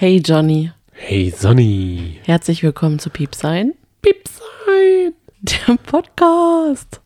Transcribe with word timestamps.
Hey 0.00 0.20
Johnny, 0.24 0.70
Hey 0.92 1.30
Sonny. 1.30 2.20
herzlich 2.24 2.62
willkommen 2.62 3.00
zu 3.00 3.10
Piepsein, 3.10 3.74
Piepsein. 4.00 5.14
der 5.40 5.76
Podcast. 5.78 7.00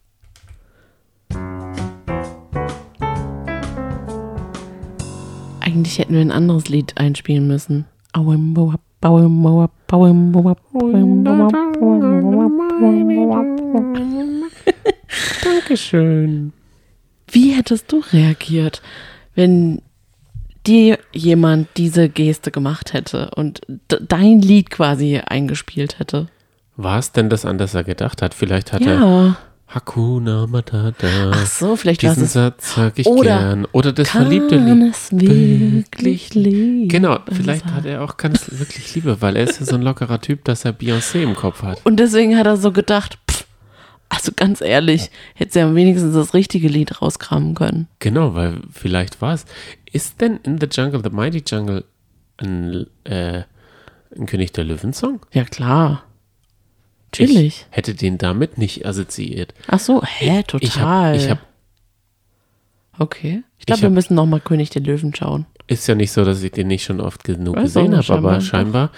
Eigentlich 5.61 5.99
hätten 5.99 6.15
wir 6.15 6.21
ein 6.21 6.31
anderes 6.33 6.69
Lied 6.69 6.99
einspielen 6.99 7.47
müssen. 7.47 7.87
Dankeschön. 15.45 16.53
Wie 17.31 17.51
hättest 17.53 17.91
du 17.93 18.03
reagiert, 18.13 18.83
wenn 19.35 19.81
dir 20.67 20.99
jemand 21.13 21.69
diese 21.77 22.09
Geste 22.09 22.51
gemacht 22.51 22.93
hätte 22.93 23.31
und 23.35 23.61
dein 23.89 24.41
Lied 24.41 24.71
quasi 24.71 25.19
eingespielt 25.19 25.99
hätte? 25.99 26.29
War 26.77 26.99
es 26.99 27.13
denn 27.13 27.29
das, 27.31 27.45
an 27.45 27.59
das 27.59 27.75
er 27.75 27.85
gedacht 27.85 28.23
hat? 28.23 28.35
Vielleicht 28.35 28.73
hat 28.73 28.83
er 28.83 28.95
Ja. 28.95 29.37
Hakuna 29.75 30.47
Matata. 30.47 31.31
Ach 31.33 31.47
so, 31.47 31.77
vielleicht 31.77 32.03
Diesen 32.03 32.25
es. 32.25 32.35
Satz 32.35 32.75
sag 32.75 32.99
ich 32.99 33.07
Oder 33.07 33.39
gern. 33.39 33.67
Oder 33.73 33.93
das 33.93 34.09
Kann 34.09 34.23
verliebte 34.23 34.57
Lied. 34.57 34.91
es 34.93 35.09
wirklich 35.13 36.35
lieben? 36.35 36.89
Genau, 36.89 37.19
vielleicht 37.31 37.65
hat 37.67 37.87
er 37.87 38.03
auch 38.03 38.19
kann 38.19 38.33
es 38.33 38.59
wirklich 38.59 38.95
Liebe, 38.95 39.23
weil 39.23 39.37
er 39.37 39.45
ist 39.45 39.61
ja 39.61 39.67
so 39.67 39.77
ein 39.77 39.83
lockerer 39.83 40.21
Typ, 40.21 40.45
dass 40.45 40.67
er 40.67 40.73
Beyoncé 40.73 41.23
im 41.23 41.35
Kopf 41.35 41.63
hat. 41.63 41.81
Und 41.85 41.97
deswegen 41.97 42.37
hat 42.37 42.47
er 42.47 42.59
so 42.59 42.71
gedacht, 42.71 43.19
also 44.15 44.31
ganz 44.37 44.61
ehrlich, 44.61 45.11
hätte 45.35 45.53
sie 45.55 45.59
ja 45.61 45.75
wenigstens 45.75 46.15
das 46.15 46.35
richtige 46.35 46.69
Lied 46.69 47.01
rauskramen 47.01 47.55
können. 47.55 47.89
Genau, 47.99 48.35
weil 48.35 48.61
vielleicht 48.71 49.23
war 49.23 49.33
es. 49.35 49.47
Ist 49.91 50.21
denn 50.21 50.37
In 50.43 50.61
the 50.61 50.67
Jungle, 50.71 51.01
The 51.03 51.11
Mighty 51.11 51.43
Jungle 51.47 51.85
ein, 52.37 52.87
äh, 53.05 53.43
ein 54.17 54.27
König 54.27 54.53
der 54.53 54.65
Löwen-Song? 54.65 55.21
Ja, 55.33 55.45
klar. 55.45 56.05
Natürlich. 57.07 57.47
Ich 57.47 57.67
hätte 57.71 57.95
den 57.95 58.19
damit 58.19 58.59
nicht 58.59 58.85
assoziiert. 58.87 59.55
Ach 59.69 59.81
so, 59.81 60.03
hä, 60.03 60.43
total. 60.43 60.63
Ich 60.65 60.79
habe 60.79 61.17
ich 61.17 61.31
hab 61.31 61.39
okay. 62.99 63.43
Ich 63.59 63.67
glaube, 63.67 63.83
wir 63.83 63.87
hab- 63.89 63.95
müssen 63.95 64.15
noch 64.15 64.27
mal 64.27 64.41
König 64.41 64.71
der 64.71 64.83
Löwen 64.83 65.15
schauen. 65.15 65.47
Ist 65.67 65.87
ja 65.87 65.95
nicht 65.95 66.13
so, 66.13 66.25
dass 66.25 66.43
ich 66.43 66.53
den 66.53 66.69
nicht 66.69 66.85
schon 66.85 67.01
oft 67.01 67.25
genug 67.25 67.57
Weiß 67.57 67.65
gesehen 67.65 67.97
habe, 67.97 68.13
aber 68.15 68.41
scheinbar. 68.41 68.91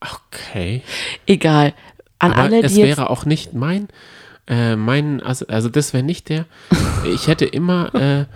Okay. 0.00 0.82
Egal. 1.26 1.74
An 2.18 2.32
Aber 2.32 2.42
alle, 2.42 2.62
es 2.62 2.74
die 2.74 2.80
jetzt, 2.80 2.88
wäre 2.98 3.10
auch 3.10 3.24
nicht 3.24 3.54
mein, 3.54 3.88
äh, 4.46 4.76
mein, 4.76 5.22
also, 5.22 5.46
also 5.46 5.68
das 5.68 5.92
wäre 5.92 6.02
nicht 6.02 6.28
der. 6.28 6.46
Ich 7.04 7.26
hätte 7.28 7.44
immer 7.44 7.94
äh, 7.94 8.26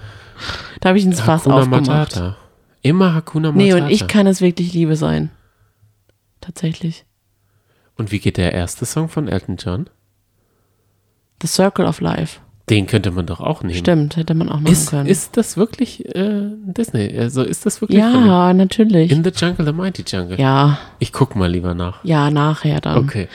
da 0.81 0.91
habe 0.91 0.99
ich 0.99 1.05
ins 1.05 1.21
Fass 1.21 1.43
Hakuna 1.43 1.57
aufgemacht. 1.57 1.87
Matata. 1.89 2.37
Immer 2.83 3.15
Hakuna 3.15 3.53
Matata. 3.53 3.65
Nee, 3.65 3.73
und 3.75 3.91
ich 3.91 4.07
kann 4.07 4.27
es 4.27 4.41
wirklich 4.41 4.73
Liebe 4.73 4.97
sein. 4.97 5.31
Tatsächlich. 6.41 7.05
Und 7.97 8.13
wie 8.13 8.19
geht 8.19 8.37
der 8.37 8.53
erste 8.53 8.85
Song 8.85 9.09
von 9.09 9.29
Elton 9.29 9.57
John? 9.57 9.89
The 11.41 11.47
Circle 11.47 11.87
of 11.87 12.01
Life. 12.01 12.41
Den 12.71 12.87
könnte 12.87 13.11
man 13.11 13.27
doch 13.27 13.41
auch 13.41 13.63
nehmen. 13.63 13.79
Stimmt, 13.79 14.17
hätte 14.17 14.33
man 14.35 14.49
auch 14.49 14.55
machen 14.59 14.73
Ist, 14.73 14.89
können. 14.89 15.07
ist 15.07 15.37
das 15.37 15.59
wirklich 15.59 16.03
äh, 16.15 16.49
Disney? 16.65 17.15
Also 17.19 17.43
ist 17.43 17.67
das 17.67 17.83
wirklich 17.83 18.01
von 18.03 18.27
ja, 18.27 18.55
natürlich. 18.55 19.11
In 19.13 19.23
the 19.23 19.31
Jungle, 19.37 19.67
the 19.67 19.73
Mighty 19.73 20.03
Jungle? 20.07 20.41
Ja, 20.41 20.79
Ich 20.99 21.13
guck 21.13 21.37
mal 21.37 21.51
lieber 21.51 21.75
nach. 21.75 22.03
ja, 22.05 22.31
nachher 22.31 22.81
dann. 22.81 22.97
Okay. 23.05 23.29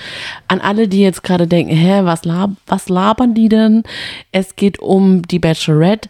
An 0.48 0.62
alle, 0.62 0.88
die 0.88 1.02
jetzt 1.02 1.22
gerade 1.22 1.46
denken, 1.46 1.76
hä, 1.76 2.02
was, 2.06 2.26
lab 2.26 2.52
was 2.66 2.90
labern 2.90 3.36
die 3.36 3.50
denn? 3.50 3.84
Es 4.32 4.56
geht 4.56 4.80
um 4.80 5.22
die 5.22 5.38
Bachelorette, 5.40 6.10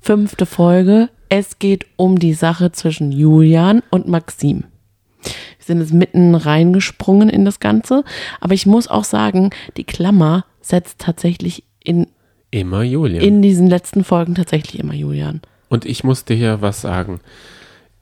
fünfte 0.00 0.46
Folge. 0.46 1.10
Es 1.28 1.58
geht 1.58 1.84
um 1.96 2.18
die 2.18 2.32
Sache 2.32 2.72
zwischen 2.72 3.12
Julian 3.12 3.82
und 3.90 4.08
Maxim. 4.08 4.64
Wir 5.22 5.64
sind 5.74 5.80
jetzt 5.80 5.92
mitten 5.92 6.34
reingesprungen 6.34 7.28
in 7.28 7.44
das 7.44 7.60
Ganze. 7.60 8.02
Aber 8.40 8.54
ich 8.54 8.64
muss 8.64 8.88
auch 8.88 9.04
sagen, 9.04 9.50
die 9.76 9.84
Klammer 9.84 10.46
setzt 10.62 11.00
tatsächlich 11.00 11.64
in, 11.84 12.06
Immer 12.50 12.82
Julian. 12.82 13.22
in 13.22 13.42
diesen 13.42 13.66
letzten 13.66 14.04
Folgen 14.04 14.34
tatsächlich 14.34 14.78
immer 14.80 14.94
Julian. 14.94 15.40
Und 15.68 15.84
ich 15.84 16.04
muss 16.04 16.24
dir 16.24 16.36
ja 16.36 16.60
was 16.60 16.80
sagen. 16.80 17.20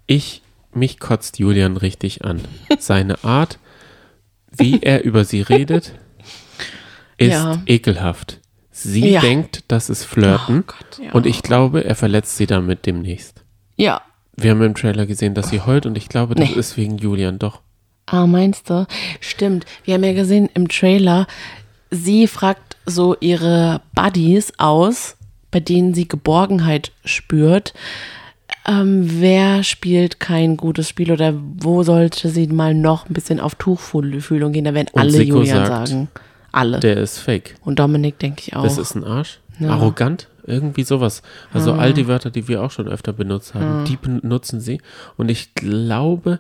Ich, 0.06 0.42
mich 0.72 1.00
kotzt 1.00 1.38
Julian 1.38 1.76
richtig 1.76 2.24
an. 2.24 2.42
Seine 2.78 3.22
Art, 3.24 3.58
wie 4.56 4.78
er 4.82 5.02
über 5.04 5.24
sie 5.24 5.40
redet, 5.42 5.92
ist 7.16 7.30
Ja. 7.32 7.62
ekelhaft. 7.66 8.40
Sie 8.70 9.08
Ja. 9.08 9.20
denkt, 9.20 9.64
das 9.68 9.88
ist 9.88 10.04
Flirten. 10.04 10.60
Oh 10.60 10.64
Gott, 10.66 11.04
ja. 11.04 11.12
Und 11.12 11.26
ich 11.26 11.42
glaube, 11.42 11.84
er 11.84 11.94
verletzt 11.94 12.36
sie 12.36 12.46
damit 12.46 12.86
demnächst. 12.86 13.42
Ja. 13.76 14.02
Wir 14.36 14.50
haben 14.50 14.62
im 14.62 14.74
Trailer 14.74 15.06
gesehen, 15.06 15.34
dass 15.34 15.48
sie 15.50 15.60
heult 15.60 15.86
und 15.86 15.96
ich 15.96 16.08
glaube, 16.08 16.34
das 16.34 16.50
Nee. 16.50 16.56
ist 16.56 16.76
wegen 16.76 16.98
Julian 16.98 17.38
doch. 17.38 17.60
Ah, 18.06 18.26
meinst 18.26 18.68
du? 18.68 18.86
Stimmt. 19.20 19.64
Wir 19.84 19.94
haben 19.94 20.04
ja 20.04 20.12
gesehen 20.12 20.50
im 20.54 20.68
Trailer, 20.68 21.26
sie 21.90 22.26
fragt 22.26 22.63
so 22.86 23.16
ihre 23.20 23.80
Buddies 23.94 24.52
aus, 24.58 25.16
bei 25.50 25.60
denen 25.60 25.94
sie 25.94 26.08
Geborgenheit 26.08 26.92
spürt. 27.04 27.74
Ähm, 28.66 29.20
wer 29.20 29.62
spielt 29.62 30.20
kein 30.20 30.56
gutes 30.56 30.88
Spiel 30.88 31.12
oder 31.12 31.34
wo 31.34 31.82
sollte 31.82 32.28
sie 32.28 32.46
mal 32.46 32.74
noch 32.74 33.08
ein 33.08 33.14
bisschen 33.14 33.40
auf 33.40 33.54
Tuchfühlung 33.54 34.52
gehen? 34.52 34.64
Da 34.64 34.74
werden 34.74 34.88
Und 34.92 35.00
alle 35.00 35.10
Siko 35.10 35.38
Julian 35.38 35.66
sagt, 35.66 35.88
sagen. 35.88 36.08
Alle. 36.52 36.80
Der 36.80 36.96
ist 36.96 37.18
fake. 37.18 37.56
Und 37.62 37.78
Dominik 37.78 38.18
denke 38.18 38.42
ich 38.46 38.56
auch. 38.56 38.62
Das 38.62 38.78
ist 38.78 38.94
ein 38.94 39.04
Arsch. 39.04 39.40
Ja. 39.58 39.70
Arrogant. 39.70 40.28
Irgendwie 40.46 40.82
sowas. 40.82 41.22
Also 41.54 41.72
all 41.72 41.94
die 41.94 42.06
Wörter, 42.06 42.30
die 42.30 42.48
wir 42.48 42.62
auch 42.62 42.70
schon 42.70 42.86
öfter 42.86 43.14
benutzt 43.14 43.54
haben, 43.54 43.86
die 43.86 43.96
benutzen 43.96 44.60
sie. 44.60 44.78
Und 45.16 45.30
ich 45.30 45.54
glaube, 45.54 46.38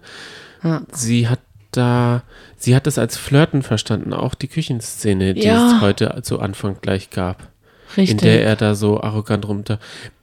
sie 0.92 1.28
hat 1.28 1.40
da, 1.76 2.22
sie 2.56 2.74
hat 2.74 2.86
das 2.86 2.98
als 2.98 3.16
Flirten 3.16 3.62
verstanden. 3.62 4.12
Auch 4.12 4.34
die 4.34 4.48
Küchenszene, 4.48 5.34
die 5.34 5.42
Ja. 5.46 5.76
es 5.76 5.80
heute 5.80 6.20
zu 6.22 6.40
Anfang 6.40 6.78
gleich 6.80 7.10
gab. 7.10 7.48
Richtig. 7.96 8.10
In 8.12 8.18
der 8.18 8.44
er 8.44 8.56
da 8.56 8.74
so 8.74 9.00
arrogant 9.00 9.46
runter. 9.46 9.78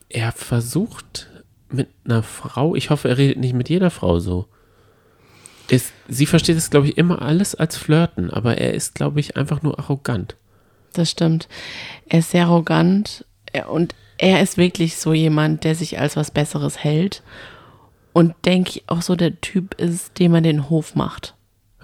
Er 0.10 0.32
versucht 0.32 1.30
mit 1.70 1.88
einer 2.06 2.24
Frau, 2.24 2.76
ich 2.76 2.90
hoffe, 2.90 3.08
er 3.10 3.18
redet 3.18 3.38
nicht 3.38 3.54
mit 3.54 3.70
jeder 3.70 3.90
Frau 3.92 4.20
so. 4.20 4.48
Ist, 5.70 5.94
sie 6.10 6.26
versteht 6.26 6.58
es, 6.58 6.70
glaube 6.70 6.88
ich, 6.90 6.98
immer 6.98 7.22
alles 7.22 7.56
als 7.56 7.78
Flirten, 7.78 8.30
aber 8.30 8.58
er 8.58 8.74
ist, 8.74 8.94
glaube 8.94 9.22
ich, 9.22 9.38
einfach 9.38 9.62
nur 9.62 9.80
arrogant. 9.80 10.36
Das 10.94 11.10
stimmt. 11.10 11.48
Er 12.10 12.20
ist 12.20 12.32
sehr 12.32 12.46
arrogant 12.48 13.26
und 13.70 13.96
er 14.18 14.42
ist 14.42 14.58
wirklich 14.58 14.98
so 14.98 15.14
jemand, 15.14 15.64
der 15.64 15.76
sich 15.76 15.98
als 15.98 16.18
was 16.18 16.30
Besseres 16.32 16.84
hält 16.84 17.24
und 18.12 18.34
denke 18.44 18.72
ich 18.72 18.84
auch 18.88 19.02
so 19.02 19.16
der 19.16 19.40
Typ 19.40 19.76
ist, 19.80 20.20
dem 20.20 20.34
man 20.34 20.44
den 20.44 20.70
Hof 20.70 20.96
macht, 20.96 21.36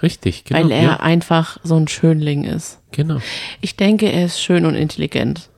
Richtig, 0.02 0.44
genau. 0.46 0.64
weil 0.64 0.72
er 0.72 0.84
ja, 0.84 1.00
einfach 1.00 1.58
so 1.64 1.76
ein 1.76 1.88
Schönling 1.88 2.44
ist. 2.44 2.80
genau. 2.92 3.18
Ich 3.62 3.76
denke, 3.76 4.12
er 4.12 4.26
ist 4.26 4.42
schön 4.42 4.66
und 4.66 4.76
intelligent. 4.76 5.50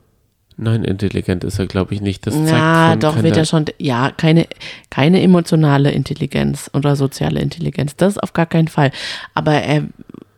Nein, 0.56 0.84
intelligent 0.84 1.42
ist 1.42 1.58
er, 1.58 1.66
glaube 1.66 1.94
ich, 1.94 2.02
nicht. 2.02 2.26
Das 2.26 2.34
zeigt 2.34 2.48
von 2.50 3.00
doch 3.00 3.14
keiner- 3.14 3.24
wird 3.24 3.36
er 3.38 3.44
schon, 3.46 3.64
ja, 3.78 4.10
keine, 4.14 4.46
keine 4.90 5.22
emotionale 5.22 5.90
Intelligenz 5.90 6.70
oder 6.74 6.96
soziale 6.96 7.40
Intelligenz, 7.40 7.96
das 7.96 8.18
auf 8.18 8.34
gar 8.34 8.44
keinen 8.46 8.68
Fall. 8.68 8.90
Aber 9.32 9.52
er, 9.54 9.84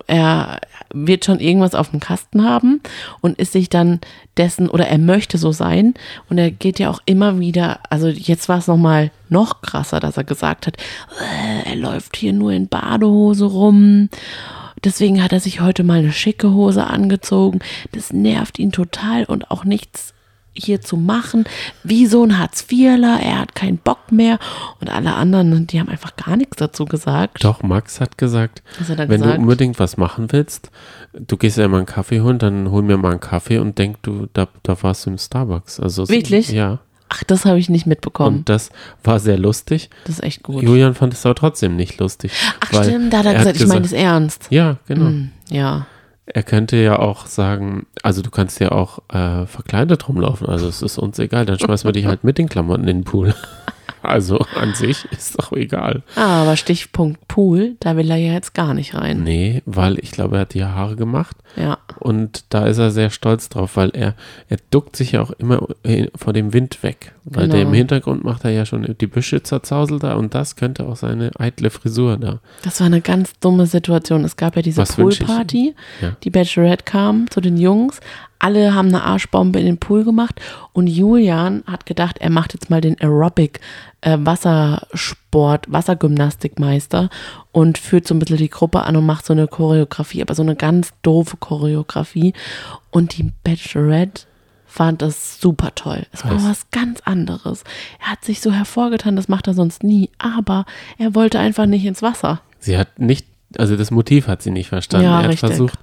er 0.06 0.60
wird 0.92 1.24
schon 1.24 1.40
irgendwas 1.40 1.74
auf 1.74 1.90
dem 1.90 2.00
Kasten 2.00 2.44
haben 2.44 2.80
und 3.20 3.38
ist 3.38 3.52
sich 3.52 3.68
dann 3.68 4.00
dessen, 4.36 4.68
oder 4.68 4.86
er 4.86 4.98
möchte 4.98 5.38
so 5.38 5.52
sein 5.52 5.94
und 6.28 6.38
er 6.38 6.50
geht 6.50 6.78
ja 6.78 6.90
auch 6.90 7.00
immer 7.06 7.38
wieder, 7.38 7.80
also 7.90 8.08
jetzt 8.08 8.48
war 8.48 8.58
es 8.58 8.66
nochmal 8.66 9.10
noch 9.28 9.62
krasser, 9.62 10.00
dass 10.00 10.16
er 10.16 10.24
gesagt 10.24 10.66
hat, 10.66 10.76
äh, 11.20 11.70
er 11.70 11.76
läuft 11.76 12.16
hier 12.16 12.32
nur 12.32 12.52
in 12.52 12.68
Badehose 12.68 13.46
rum. 13.46 14.08
Deswegen 14.84 15.22
hat 15.22 15.32
er 15.32 15.40
sich 15.40 15.60
heute 15.60 15.84
mal 15.84 16.00
eine 16.00 16.12
schicke 16.12 16.52
Hose 16.52 16.84
angezogen. 16.86 17.60
Das 17.92 18.12
nervt 18.12 18.58
ihn 18.58 18.72
total 18.72 19.24
und 19.24 19.50
auch 19.50 19.64
nichts 19.64 20.12
hier 20.54 20.80
zu 20.80 20.96
machen. 20.96 21.44
Wie 21.82 22.06
so 22.06 22.24
ein 22.24 22.38
Hartz-IVler, 22.38 23.20
er 23.20 23.38
hat 23.40 23.54
keinen 23.54 23.78
Bock 23.78 24.12
mehr. 24.12 24.38
Und 24.80 24.90
alle 24.90 25.14
anderen, 25.14 25.66
die 25.66 25.80
haben 25.80 25.88
einfach 25.88 26.16
gar 26.16 26.36
nichts 26.36 26.56
dazu 26.56 26.84
gesagt. 26.84 27.44
Doch, 27.44 27.62
Max 27.62 28.00
hat 28.00 28.18
gesagt, 28.18 28.62
hat 28.88 28.98
wenn 28.98 29.08
gesagt? 29.08 29.36
du 29.36 29.40
unbedingt 29.40 29.78
was 29.78 29.96
machen 29.96 30.30
willst, 30.30 30.70
du 31.14 31.36
gehst 31.36 31.56
ja 31.58 31.64
immer 31.64 31.78
einen 31.78 31.86
Kaffee 31.86 32.20
holen, 32.20 32.38
dann 32.38 32.70
hol 32.70 32.82
mir 32.82 32.96
mal 32.96 33.12
einen 33.12 33.20
Kaffee 33.20 33.58
und 33.58 33.78
denk 33.78 34.02
du, 34.02 34.28
da, 34.32 34.48
da 34.62 34.80
warst 34.82 35.06
du 35.06 35.10
im 35.10 35.18
Starbucks. 35.18 35.80
Also, 35.80 36.04
so- 36.04 36.12
Wirklich? 36.12 36.48
Ja. 36.50 36.80
Ach, 37.14 37.24
das 37.24 37.44
habe 37.44 37.58
ich 37.58 37.68
nicht 37.68 37.86
mitbekommen. 37.86 38.38
Und 38.38 38.48
das 38.48 38.70
war 39.04 39.20
sehr 39.20 39.36
lustig. 39.36 39.90
das 40.06 40.14
ist 40.16 40.22
echt 40.24 40.42
gut. 40.42 40.62
Julian 40.62 40.94
fand 40.94 41.12
es 41.12 41.26
aber 41.26 41.34
trotzdem 41.34 41.76
nicht 41.76 42.00
lustig. 42.00 42.32
Ach 42.60 42.82
stimmt, 42.84 43.12
da 43.12 43.18
hat 43.18 43.26
er, 43.26 43.34
gesagt, 43.34 43.56
ich 43.60 43.66
meine 43.66 43.82
das 43.82 43.92
ernst. 43.92 44.46
Ja, 44.48 44.78
genau. 44.86 45.06
Hm, 45.06 45.30
ja. 45.50 45.86
Er 46.34 46.42
könnte 46.42 46.76
ja 46.76 46.98
auch 46.98 47.26
sagen, 47.26 47.86
also 48.02 48.22
du 48.22 48.30
kannst 48.30 48.58
ja 48.58 48.72
auch 48.72 49.00
äh, 49.12 49.44
verkleidet 49.46 50.08
rumlaufen, 50.08 50.46
also 50.46 50.66
es 50.66 50.80
ist 50.80 50.96
uns 50.96 51.18
egal, 51.18 51.44
dann 51.44 51.58
schmeißen 51.58 51.86
wir 51.86 51.92
dich 51.92 52.06
halt 52.06 52.24
mit 52.24 52.38
den 52.38 52.48
Klamotten 52.48 52.88
in 52.88 52.98
den 52.98 53.04
Pool. 53.04 53.34
Also 54.02 54.38
an 54.56 54.74
sich 54.74 55.04
ist 55.12 55.38
doch 55.38 55.52
egal. 55.52 56.02
Ah, 56.16 56.42
aber 56.42 56.56
Stichpunkt 56.56 57.28
Pool, 57.28 57.76
da 57.80 57.96
will 57.96 58.10
er 58.10 58.16
ja 58.16 58.32
jetzt 58.32 58.54
gar 58.54 58.74
nicht 58.74 58.94
rein. 58.94 59.22
Nee, 59.22 59.62
weil 59.64 59.98
ich 60.00 60.10
glaube, 60.10 60.36
er 60.36 60.40
hat 60.42 60.54
die 60.54 60.64
Haare 60.64 60.96
gemacht 60.96 61.36
Ja. 61.56 61.78
und 61.98 62.44
da 62.50 62.66
ist 62.66 62.78
er 62.78 62.90
sehr 62.90 63.10
stolz 63.10 63.48
drauf, 63.48 63.76
weil 63.76 63.90
er, 63.90 64.14
er 64.48 64.58
duckt 64.70 64.96
sich 64.96 65.12
ja 65.12 65.22
auch 65.22 65.30
immer 65.32 65.66
vor 66.16 66.32
dem 66.32 66.52
Wind 66.52 66.82
weg. 66.82 67.12
Weil 67.24 67.44
Genau. 67.44 67.54
der 67.54 67.62
im 67.62 67.72
Hintergrund 67.72 68.24
macht 68.24 68.44
er 68.44 68.50
ja 68.50 68.66
schon 68.66 68.96
die 69.00 69.06
Büsche 69.06 69.42
zerzauselt 69.44 70.02
da 70.02 70.14
und 70.14 70.34
das 70.34 70.56
könnte 70.56 70.84
auch 70.86 70.96
seine 70.96 71.30
eitle 71.38 71.70
Frisur 71.70 72.16
da. 72.16 72.40
Das 72.64 72.80
war 72.80 72.88
eine 72.88 73.00
ganz 73.00 73.38
dumme 73.38 73.66
Situation. 73.66 74.24
Es 74.24 74.36
gab 74.36 74.56
ja 74.56 74.62
diese 74.62 74.82
Poolparty. 74.82 75.74
Ja. 76.00 76.16
Die 76.24 76.30
Bachelorette 76.30 76.84
kam 76.84 77.30
zu 77.30 77.40
den 77.40 77.56
Jungs. 77.56 78.00
Alle 78.42 78.74
haben 78.74 78.88
eine 78.88 79.04
Arschbombe 79.04 79.60
in 79.60 79.66
den 79.66 79.78
Pool 79.78 80.02
gemacht. 80.02 80.40
Und 80.72 80.88
Julian 80.88 81.62
hat 81.64 81.86
gedacht, 81.86 82.18
er 82.18 82.28
macht 82.28 82.54
jetzt 82.54 82.70
mal 82.70 82.80
den 82.80 83.00
Aerobic 83.00 83.60
äh, 84.00 84.18
Wassersport, 84.20 85.70
Wassergymnastikmeister 85.70 87.08
und 87.52 87.78
führt 87.78 88.08
so 88.08 88.14
ein 88.14 88.18
bisschen 88.18 88.38
die 88.38 88.50
Gruppe 88.50 88.82
an 88.82 88.96
und 88.96 89.06
macht 89.06 89.26
so 89.26 89.32
eine 89.32 89.46
Choreografie, 89.46 90.22
aber 90.22 90.34
so 90.34 90.42
eine 90.42 90.56
ganz 90.56 90.92
doofe 91.02 91.36
Choreografie. 91.36 92.32
Und 92.90 93.16
die 93.16 93.30
Bachelorette 93.44 94.24
fand 94.66 95.02
das 95.02 95.40
super 95.40 95.72
toll. 95.76 96.04
Es 96.10 96.24
war 96.24 96.42
Was? 96.42 96.68
ganz 96.72 97.00
anderes. 97.04 97.62
Er 98.00 98.10
hat 98.10 98.24
sich 98.24 98.40
so 98.40 98.50
hervorgetan, 98.50 99.14
das 99.14 99.28
macht 99.28 99.46
er 99.46 99.54
sonst 99.54 99.84
nie. 99.84 100.10
Aber 100.18 100.66
er 100.98 101.14
wollte 101.14 101.38
einfach 101.38 101.66
nicht 101.66 101.84
ins 101.84 102.02
Wasser. 102.02 102.40
Sie 102.58 102.76
hat 102.76 102.98
nicht, 102.98 103.24
also 103.56 103.76
das 103.76 103.92
Motiv 103.92 104.26
hat 104.26 104.42
sie 104.42 104.50
nicht 104.50 104.68
verstanden. 104.68 105.04
Ja, 105.06 105.18
er 105.18 105.24
hat 105.24 105.30
richtig. 105.30 105.48
versucht, 105.48 105.78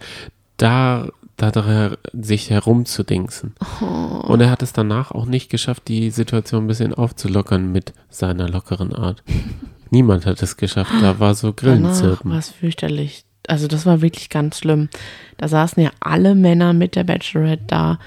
da, 0.58 1.08
da 1.42 1.52
dr- 1.52 1.98
sich 2.14 2.50
herumzudingsen. 2.50 3.56
Oh. 3.82 3.86
Und 4.28 4.42
er 4.42 4.50
hat 4.52 4.62
es 4.62 4.74
danach 4.74 5.12
auch 5.12 5.26
nicht 5.26 5.50
geschafft, 5.50 5.88
die 5.88 6.12
Situation 6.12 6.66
ein 6.66 6.68
bisschen 6.68 6.94
aufzulockern 6.94 7.72
mit 7.72 7.94
seiner 8.10 8.48
lockeren 8.50 8.94
Art. 8.94 9.24
Niemand 9.90 10.26
hat 10.26 10.42
es 10.44 10.58
geschafft. 10.58 10.92
Da 11.02 11.20
war 11.20 11.34
so 11.34 11.52
Grillenzirpen. 11.54 12.30
war 12.32 12.38
es 12.38 12.50
fürchterlich. 12.50 13.24
Also 13.48 13.68
das 13.68 13.88
war 13.88 14.02
wirklich 14.02 14.30
ganz 14.30 14.60
schlimm. 14.60 14.90
Da 15.38 15.48
saßen 15.48 15.82
ja 15.82 15.90
alle 16.00 16.36
Männer 16.36 16.74
mit 16.74 16.96
der 16.96 17.04
Bachelorette 17.06 17.64
da 17.66 18.00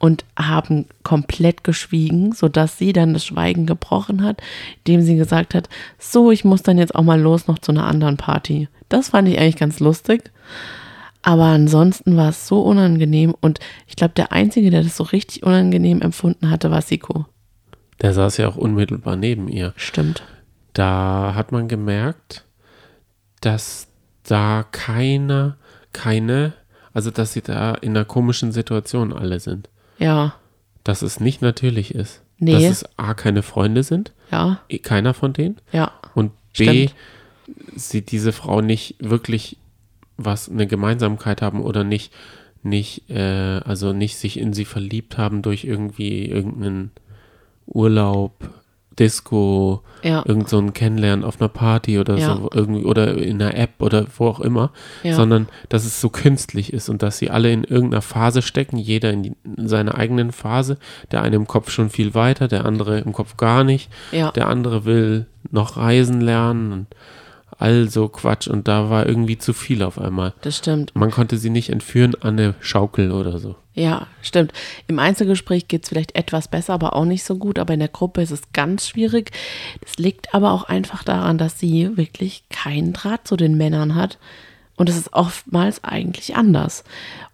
und 0.00 0.24
haben 0.36 0.86
komplett 1.04 1.62
geschwiegen, 1.62 2.32
sodass 2.32 2.78
sie 2.78 2.92
dann 2.92 3.12
das 3.12 3.24
Schweigen 3.26 3.66
gebrochen 3.66 4.22
hat, 4.24 4.40
indem 4.84 5.02
sie 5.02 5.16
gesagt 5.16 5.54
hat, 5.54 5.68
so, 5.98 6.30
ich 6.32 6.44
muss 6.44 6.62
dann 6.62 6.78
jetzt 6.78 6.94
auch 6.94 7.02
mal 7.02 7.20
los 7.20 7.46
noch 7.46 7.58
zu 7.58 7.70
einer 7.72 7.86
anderen 7.86 8.16
Party. 8.16 8.68
Das 8.88 9.10
fand 9.10 9.28
ich 9.28 9.38
eigentlich 9.38 9.56
ganz 9.56 9.78
lustig. 9.80 10.30
Aber 11.22 11.44
ansonsten 11.44 12.16
war 12.16 12.30
es 12.30 12.46
so 12.46 12.62
unangenehm 12.62 13.34
und 13.40 13.58
ich 13.86 13.96
glaube, 13.96 14.14
der 14.14 14.32
Einzige, 14.32 14.70
der 14.70 14.82
das 14.82 14.96
so 14.96 15.04
richtig 15.04 15.42
unangenehm 15.42 16.00
empfunden 16.00 16.50
hatte, 16.50 16.70
war 16.70 16.80
Siko. 16.82 17.26
Der 18.00 18.14
saß 18.14 18.36
ja 18.36 18.48
auch 18.48 18.56
unmittelbar 18.56 19.16
neben 19.16 19.48
ihr. 19.48 19.72
Stimmt. 19.76 20.22
Da 20.72 21.32
hat 21.34 21.50
man 21.50 21.66
gemerkt, 21.66 22.44
dass 23.40 23.88
da 24.22 24.64
keiner, 24.70 25.56
keine, 25.92 26.52
also 26.92 27.10
dass 27.10 27.32
sie 27.32 27.42
da 27.42 27.74
in 27.74 27.96
einer 27.96 28.04
komischen 28.04 28.52
Situation 28.52 29.12
alle 29.12 29.40
sind. 29.40 29.68
Ja, 29.98 30.34
Dass 30.84 31.02
es 31.02 31.18
nicht 31.18 31.42
natürlich 31.42 31.94
ist. 31.94 32.22
Nee. 32.38 32.52
Dass 32.52 32.62
es 32.62 32.98
A, 32.98 33.14
keine 33.14 33.42
Freunde 33.42 33.82
sind, 33.82 34.12
ja, 34.30 34.60
eh, 34.68 34.78
keiner 34.78 35.12
von 35.12 35.32
denen. 35.32 35.56
ja. 35.72 35.90
Und 36.14 36.30
B, 36.56 36.64
Stimmt. 36.86 36.94
sie 37.74 38.02
diese 38.02 38.32
Frau 38.32 38.60
nicht 38.60 38.94
wirklich 39.00 39.56
was, 40.18 40.50
eine 40.50 40.66
Gemeinsamkeit 40.66 41.40
haben 41.40 41.62
oder 41.62 41.84
nicht, 41.84 42.12
nicht, 42.62 43.08
äh, 43.08 43.60
also 43.64 43.92
nicht 43.94 44.16
sich 44.18 44.38
in 44.38 44.52
sie 44.52 44.64
verliebt 44.66 45.16
haben 45.16 45.40
durch 45.42 45.64
irgendwie 45.64 46.26
irgendeinen 46.26 46.90
Urlaub, 47.66 48.32
Disco, 48.98 49.82
Ja. 50.02 50.24
irgend 50.26 50.48
so 50.48 50.58
ein 50.58 50.72
Kennenlernen 50.72 51.24
auf 51.24 51.40
einer 51.40 51.48
Party 51.48 52.00
oder 52.00 52.16
Ja. 52.18 52.34
so 52.36 52.50
irgendwie 52.52 52.84
oder 52.84 53.16
in 53.16 53.40
einer 53.40 53.56
App 53.56 53.74
oder 53.78 54.06
wo 54.16 54.26
auch 54.26 54.40
immer, 54.40 54.72
Ja. 55.04 55.14
sondern 55.14 55.48
dass 55.68 55.84
es 55.84 56.00
so 56.00 56.08
künstlich 56.08 56.72
ist 56.72 56.88
und 56.88 57.00
dass 57.02 57.16
sie 57.18 57.30
alle 57.30 57.52
in 57.52 57.62
irgendeiner 57.62 58.02
Phase 58.02 58.42
stecken, 58.42 58.76
jeder 58.76 59.12
in, 59.12 59.22
die, 59.22 59.32
in 59.56 59.68
seiner 59.68 59.94
eigenen 59.94 60.32
Phase, 60.32 60.78
der 61.12 61.22
eine 61.22 61.36
im 61.36 61.46
Kopf 61.46 61.70
schon 61.70 61.90
viel 61.90 62.14
weiter, 62.14 62.48
der 62.48 62.64
andere 62.64 62.98
im 62.98 63.12
Kopf 63.12 63.36
gar 63.36 63.62
nicht, 63.62 63.88
der 64.12 64.48
andere 64.48 64.84
will 64.84 65.26
noch 65.52 65.76
reisen 65.76 66.20
lernen 66.20 66.72
und 66.72 66.86
all 67.58 67.90
so 67.90 68.08
Quatsch 68.08 68.46
und 68.46 68.68
da 68.68 68.88
war 68.88 69.06
irgendwie 69.06 69.36
zu 69.36 69.52
viel 69.52 69.82
auf 69.82 70.00
einmal. 70.00 70.32
Das 70.42 70.56
stimmt. 70.56 70.94
Man 70.94 71.10
konnte 71.10 71.36
sie 71.38 71.50
nicht 71.50 71.70
entführen 71.70 72.14
an 72.20 72.38
eine 72.38 72.54
Schaukel 72.60 73.10
oder 73.10 73.38
so. 73.38 73.56
Ja, 73.74 74.06
stimmt. 74.22 74.52
Im 74.86 74.98
Einzelgespräch 74.98 75.68
geht 75.68 75.82
es 75.82 75.88
vielleicht 75.88 76.16
etwas 76.16 76.48
besser, 76.48 76.74
aber 76.74 76.94
auch 76.94 77.04
nicht 77.04 77.24
so 77.24 77.36
gut. 77.36 77.58
Aber 77.58 77.74
in 77.74 77.80
der 77.80 77.88
Gruppe 77.88 78.22
ist 78.22 78.30
es 78.30 78.42
ganz 78.52 78.88
schwierig. 78.88 79.32
Das 79.80 79.98
liegt 79.98 80.34
aber 80.34 80.52
auch 80.52 80.64
einfach 80.64 81.02
daran, 81.04 81.38
dass 81.38 81.58
sie 81.58 81.96
wirklich 81.96 82.44
keinen 82.48 82.92
Draht 82.92 83.26
zu 83.26 83.36
den 83.36 83.56
Männern 83.56 83.94
hat. 83.94 84.18
Und 84.76 84.88
es 84.88 84.96
ist 84.96 85.12
oftmals 85.12 85.82
eigentlich 85.82 86.36
anders. 86.36 86.84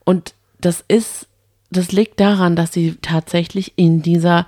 Und 0.04 0.34
das 0.60 0.84
ist, 0.86 1.28
das 1.70 1.92
liegt 1.92 2.18
daran, 2.20 2.56
dass 2.56 2.72
sie 2.72 2.96
tatsächlich 3.00 3.74
in 3.76 4.02
dieser 4.02 4.46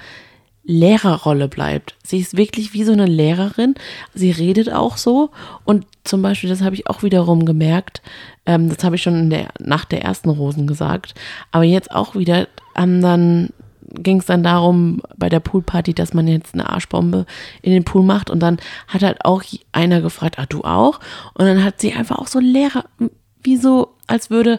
Lehrerrolle 0.66 1.48
bleibt. 1.48 1.94
Sie 2.02 2.18
ist 2.18 2.36
wirklich 2.36 2.72
wie 2.74 2.84
so 2.84 2.92
eine 2.92 3.06
Lehrerin. 3.06 3.74
Sie 4.14 4.32
redet 4.32 4.72
auch 4.72 4.96
so. 4.96 5.30
Und 5.64 5.86
zum 6.04 6.22
Beispiel, 6.22 6.50
das 6.50 6.60
habe 6.60 6.74
ich 6.74 6.88
auch 6.88 7.02
wiederum 7.02 7.44
gemerkt, 7.44 8.02
ähm, 8.46 8.68
das 8.68 8.82
habe 8.84 8.96
ich 8.96 9.02
schon 9.02 9.30
der, 9.30 9.48
nach 9.58 9.84
der 9.84 10.02
ersten 10.02 10.28
Rosen 10.28 10.66
gesagt, 10.66 11.14
aber 11.52 11.64
jetzt 11.64 11.90
auch 11.90 12.14
wieder, 12.14 12.48
ähm, 12.76 13.00
dann 13.00 13.50
ging 13.94 14.18
es 14.18 14.26
dann 14.26 14.42
darum, 14.42 15.00
bei 15.16 15.28
der 15.28 15.40
Poolparty, 15.40 15.94
dass 15.94 16.12
man 16.12 16.26
jetzt 16.26 16.54
eine 16.54 16.68
Arschbombe 16.68 17.26
in 17.62 17.72
den 17.72 17.84
Pool 17.84 18.02
macht 18.02 18.30
und 18.30 18.40
dann 18.40 18.58
hat 18.88 19.02
halt 19.02 19.24
auch 19.24 19.42
einer 19.72 20.00
gefragt, 20.00 20.38
ah, 20.38 20.46
du 20.46 20.64
auch? 20.64 21.00
Und 21.34 21.46
dann 21.46 21.64
hat 21.64 21.80
sie 21.80 21.94
einfach 21.94 22.18
auch 22.18 22.26
so 22.26 22.40
Lehrer, 22.40 22.84
wie 23.42 23.56
so, 23.56 23.94
als 24.06 24.30
würde, 24.30 24.58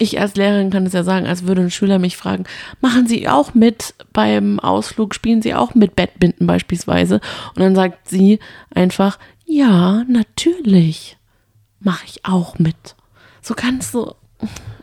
ich 0.00 0.18
als 0.18 0.34
Lehrerin 0.34 0.70
kann 0.70 0.86
es 0.86 0.94
ja 0.94 1.04
sagen, 1.04 1.26
als 1.26 1.46
würde 1.46 1.60
ein 1.60 1.70
Schüler 1.70 1.98
mich 1.98 2.16
fragen, 2.16 2.44
machen 2.80 3.06
Sie 3.06 3.28
auch 3.28 3.54
mit 3.54 3.94
beim 4.12 4.58
Ausflug, 4.58 5.14
spielen 5.14 5.42
Sie 5.42 5.54
auch 5.54 5.74
mit 5.74 5.94
Badminton 5.94 6.46
beispielsweise? 6.46 7.20
Und 7.54 7.60
dann 7.60 7.74
sagt 7.74 8.08
sie 8.08 8.38
einfach, 8.74 9.18
ja, 9.44 10.04
natürlich, 10.08 11.18
mache 11.80 12.04
ich 12.06 12.24
auch 12.24 12.58
mit. 12.58 12.96
So 13.42 13.54
ganz 13.54 13.92
so, 13.92 14.16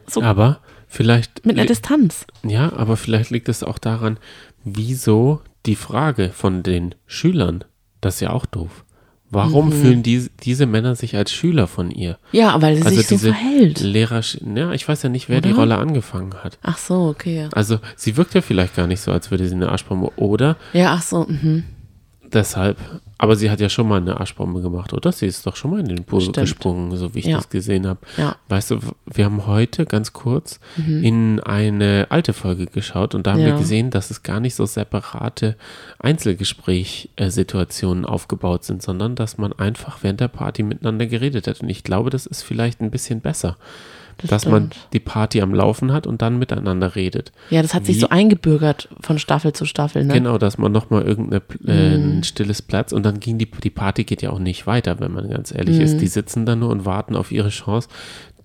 so 0.05 0.21
Aber 0.21 0.59
vielleicht 0.87 1.45
mit 1.45 1.57
einer 1.57 1.67
Distanz. 1.67 2.27
Ja, 2.43 2.73
aber 2.73 2.95
vielleicht 2.95 3.31
liegt 3.31 3.49
es 3.49 3.63
auch 3.63 3.79
daran, 3.79 4.19
wieso 4.63 5.41
die 5.65 5.75
Frage 5.75 6.29
von 6.29 6.63
den 6.63 6.95
Schülern, 7.07 7.63
das 8.01 8.15
ist 8.15 8.21
ja 8.21 8.29
auch 8.29 8.45
doof. 8.45 8.85
Warum 9.29 9.67
Mhm. 9.67 9.73
fühlen 9.73 10.03
die, 10.03 10.27
diese 10.43 10.65
Männer 10.65 10.95
sich 10.95 11.15
als 11.17 11.33
Schüler 11.33 11.67
von 11.67 11.91
ihr? 11.91 12.17
Ja, 12.31 12.61
weil 12.61 12.77
sie 12.77 12.83
Also 12.83 12.97
sich 13.01 13.07
so 13.07 13.17
verhält. 13.17 13.81
Lehrer, 13.81 14.21
ja, 14.55 14.71
ich 14.71 14.87
weiß 14.87 15.03
ja 15.03 15.09
nicht, 15.09 15.27
wer 15.27 15.41
die 15.41 15.49
Oder? 15.49 15.59
Rolle 15.59 15.77
angefangen 15.77 16.33
hat. 16.43 16.57
Ach 16.63 16.77
so, 16.77 17.07
okay. 17.09 17.49
Also 17.51 17.79
sie 17.97 18.15
wirkt 18.15 18.33
ja 18.35 18.41
vielleicht 18.41 18.75
gar 18.75 18.87
nicht 18.87 19.01
so, 19.01 19.11
als 19.11 19.29
würde 19.29 19.47
sie 19.47 19.55
eine 19.55 19.69
Arschbombe 19.69 20.11
oder 20.15 20.55
Ja, 20.71 20.93
ach 20.93 21.01
so, 21.01 21.25
mhm. 21.27 21.63
deshalb, 22.31 22.77
aber 23.19 23.35
sie 23.35 23.49
hat 23.49 23.59
ja 23.59 23.69
schon 23.69 23.87
mal 23.87 23.99
eine 23.99 24.19
Arschbombe 24.19 24.61
gemacht, 24.61 24.93
oder? 24.93 25.11
Sie 25.11 25.25
ist 25.25 25.45
doch 25.47 25.55
schon 25.55 25.71
mal 25.71 25.79
in 25.79 25.87
den 25.87 26.03
Pool 26.03 26.21
Stimmt. 26.21 26.37
gesprungen, 26.37 26.95
so 26.97 27.15
wie 27.15 27.19
ich 27.19 27.25
Ja. 27.25 27.37
das 27.37 27.49
gesehen 27.49 27.87
habe. 27.87 27.99
Ja. 28.17 28.35
Weißt 28.49 28.71
du, 28.71 28.79
wir 29.05 29.25
haben 29.25 29.47
heute 29.47 29.85
ganz 29.85 30.13
kurz 30.13 30.59
in 30.77 31.39
eine 31.39 32.07
alte 32.09 32.33
Folge 32.33 32.67
geschaut 32.67 33.15
und 33.15 33.25
da 33.25 33.31
haben 33.31 33.39
wir 33.39 33.45
Mhm. 33.47 33.51
Ja. 33.53 33.57
gesehen, 33.57 33.89
dass 33.89 34.11
es 34.11 34.21
gar 34.23 34.39
nicht 34.39 34.55
so 34.55 34.65
separate 34.65 35.55
Einzelgespräch-Situationen 35.99 38.05
aufgebaut 38.05 38.63
sind, 38.63 38.81
sondern 38.81 39.15
dass 39.15 39.37
man 39.37 39.53
einfach 39.53 39.99
während 40.03 40.19
der 40.19 40.27
Party 40.27 40.63
miteinander 40.63 41.05
geredet 41.05 41.47
hat. 41.47 41.61
Und 41.61 41.69
ich 41.69 41.83
glaube, 41.83 42.09
das 42.09 42.25
ist 42.25 42.43
vielleicht 42.43 42.81
ein 42.81 42.91
bisschen 42.91 43.21
besser, 43.21 43.57
Das 44.17 44.29
dass 44.29 44.45
man 44.45 44.71
stimmt. 44.71 44.87
die 44.93 44.99
Party 44.99 45.41
am 45.41 45.53
Laufen 45.53 45.93
hat 45.93 46.07
und 46.07 46.21
dann 46.21 46.39
miteinander 46.39 46.95
redet. 46.95 47.31
Ja, 47.49 47.61
das 47.61 47.73
hat 47.73 47.85
sich 47.85 47.97
Wie- 47.97 47.99
so 48.01 48.09
eingebürgert 48.09 48.89
von 49.01 49.19
Staffel 49.19 49.53
zu 49.53 49.65
Staffel, 49.65 50.03
ne? 50.05 50.13
Genau, 50.13 50.37
dass 50.37 50.57
man 50.57 50.71
nochmal 50.71 51.03
irgendein 51.03 51.41
äh, 51.67 51.97
Mhm. 51.97 52.19
ein 52.19 52.23
stilles 52.23 52.61
Platz 52.61 52.91
und 52.91 53.03
dann 53.05 53.19
ging 53.19 53.37
die, 53.37 53.49
die 53.49 53.69
Party 53.69 54.03
geht 54.03 54.21
ja 54.21 54.31
auch 54.31 54.39
nicht 54.39 54.65
weiter, 54.67 54.99
wenn 54.99 55.11
man 55.11 55.29
ganz 55.29 55.53
ehrlich 55.53 55.77
Mhm. 55.77 55.81
ist. 55.83 55.97
Die 56.01 56.07
sitzen 56.07 56.45
da 56.45 56.55
nur 56.55 56.69
und 56.69 56.85
warten 56.85 57.15
auf 57.15 57.31
ihre 57.31 57.49
Chance, 57.49 57.89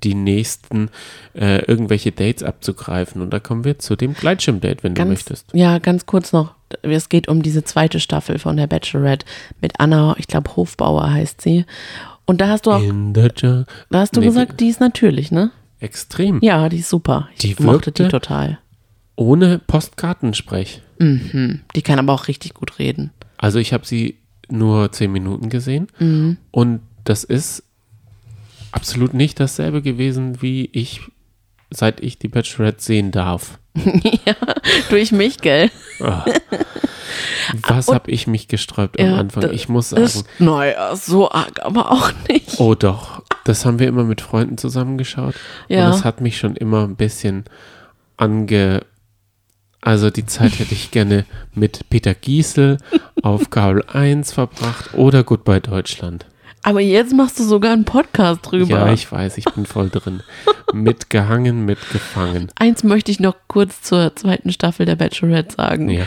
die 0.04 0.14
nächsten 0.14 0.90
äh, 1.34 1.64
irgendwelche 1.64 2.10
Dates 2.12 2.42
abzugreifen. 2.42 3.22
Und 3.22 3.30
da 3.32 3.38
kommen 3.38 3.64
wir 3.64 3.78
zu 3.78 3.94
dem 3.96 4.14
Gleitschirmdate, 4.14 4.82
wenn 4.82 4.94
du 4.94 4.98
Ganz, 4.98 5.08
möchtest. 5.10 5.48
Ja, 5.54 5.78
ganz 5.78 6.06
kurz 6.06 6.32
noch. 6.32 6.54
Es 6.82 7.08
geht 7.08 7.28
um 7.28 7.42
diese 7.42 7.62
zweite 7.64 8.00
Staffel 8.00 8.38
von 8.38 8.56
der 8.56 8.66
Bachelorette 8.66 9.24
mit 9.60 9.74
Anna, 9.78 10.14
ich 10.18 10.26
glaube 10.26 10.56
Hofbauer 10.56 11.10
heißt 11.12 11.40
sie. 11.40 11.64
Und 12.24 12.40
da 12.40 12.48
hast 12.48 12.66
du 12.66 12.70
auch, 12.72 12.80
da 12.80 13.64
hast 14.00 14.16
du 14.16 14.20
Nee, 14.20 14.26
gesagt, 14.26 14.60
die 14.60 14.68
ist 14.68 14.80
natürlich, 14.80 15.30
ne? 15.32 15.50
Extrem. 15.82 16.38
Ja, 16.42 16.68
die 16.68 16.78
ist 16.78 16.88
super. 16.88 17.28
Ich 17.34 17.40
Die 17.56 17.62
mochte 17.62 17.90
die 17.92 18.08
total. 18.08 18.58
Ohne 19.16 19.58
Postkartensprech. 19.58 20.80
Mhm. 20.98 21.60
Die 21.74 21.82
kann 21.82 21.98
aber 21.98 22.12
auch 22.12 22.28
richtig 22.28 22.54
gut 22.54 22.78
reden. 22.78 23.10
Also 23.36 23.58
ich 23.58 23.72
habe 23.72 23.84
sie 23.84 24.16
nur 24.48 24.92
zehn 24.92 25.10
Minuten 25.12 25.48
gesehen 25.50 25.88
Mhm. 25.98 26.36
und 26.50 26.80
das 27.04 27.24
ist 27.24 27.64
absolut 28.70 29.12
nicht 29.12 29.40
dasselbe 29.40 29.82
gewesen, 29.82 30.40
wie 30.40 30.66
ich, 30.72 31.00
seit 31.70 32.00
ich 32.00 32.18
die 32.18 32.28
Bachelorette 32.28 32.82
sehen 32.82 33.10
darf. 33.10 33.58
ja, 34.26 34.34
durch 34.90 35.12
mich, 35.12 35.38
gell? 35.38 35.70
Ah. 36.00 36.24
Was 37.66 37.88
habe 37.88 38.10
ich 38.10 38.26
mich 38.26 38.48
gesträubt 38.48 38.98
am 39.00 39.06
Ja, 39.06 39.16
Anfang? 39.16 39.50
Ich 39.52 39.68
muss 39.68 39.90
sagen, 39.90 40.02
Ist, 40.04 40.24
naja, 40.38 40.94
so 40.96 41.30
arg, 41.30 41.60
aber 41.62 41.90
auch 41.90 42.10
nicht. 42.28 42.58
oh 42.58 42.74
doch, 42.74 43.22
das 43.44 43.64
haben 43.64 43.78
wir 43.78 43.88
immer 43.88 44.04
mit 44.04 44.20
Freunden 44.20 44.58
zusammengeschaut. 44.58 45.34
Ja. 45.68 45.86
Und 45.86 45.92
das 45.92 46.04
hat 46.04 46.20
mich 46.20 46.38
schon 46.38 46.56
immer 46.56 46.84
ein 46.84 46.96
bisschen 46.96 47.44
ange... 48.16 48.82
Also 49.84 50.10
die 50.10 50.26
Zeit 50.26 50.60
hätte 50.60 50.74
ich 50.74 50.92
gerne 50.92 51.24
mit 51.54 51.90
Peter 51.90 52.14
Giesel 52.14 52.78
auf 53.24 53.50
Kabel 53.50 53.82
1 53.88 54.32
verbracht 54.32 54.94
oder 54.94 55.24
Goodbye 55.24 55.60
Deutschland. 55.60 56.26
Aber 56.62 56.80
jetzt 56.80 57.12
machst 57.12 57.38
du 57.40 57.44
sogar 57.44 57.72
einen 57.72 57.84
Podcast 57.84 58.40
drüber. 58.42 58.86
Ja, 58.86 58.92
ich 58.92 59.10
weiß, 59.10 59.36
ich 59.38 59.44
bin 59.46 59.66
voll 59.66 59.90
drin. 59.90 60.22
mitgehangen, 60.72 61.64
mitgefangen. 61.64 62.48
Eins 62.56 62.84
möchte 62.84 63.10
ich 63.10 63.18
noch 63.20 63.34
kurz 63.48 63.82
zur 63.82 64.14
zweiten 64.14 64.52
Staffel 64.52 64.86
der 64.86 64.96
Bachelorette 64.96 65.56
sagen. 65.56 65.90
Ja. 65.90 66.06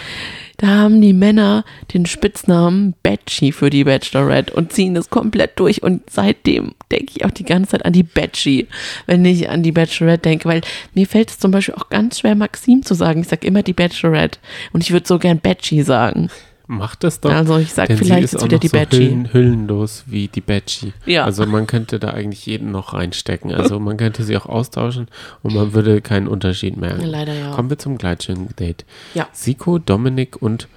Da 0.58 0.68
haben 0.68 1.02
die 1.02 1.14
Männer 1.14 1.66
den 1.94 2.06
Spitznamen 2.06 2.96
Batchy 3.04 3.52
für 3.52 3.70
die 3.70 3.84
Bachelorette 3.84 4.54
und 4.54 4.72
ziehen 4.72 4.96
das 4.96 5.10
komplett 5.10 5.60
durch. 5.60 5.84
Und 5.84 6.10
seitdem 6.10 6.74
denke 6.92 7.14
ich 7.16 7.26
auch 7.26 7.32
die 7.32 7.44
ganze 7.44 7.72
Zeit 7.72 7.86
an 7.86 7.92
die 7.92 8.04
Batchy, 8.04 8.68
wenn 9.06 9.26
ich 9.26 9.50
an 9.50 9.64
die 9.64 9.74
Bachelorette 9.74 10.22
denke. 10.22 10.48
Weil 10.48 10.62
mir 10.94 11.08
fällt 11.08 11.32
es 11.32 11.40
zum 11.40 11.52
Beispiel 11.52 11.76
auch 11.76 11.90
ganz 11.90 12.20
schwer, 12.20 12.36
Maxim 12.36 12.84
zu 12.84 12.94
sagen. 12.94 13.22
Ich 13.22 13.28
sage 13.28 13.46
immer 13.46 13.64
die 13.64 13.74
Bachelorette. 13.74 14.40
Und 14.72 14.82
ich 14.82 14.92
würde 14.92 15.08
so 15.08 15.20
gern 15.20 15.40
Batchy 15.40 15.84
sagen. 15.84 16.30
Macht 16.68 17.04
das 17.04 17.20
doch. 17.20 17.30
Also 17.32 17.58
ich 17.58 17.72
sag 17.74 17.88
denn 17.90 17.98
vielleicht 17.98 18.30
sie 18.30 18.36
ist 18.38 18.42
auch 18.42 18.46
wieder 18.46 18.56
noch 18.56 18.62
die 18.62 18.68
so. 18.70 18.98
Hüllen, 18.98 19.34
hüllenlos 19.34 20.04
wie 20.08 20.28
die 20.28 20.42
Batchy. 20.42 20.94
Ja. 21.06 21.24
Also 21.26 21.46
man 21.46 21.68
könnte 21.68 22.00
da 22.00 22.10
eigentlich 22.10 22.46
jeden 22.48 22.72
noch 22.72 22.94
reinstecken. 22.94 23.54
Also 23.54 23.80
man 23.80 23.98
könnte 23.98 24.24
sie 24.24 24.36
auch 24.36 24.48
austauschen 24.48 25.08
und 25.44 25.54
man 25.54 25.74
würde 25.74 26.02
keinen 26.02 26.28
Unterschied 26.28 26.76
merken. 26.78 27.06
Leider 27.06 27.34
ja. 27.34 27.52
Kommen 27.52 27.70
wir 27.70 27.78
zum 27.78 27.98
Gleitschirm-Date. 28.00 28.84
Ja. 29.14 29.28
Siko, 29.32 29.78
Dominik 29.78 30.42
und 30.42 30.68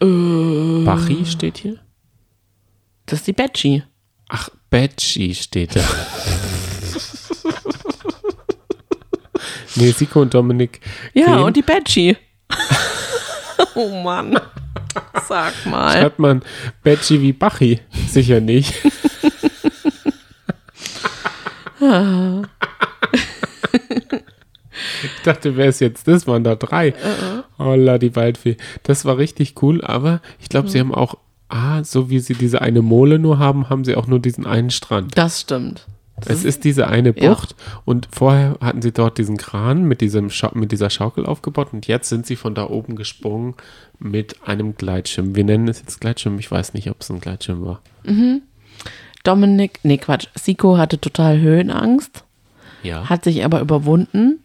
Äh, 0.00 0.84
Bachi 0.84 1.24
steht 1.26 1.58
hier. 1.58 1.78
das 3.06 3.20
ist 3.20 3.26
die 3.26 3.32
Batchy. 3.32 3.82
Ach, 4.28 4.50
Batchy 4.70 5.34
steht 5.34 5.74
da. 5.74 5.80
nee, 9.76 9.90
Siko 9.92 10.20
und 10.22 10.34
Dominik. 10.34 10.80
Ja, 11.14 11.26
gehen. 11.36 11.44
und 11.44 11.56
die 11.56 11.62
Batchy. 11.62 12.16
oh 13.74 14.02
Mann. 14.02 14.38
Sag 15.28 15.54
mal. 15.66 15.92
Schreibt 15.92 16.18
man 16.18 16.42
Batchy 16.82 17.20
wie 17.22 17.32
Bachi? 17.32 17.80
Sicher 18.08 18.40
nicht. 18.40 18.74
ich 25.02 25.22
dachte, 25.24 25.56
wer 25.56 25.68
ist 25.68 25.80
jetzt 25.80 26.08
das? 26.08 26.26
Waren 26.26 26.44
da 26.44 26.54
drei. 26.54 26.94
Holla, 27.58 27.98
die 27.98 28.16
Waldfee. 28.16 28.56
Das 28.82 29.04
war 29.04 29.18
richtig 29.18 29.60
cool, 29.62 29.84
aber 29.84 30.20
ich 30.40 30.48
glaube, 30.48 30.68
sie 30.68 30.80
haben 30.80 30.94
auch, 30.94 31.16
ah, 31.48 31.84
so 31.84 32.08
wie 32.10 32.20
sie 32.20 32.34
diese 32.34 32.62
eine 32.62 32.82
Mole 32.82 33.18
nur 33.18 33.38
haben, 33.38 33.68
haben 33.68 33.84
sie 33.84 33.96
auch 33.96 34.06
nur 34.06 34.20
diesen 34.20 34.46
einen 34.46 34.70
Strand. 34.70 35.16
Das 35.16 35.42
stimmt. 35.42 35.86
Es 36.24 36.44
ist 36.44 36.64
diese 36.64 36.88
eine 36.88 37.14
Ja. 37.14 37.28
Bucht 37.34 37.54
und 37.84 38.08
vorher 38.10 38.56
hatten 38.62 38.80
sie 38.80 38.92
dort 38.92 39.18
diesen 39.18 39.36
Kran 39.36 39.84
mit, 39.84 40.00
diesem 40.00 40.30
Schau 40.30 40.50
mit 40.54 40.72
dieser 40.72 40.88
Schaukel 40.88 41.26
aufgebaut 41.26 41.68
und 41.72 41.86
jetzt 41.86 42.08
sind 42.08 42.26
sie 42.26 42.36
von 42.36 42.54
da 42.54 42.68
oben 42.70 42.96
gesprungen 42.96 43.54
mit 43.98 44.36
einem 44.48 44.76
Gleitschirm. 44.76 45.36
Wir 45.36 45.44
nennen 45.44 45.68
es 45.68 45.80
jetzt 45.80 46.00
Gleitschirm, 46.00 46.38
ich 46.38 46.50
weiß 46.50 46.72
nicht, 46.72 46.90
ob 46.90 47.00
es 47.02 47.10
ein 47.10 47.20
Gleitschirm 47.20 47.64
war. 47.64 47.80
Dominik, 49.24 49.80
nee 49.82 49.98
Quatsch, 49.98 50.28
Siko 50.34 50.78
hatte 50.78 51.00
total 51.00 51.40
Höhenangst, 51.40 52.24
Ja. 52.82 53.08
hat 53.08 53.24
sich 53.24 53.44
aber 53.44 53.60
überwunden. 53.60 54.38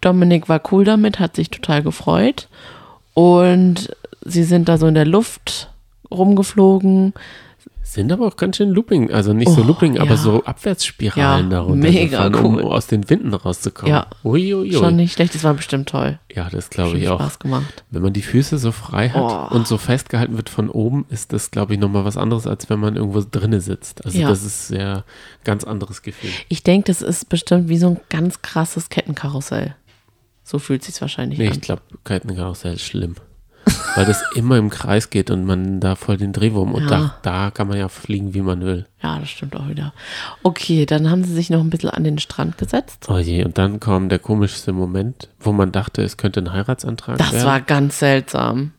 Dominik 0.00 0.48
war 0.48 0.60
cool 0.70 0.84
damit, 0.84 1.18
hat 1.18 1.34
sich 1.34 1.50
total 1.50 1.82
gefreut. 1.82 2.48
Und 3.14 3.90
sie 4.24 4.44
sind 4.44 4.68
da 4.68 4.78
so 4.78 4.86
in 4.86 4.94
der 4.94 5.06
Luft 5.06 5.70
rumgeflogen. 6.10 7.14
Sind 7.90 8.12
aber 8.12 8.26
auch 8.26 8.36
ganz 8.36 8.58
schön 8.58 8.68
Looping, 8.68 9.10
also 9.14 9.32
nicht 9.32 9.50
so 9.50 9.62
Oh, 9.62 9.64
Looping, 9.64 9.98
aber 9.98 10.10
ja. 10.10 10.16
so 10.18 10.44
Abwärtsspiralen 10.44 11.46
Ja, 11.50 11.56
darunter 11.56 11.88
mega 11.90 12.28
gefahren, 12.28 12.44
um 12.44 12.56
cool. 12.56 12.62
aus 12.64 12.86
den 12.86 13.08
Winden 13.08 13.32
rauszukommen. 13.32 13.90
Ja. 13.94 14.08
Uiuiui. 14.24 14.74
Schon 14.74 14.96
nicht 14.96 15.14
schlecht, 15.14 15.34
das 15.34 15.42
war 15.42 15.54
bestimmt 15.54 15.88
toll. 15.88 16.18
Ja, 16.30 16.50
das 16.50 16.68
glaube 16.68 16.98
ich 16.98 17.08
auch. 17.08 17.18
Spaß 17.18 17.38
gemacht. 17.38 17.84
Wenn 17.90 18.02
man 18.02 18.12
die 18.12 18.20
Füße 18.20 18.58
so 18.58 18.72
frei 18.72 19.08
hat 19.08 19.50
Oh. 19.50 19.54
und 19.56 19.66
so 19.66 19.78
festgehalten 19.78 20.36
wird 20.36 20.50
von 20.50 20.68
oben, 20.68 21.06
ist 21.08 21.32
das, 21.32 21.50
glaube 21.50 21.72
ich, 21.72 21.80
nochmal 21.80 22.04
was 22.04 22.18
anderes, 22.18 22.46
als 22.46 22.68
wenn 22.68 22.78
man 22.78 22.94
irgendwo 22.96 23.22
drinne 23.28 23.62
sitzt. 23.62 24.04
Also 24.04 24.18
Ja. 24.18 24.28
das 24.28 24.44
ist 24.44 24.68
sehr 24.68 25.04
ganz 25.44 25.64
anderes 25.64 26.02
Gefühl. 26.02 26.28
Ich 26.50 26.62
denke, 26.62 26.88
das 26.88 27.00
ist 27.00 27.30
bestimmt 27.30 27.70
wie 27.70 27.78
so 27.78 27.88
ein 27.88 28.00
ganz 28.10 28.42
krasses 28.42 28.90
Kettenkarussell. 28.90 29.74
So 30.44 30.58
fühlt 30.58 30.84
sich 30.84 31.00
wahrscheinlich 31.00 31.38
Nee, 31.38 31.46
an. 31.48 31.52
ich 31.54 31.60
glaube, 31.62 31.80
Kitenkarassell 32.04 32.74
ist 32.74 32.82
schlimm. 32.82 33.14
Weil 33.96 34.04
das 34.04 34.22
immer 34.34 34.56
im 34.58 34.70
Kreis 34.70 35.10
geht 35.10 35.30
und 35.30 35.44
man 35.44 35.80
da 35.80 35.94
voll 35.94 36.16
den 36.16 36.32
Drehwurm 36.32 36.72
und 36.74 36.84
Ja. 36.84 36.88
da, 36.88 37.14
da 37.22 37.50
kann 37.50 37.68
man 37.68 37.78
ja 37.78 37.88
fliegen, 37.88 38.34
wie 38.34 38.42
man 38.42 38.60
will. 38.62 38.86
Ja, 39.02 39.18
das 39.18 39.28
stimmt 39.30 39.56
auch 39.56 39.68
wieder. 39.68 39.92
Okay, 40.42 40.86
dann 40.86 41.10
haben 41.10 41.24
sie 41.24 41.32
sich 41.34 41.50
noch 41.50 41.60
ein 41.60 41.70
bisschen 41.70 41.90
an 41.90 42.04
den 42.04 42.18
Strand 42.18 42.58
gesetzt. 42.58 43.06
Oh 43.08 43.18
je, 43.18 43.44
und 43.44 43.58
dann 43.58 43.80
kam 43.80 44.08
der 44.08 44.18
komischste 44.18 44.72
Moment, 44.72 45.28
wo 45.40 45.52
man 45.52 45.72
dachte, 45.72 46.02
es 46.02 46.16
könnte 46.16 46.40
ein 46.40 46.52
Heiratsantrag 46.52 47.18
Das 47.18 47.32
werden. 47.32 47.46
war 47.46 47.60
ganz 47.60 47.98
seltsam. 47.98 48.72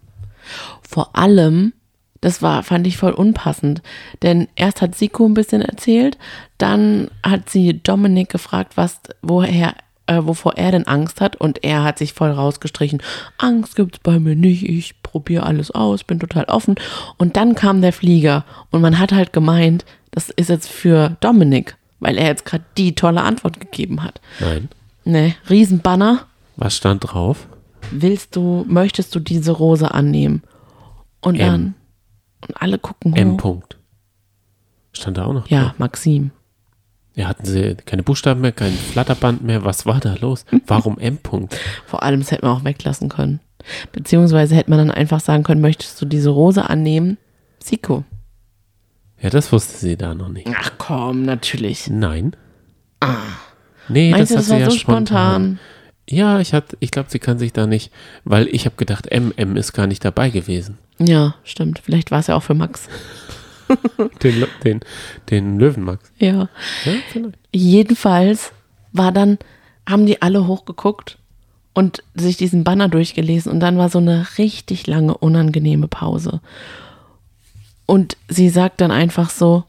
Vor 0.87 1.15
allem, 1.15 1.73
das 2.21 2.41
war, 2.41 2.63
fand 2.63 2.87
ich 2.87 2.97
voll 2.97 3.13
unpassend. 3.13 3.81
Denn 4.23 4.47
erst 4.55 4.81
hat 4.81 4.95
Siko 4.95 5.25
ein 5.25 5.33
bisschen 5.33 5.61
erzählt, 5.61 6.17
dann 6.57 7.09
hat 7.23 7.49
sie 7.49 7.81
Dominik 7.81 8.29
gefragt, 8.29 8.73
was, 8.75 8.99
woher, 9.21 9.73
äh, 10.09 10.25
wovor 10.25 10.57
er 10.57 10.71
denn 10.71 10.87
Angst 10.87 11.21
hat. 11.21 11.35
Und 11.35 11.63
er 11.63 11.83
hat 11.83 11.97
sich 11.99 12.13
voll 12.13 12.31
rausgestrichen. 12.31 13.01
Angst 13.37 13.75
gibt's 13.75 13.99
bei 13.99 14.19
mir 14.19 14.35
nicht. 14.35 14.63
Ich 14.67 15.01
probiere 15.03 15.43
alles 15.45 15.71
aus, 15.71 16.03
bin 16.03 16.19
total 16.19 16.45
offen. 16.45 16.75
Und 17.17 17.37
dann 17.37 17.55
kam 17.55 17.81
der 17.81 17.93
Flieger. 17.93 18.43
Und 18.71 18.81
man 18.81 18.99
hat 18.99 19.11
halt 19.11 19.31
gemeint, 19.33 19.85
das 20.11 20.29
ist 20.29 20.49
jetzt 20.49 20.67
für 20.69 21.15
Dominik, 21.19 21.77
weil 21.99 22.17
er 22.17 22.27
jetzt 22.27 22.45
gerade 22.45 22.63
die 22.77 22.95
tolle 22.95 23.21
Antwort 23.21 23.59
gegeben 23.59 24.03
hat. 24.03 24.19
Nein. 24.39 24.69
Ne, 25.05 25.35
Riesenbanner 25.49 26.25
Was 26.57 26.75
stand 26.75 27.05
drauf? 27.11 27.47
willst 27.91 28.35
du, 28.35 28.65
möchtest 28.67 29.15
du 29.15 29.19
diese 29.19 29.51
Rose 29.51 29.91
annehmen? 29.93 30.43
Und 31.21 31.35
M. 31.39 31.39
dann, 31.47 31.75
und 32.47 32.61
alle 32.61 32.77
gucken 32.77 33.15
M. 33.15 33.37
Punkt. 33.37 33.77
Stand 34.93 35.17
da 35.17 35.25
auch 35.25 35.33
noch 35.33 35.47
Ja, 35.49 35.63
drauf? 35.63 35.79
Maxim. 35.79 36.31
Ja, 37.15 37.27
hatten 37.27 37.45
sie 37.45 37.75
keine 37.85 38.03
Buchstaben 38.03 38.41
mehr, 38.41 38.51
kein 38.51 38.71
Flatterband 38.71 39.43
mehr. 39.43 39.65
Was 39.65 39.85
war 39.85 39.99
da 39.99 40.15
los? 40.21 40.45
Warum 40.67 40.97
M. 40.99 41.17
Punkt? 41.17 41.57
Vor 41.85 42.03
allem, 42.03 42.19
das 42.21 42.31
hätte 42.31 42.45
man 42.45 42.55
auch 42.57 42.63
weglassen 42.63 43.09
können. 43.09 43.39
Beziehungsweise 43.91 44.55
hätte 44.55 44.69
man 44.69 44.79
dann 44.79 44.91
einfach 44.91 45.19
sagen 45.19 45.43
können, 45.43 45.59
möchtest 45.61 46.01
du 46.01 46.05
diese 46.05 46.29
Rose 46.29 46.69
annehmen? 46.69 47.17
Siko. 47.61 48.05
Ja, 49.21 49.29
das 49.29 49.51
wusste 49.51 49.77
sie 49.77 49.97
da 49.97 50.13
noch 50.13 50.29
nicht. 50.29 50.47
Ach 50.57 50.71
komm, 50.77 51.23
natürlich. 51.23 51.89
Nein. 51.89 52.35
Nee, 53.89 54.13
Ah. 54.13 54.17
Meinst 54.17 54.31
du, 54.31 54.35
das 54.35 54.35
das 54.35 54.37
hat 54.37 54.43
sie 54.45 54.51
war 54.51 54.59
ja 54.59 54.69
so 54.69 54.77
spontan. 54.77 55.05
spontan? 55.07 55.59
Ja, 56.09 56.39
ich, 56.39 56.53
hat- 56.53 56.77
ich 56.79 56.91
glaube, 56.91 57.09
sie 57.09 57.19
kann 57.19 57.37
sich 57.37 57.53
da 57.53 57.67
nicht, 57.67 57.91
weil 58.23 58.47
ich 58.47 58.65
habe 58.65 58.75
gedacht, 58.77 59.07
MM 59.11 59.57
ist 59.57 59.73
gar 59.73 59.87
nicht 59.87 60.03
dabei 60.05 60.29
gewesen. 60.29 60.77
Ja, 60.99 61.35
stimmt. 61.43 61.79
Vielleicht 61.83 62.11
war 62.11 62.19
es 62.19 62.27
ja 62.27 62.35
auch 62.35 62.43
für 62.43 62.53
Max. 62.55 62.87
Den, 64.23 64.45
den, 64.63 64.79
den 65.29 65.59
Löwenmax. 65.59 66.11
Ja. 66.17 66.49
Ja, 66.85 66.93
vielleicht. 67.11 67.37
Jedenfalls 67.53 68.51
war 68.91 69.11
dann, 69.11 69.37
haben 69.87 70.05
die 70.05 70.21
alle 70.21 70.47
hochgeguckt 70.47 71.17
und 71.73 72.03
sich 72.15 72.37
diesen 72.37 72.63
Banner 72.63 72.89
durchgelesen 72.89 73.51
und 73.51 73.59
dann 73.59 73.77
war 73.77 73.89
so 73.89 73.99
eine 73.99 74.25
richtig 74.37 74.87
lange, 74.87 75.15
unangenehme 75.15 75.87
Pause. 75.87 76.41
Und 77.85 78.17
sie 78.27 78.49
sagt 78.49 78.81
dann 78.81 78.91
einfach 78.91 79.29
so, 79.29 79.63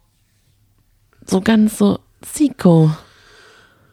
so 1.24 1.40
ganz 1.40 1.78
so, 1.78 1.98
Siko, 2.22 2.90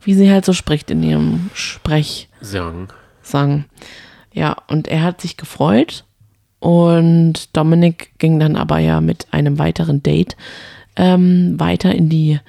wie 0.02 0.14
sie 0.14 0.32
halt 0.32 0.46
so 0.46 0.54
spricht 0.54 0.92
in 0.92 1.04
ihrem 1.04 1.50
Sprechsang. 1.54 2.92
Sang. 3.22 3.66
Ja, 4.34 4.56
und 4.68 4.88
er 4.88 5.04
hat 5.04 5.22
sich 5.22 5.38
gefreut 5.38 6.06
und 6.60 7.56
Dominik 7.56 8.12
ging 8.18 8.40
dann 8.40 8.56
aber 8.56 8.80
ja 8.80 9.00
mit 9.02 9.28
einem 9.32 9.60
weiteren 9.60 10.02
Date 10.04 10.36
ähm, 10.96 11.60
weiter 11.60 11.94
in 11.94 12.10
die, 12.10 12.40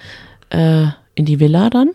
äh, 0.50 0.86
in 1.14 1.24
die 1.26 1.40
Villa 1.40 1.68
dann. 1.70 1.90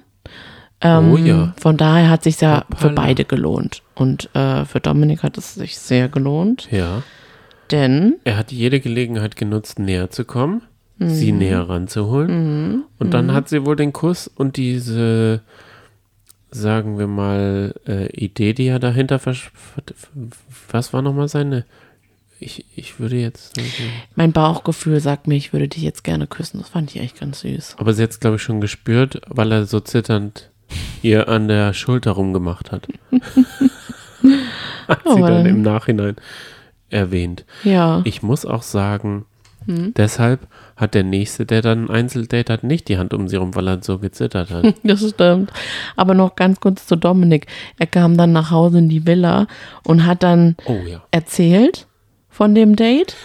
Ähm, 0.81 1.11
Oh 1.13 1.17
ja. 1.17 1.53
Von 1.57 1.77
daher 1.77 2.09
hat 2.09 2.23
sich 2.23 2.39
ja 2.41 2.65
für 2.75 2.89
Hoppala. 2.89 2.93
beide 3.07 3.25
gelohnt. 3.25 3.81
Und 3.95 4.29
äh, 4.35 4.65
für 4.65 4.79
Dominik 4.79 5.23
hat 5.23 5.37
es 5.37 5.55
sich 5.55 5.77
sehr 5.77 6.09
gelohnt, 6.09 6.67
Ja. 6.71 7.01
denn 7.71 8.15
Er 8.25 8.37
hat 8.37 8.51
jede 8.51 8.79
Gelegenheit 8.79 9.35
genutzt, 9.35 9.79
näher 9.79 10.09
zu 10.11 10.25
kommen, 10.25 10.61
sie 10.99 11.31
näher 11.31 11.67
ranzuholen. 11.67 12.83
Und 12.99 13.13
dann 13.13 13.33
hat 13.33 13.49
sie 13.49 13.65
wohl 13.65 13.75
den 13.75 13.91
Kuss 13.93 14.27
und 14.27 14.55
diese, 14.57 15.41
sagen 16.51 16.97
wir 16.99 17.07
mal, 17.07 17.73
äh, 17.87 18.07
Idee, 18.15 18.53
die 18.53 18.67
er 18.67 18.79
dahinter 18.79 19.19
versch... 19.19 19.51
Was 20.69 20.93
war 20.93 21.01
nochmal 21.01 21.27
seine... 21.27 21.65
Ich, 22.43 22.65
ich 22.75 22.99
würde 22.99 23.15
jetzt... 23.15 23.55
sagen- 23.55 23.69
mein 24.15 24.31
Bauchgefühl 24.33 24.99
sagt 24.99 25.27
mir, 25.27 25.35
ich 25.35 25.53
würde 25.53 25.67
dich 25.67 25.81
jetzt 25.83 26.03
gerne 26.03 26.27
küssen. 26.27 26.59
Das 26.59 26.69
fand 26.69 26.93
ich 26.95 27.01
echt 27.01 27.19
ganz 27.19 27.39
süß. 27.41 27.75
Aber 27.77 27.93
sie 27.93 28.03
hat 28.03 28.11
es, 28.11 28.19
glaube 28.19 28.35
ich, 28.37 28.41
schon 28.41 28.61
gespürt, 28.61 29.21
weil 29.27 29.51
er 29.51 29.65
so 29.65 29.79
zitternd 29.79 30.49
ihr 31.01 31.27
an 31.29 31.47
der 31.47 31.73
Schulter 31.73 32.11
rumgemacht 32.11 32.71
hat. 32.71 32.87
hat 34.87 34.99
Oh, 35.05 35.15
sie 35.15 35.21
dann 35.21 35.45
im 35.45 35.61
Nachhinein 35.61 36.15
erwähnt. 36.89 37.45
Ja. 37.63 38.01
Ich 38.05 38.21
muss 38.21 38.45
auch 38.45 38.63
sagen, 38.63 39.25
Hm? 39.65 39.93
deshalb 39.95 40.47
hat 40.75 40.93
der 40.93 41.03
Nächste, 41.03 41.45
der 41.45 41.61
dann 41.61 41.85
ein 41.85 41.89
Einzeldate 41.89 42.51
hat, 42.51 42.63
nicht 42.65 42.89
die 42.89 42.97
Hand 42.97 43.13
um 43.13 43.29
sie 43.29 43.37
rum, 43.37 43.55
weil 43.55 43.67
er 43.69 43.81
so 43.81 43.97
gezittert 43.97 44.49
hat. 44.51 44.75
Das 44.83 45.07
stimmt. 45.09 45.51
Aber 45.95 46.13
noch 46.13 46.35
ganz 46.35 46.59
kurz 46.59 46.85
zu 46.85 46.97
Dominik. 46.97 47.47
Er 47.79 47.87
kam 47.87 48.17
dann 48.17 48.33
nach 48.33 48.51
Hause 48.51 48.79
in 48.79 48.89
die 48.89 49.05
Villa 49.07 49.47
und 49.85 50.05
hat 50.05 50.21
dann 50.23 50.57
Oh 50.65 50.81
ja. 50.85 51.01
erzählt 51.11 51.87
von 52.33 52.53
dem 52.55 52.75
Date 52.75 53.15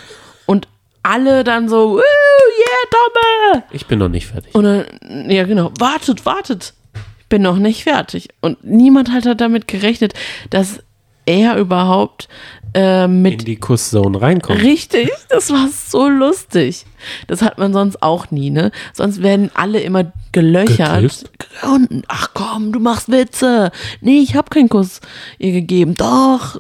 und 0.47 0.69
alle 1.03 1.43
dann 1.43 1.69
so, 1.69 1.95
"Woo, 1.95 1.97
yeah, 1.97 3.53
Domme! 3.53 3.65
Ich 3.73 3.87
bin 3.87 3.99
noch 3.99 4.09
nicht 4.09 4.27
fertig. 4.27 4.55
Und 4.55 4.65
dann, 4.65 5.31
ja 5.31 5.45
genau, 5.45 5.73
wartet, 5.79 6.25
wartet. 6.27 6.75
Ich 7.21 7.27
bin 7.29 7.43
noch 7.43 7.57
nicht 7.57 7.85
fertig. 7.85 8.29
Und 8.41 8.63
niemand 8.65 9.11
hat 9.11 9.27
halt 9.27 9.41
damit 9.41 9.67
gerechnet, 9.69 10.15
dass 10.51 10.83
er 11.29 11.59
überhaupt 11.59 12.29
äh, 12.75 13.05
In 13.05 13.23
mit 13.23 13.47
die 13.47 13.57
Kusszone 13.57 14.21
reinkommt. 14.21 14.63
Richtig, 14.63 15.11
das 15.29 15.51
war 15.51 15.69
so 15.69 16.09
lustig. 16.09 16.87
Das 17.27 17.43
hat 17.43 17.59
man 17.59 17.73
sonst 17.73 18.03
auch 18.03 18.31
nie, 18.31 18.51
ne? 18.51 18.73
Sonst 18.95 19.23
werden 19.23 19.51
alle 19.55 19.81
immer 19.81 20.13
gelöchert. 20.33 21.03
Geküsst? 21.03 21.31
Und, 21.63 22.05
ach 22.09 22.31
komm, 22.35 22.73
du 22.73 22.81
machst 22.81 23.11
Witze. 23.11 23.71
Nee, 24.01 24.21
ich 24.21 24.35
habe 24.37 24.51
keinen 24.51 24.69
Kuss 24.69 25.01
ihr 25.39 25.53
gegeben. 25.53 25.95
Doch. 25.95 26.59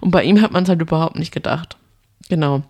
Und 0.00 0.10
bei 0.10 0.22
ihm 0.22 0.40
hat 0.42 0.52
man 0.52 0.64
es 0.64 0.68
halt 0.68 0.82
überhaupt 0.82 1.18
nicht 1.18 1.32
gedacht. 1.32 1.76
Genau. 2.28 2.62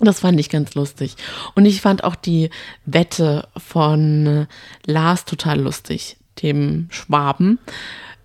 Das 0.00 0.20
fand 0.20 0.38
ich 0.40 0.48
ganz 0.48 0.74
lustig. 0.74 1.16
Und 1.54 1.66
ich 1.66 1.80
fand 1.80 2.04
auch 2.04 2.14
die 2.14 2.50
Wette 2.86 3.48
von 3.56 4.46
Lars 4.86 5.24
total 5.24 5.60
lustig, 5.60 6.16
dem 6.42 6.86
Schwaben, 6.90 7.58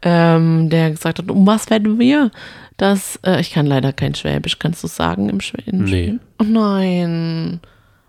ähm, 0.04 0.70
der 0.70 0.92
gesagt 0.92 1.20
hat, 1.20 1.30
um 1.32 1.46
was 1.48 1.70
wetten 1.70 2.00
wir? 2.00 2.32
Das, 2.78 3.20
äh, 3.26 3.40
ich 3.40 3.52
kann 3.52 3.66
leider 3.66 3.94
kein 3.94 4.16
Schwäbisch, 4.16 4.60
kannst 4.60 4.84
du 4.84 4.88
sagen 4.88 5.30
im 5.30 5.40
Schwäbisch? 5.42 5.92
Nee. 5.92 6.16
Oh 6.40 6.44
nein. 6.44 7.60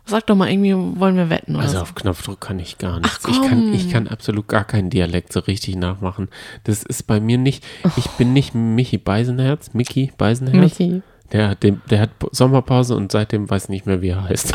Sag 0.07 0.27
doch 0.27 0.37
mal, 0.37 0.51
irgendwie 0.51 0.75
wollen 1.01 1.17
wir 1.17 1.31
wetten 1.31 1.55
oder 1.55 1.63
Also 1.65 1.77
so. 1.77 1.83
auf 1.83 1.95
Knopfdruck 1.95 2.39
kann 2.41 2.59
ich 2.59 2.77
gar 2.77 3.01
nichts. 3.01 3.21
Ach, 3.25 3.29
ich, 3.31 3.41
kann, 3.49 3.73
ich 3.73 3.91
kann 3.91 4.07
absolut 4.07 4.49
gar 4.49 4.65
keinen 4.65 4.91
Dialekt 4.91 5.33
so 5.33 5.41
richtig 5.41 5.77
nachmachen. 5.77 6.29
Das 6.65 6.83
ist 6.83 7.07
bei 7.07 7.21
mir 7.21 7.39
nicht, 7.39 7.65
ich 7.97 8.07
bin 8.19 8.35
nicht 8.35 8.55
Michi 8.55 8.99
Beisenherz, 8.99 9.73
Mickey 9.73 10.13
Beisenherz. 10.19 10.79
Michi. 10.79 11.03
Der, 11.33 11.49
hat 11.49 11.63
den, 11.63 11.81
der 11.89 12.01
hat 12.01 12.11
Sommerpause 12.33 12.95
und 12.97 13.11
seitdem 13.11 13.49
weiß 13.49 13.65
ich 13.65 13.69
nicht 13.71 13.87
mehr, 13.87 14.03
wie 14.03 14.11
er 14.11 14.25
heißt. 14.25 14.53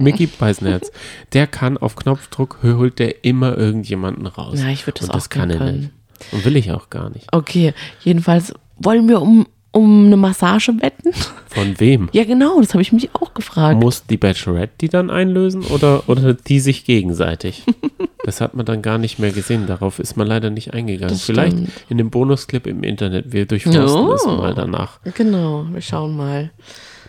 Mickey 0.00 0.26
Beisenherz. 0.26 0.92
Der 1.32 1.46
kann 1.46 1.78
auf 1.78 1.96
Knopfdruck, 1.96 2.58
holt 2.62 2.98
der 2.98 3.24
immer 3.24 3.56
irgendjemanden 3.56 4.26
raus. 4.26 4.60
Ja, 4.60 4.68
ich 4.68 4.86
würde 4.86 5.00
das 5.00 5.08
und 5.08 5.10
auch 5.12 5.14
das 5.16 5.30
kann 5.30 5.48
er 5.50 5.56
können. 5.58 5.78
nicht. 5.80 5.90
Und 6.32 6.44
will 6.44 6.56
ich 6.56 6.70
auch 6.72 6.90
gar 6.90 7.10
nicht. 7.10 7.26
Okay, 7.32 7.74
jedenfalls 8.00 8.52
wollen 8.78 9.08
wir 9.08 9.20
um, 9.22 9.46
um 9.72 10.06
eine 10.06 10.16
Massage 10.16 10.72
wetten? 10.80 11.12
Von 11.48 11.78
wem? 11.80 12.08
Ja, 12.12 12.24
genau, 12.24 12.60
das 12.60 12.74
habe 12.74 12.82
ich 12.82 12.92
mich 12.92 13.14
auch 13.14 13.34
gefragt. 13.34 13.80
Muss 13.80 14.04
die 14.06 14.16
Bachelorette 14.16 14.72
die 14.80 14.88
dann 14.88 15.10
einlösen 15.10 15.62
oder, 15.64 16.08
oder 16.08 16.34
die 16.34 16.60
sich 16.60 16.84
gegenseitig? 16.84 17.64
Das 18.22 18.42
hat 18.42 18.54
man 18.54 18.66
dann 18.66 18.82
gar 18.82 18.98
nicht 18.98 19.18
mehr 19.18 19.32
gesehen. 19.32 19.66
Darauf 19.66 19.98
ist 19.98 20.14
man 20.18 20.26
leider 20.26 20.50
nicht 20.50 20.74
eingegangen. 20.74 21.08
Das 21.14 21.24
Vielleicht 21.24 21.56
stimmt. 21.56 21.70
in 21.88 21.96
dem 21.96 22.10
Bonusclip 22.10 22.66
im 22.66 22.82
Internet. 22.82 23.32
Wir 23.32 23.46
durchforsten 23.46 23.82
Ja. 23.82 24.12
es 24.14 24.26
mal 24.26 24.52
danach. 24.54 25.00
Genau, 25.14 25.64
wir 25.72 25.80
schauen 25.80 26.14
mal. 26.18 26.50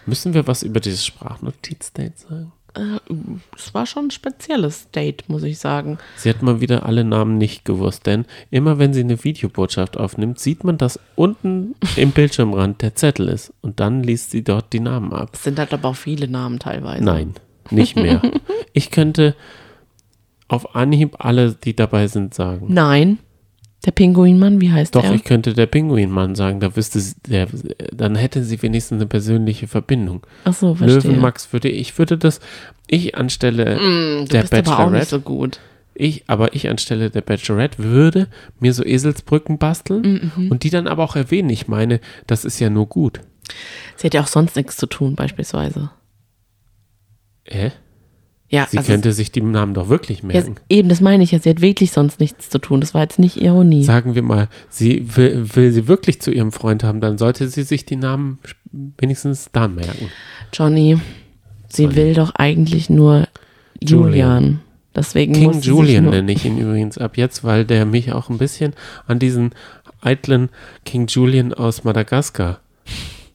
Müssen 0.06 0.34
wir 0.34 0.48
was 0.48 0.64
über 0.64 0.80
dieses 0.80 1.06
Sprachnotiz-Date 1.06 2.18
sagen? 2.18 2.54
Äh, 2.76 3.14
Es 3.58 3.74
war 3.74 3.86
schon 3.86 4.06
ein 4.08 4.12
spezielles 4.12 4.90
Date, 4.92 5.28
muss 5.28 5.44
ich 5.44 5.60
sagen. 5.60 5.98
Sie 6.16 6.30
hat 6.30 6.42
mal 6.42 6.62
wieder 6.62 6.86
alle 6.86 7.04
Namen 7.04 7.38
nicht 7.38 7.66
gewusst, 7.66 8.06
denn 8.06 8.26
immer 8.50 8.80
wenn 8.80 8.94
sie 8.94 9.02
eine 9.02 9.24
Videobotschaft 9.24 9.98
aufnimmt, 9.98 10.40
sieht 10.40 10.64
man, 10.64 10.78
dass 10.78 11.00
unten 11.16 11.76
im 11.96 12.12
Bildschirmrand 12.14 12.82
der 12.82 12.96
Zettel 12.96 13.28
ist. 13.28 13.54
Und 13.62 13.80
dann 13.80 14.04
liest 14.04 14.32
sie 14.32 14.44
dort 14.44 14.74
die 14.74 14.80
Namen 14.80 15.14
ab. 15.14 15.32
Es 15.34 15.44
sind 15.44 15.60
halt 15.60 15.74
aber 15.74 15.90
auch 15.90 15.96
viele 15.96 16.28
Namen 16.28 16.60
teilweise. 16.60 17.04
Nein, 17.04 17.34
nicht 17.70 17.96
mehr. 17.96 18.22
Ich 18.74 18.90
könnte 18.90 19.36
auf 20.48 20.76
Anhieb 20.78 21.18
alle, 21.20 21.54
die 21.54 21.76
dabei 21.76 22.08
sind, 22.08 22.34
sagen. 22.34 22.68
Nein. 22.70 23.20
Der 23.86 23.92
Pinguinmann, 23.92 24.62
wie 24.62 24.72
heißt 24.72 24.94
Doch, 24.96 25.02
der? 25.02 25.14
ich 25.14 25.24
könnte 25.24 25.54
der 25.54 25.66
Pinguinmann 25.66 26.36
sagen, 26.36 26.60
da 26.60 26.76
wüsste 26.76 27.00
sie, 27.00 27.16
der, 27.28 27.48
dann 27.92 28.16
hätte 28.16 28.44
sie 28.44 28.62
wenigstens 28.62 28.98
eine 28.98 29.08
persönliche 29.08 29.68
Verbindung. 29.68 30.26
Ach 30.44 30.54
so, 30.54 30.76
verstehe. 30.76 31.00
Löwenmax 31.12 31.52
würde 31.52 31.70
ich 31.70 31.98
würde 31.98 32.18
das, 32.20 32.40
ich 32.88 33.16
anstelle 33.18 33.78
Mm, 33.78 34.26
du 34.26 34.32
der 34.32 34.42
bist 34.42 34.54
aber 34.54 34.60
auch 34.80 34.90
nicht 34.92 35.10
Bachelorette, 35.10 35.10
so 35.10 35.20
gut. 35.22 35.60
ich, 35.96 36.24
aber 36.28 36.54
ich 36.54 36.70
anstelle 36.70 37.10
der 37.10 37.22
Bachelorette 37.22 37.80
würde 37.84 38.28
mir 38.60 38.74
so 38.74 38.84
Eselsbrücken 38.86 39.58
basteln 39.58 40.32
Mhm. 40.36 40.52
und 40.52 40.62
die 40.64 40.70
dann 40.70 40.88
aber 40.88 41.04
auch 41.04 41.16
erwähnen. 41.16 41.50
Ich 41.50 41.68
meine, 41.68 42.02
das 42.28 42.46
ist 42.46 42.60
ja 42.60 42.70
nur 42.70 42.86
gut. 42.88 43.22
Sie 43.96 44.06
hat 44.06 44.14
ja 44.14 44.22
auch 44.22 44.28
sonst 44.28 44.56
nichts 44.56 44.78
zu 44.78 44.86
tun, 44.86 45.16
beispielsweise. 45.16 45.90
Hä? 47.48 47.72
Ja, 48.52 48.68
Sie 48.70 48.78
also, 48.78 48.92
könnte 48.92 49.14
sich 49.14 49.32
die 49.32 49.42
Namen 49.42 49.74
doch 49.74 49.88
wirklich 49.88 50.20
ja, 50.20 50.26
merken. 50.28 50.56
eben, 50.68 50.90
das 50.90 51.00
meine 51.00 51.24
ich 51.24 51.32
ja. 51.32 51.40
Sie 51.40 51.50
hat 51.50 51.62
wirklich 51.62 51.92
sonst 51.94 52.20
nichts 52.20 52.50
zu 52.50 52.60
tun. 52.60 52.82
Das 52.82 52.94
war 52.94 53.02
jetzt 53.02 53.18
nicht 53.18 53.42
Ironie. 53.42 53.86
Sagen 53.86 54.14
wir 54.14 54.24
mal, 54.24 54.50
sie 54.70 55.16
will, 55.16 55.56
will 55.56 55.72
sie 55.72 55.88
wirklich 55.88 56.22
zu 56.22 56.32
ihrem 56.32 56.52
Freund 56.52 56.84
haben, 56.84 57.00
dann 57.00 57.18
sollte 57.18 57.48
sie 57.48 57.64
sich 57.64 57.86
die 57.86 57.96
Namen 57.96 58.40
wenigstens 58.98 59.50
da 59.54 59.70
merken. 59.70 60.10
Johnny, 60.52 61.00
sie 61.70 61.84
Johnny. 61.84 61.96
will 61.96 62.14
doch 62.14 62.36
eigentlich 62.36 62.90
nur 62.90 63.30
Julian. 63.82 64.10
Julian. 64.10 64.60
Deswegen 64.94 65.32
King 65.32 65.44
muss 65.46 65.66
Julian 65.66 66.10
nenne 66.10 66.34
ich 66.34 66.44
ihn 66.44 66.58
übrigens 66.58 66.98
ab 66.98 67.16
jetzt, 67.16 67.46
weil 67.46 67.64
der 67.64 67.86
mich 67.86 68.12
auch 68.12 68.30
ein 68.30 68.38
bisschen 68.38 68.74
an 69.08 69.20
diesen 69.20 69.52
eitlen 70.02 70.50
King 70.84 71.08
Julian 71.08 71.54
aus 71.54 71.86
Madagaskar 71.86 72.60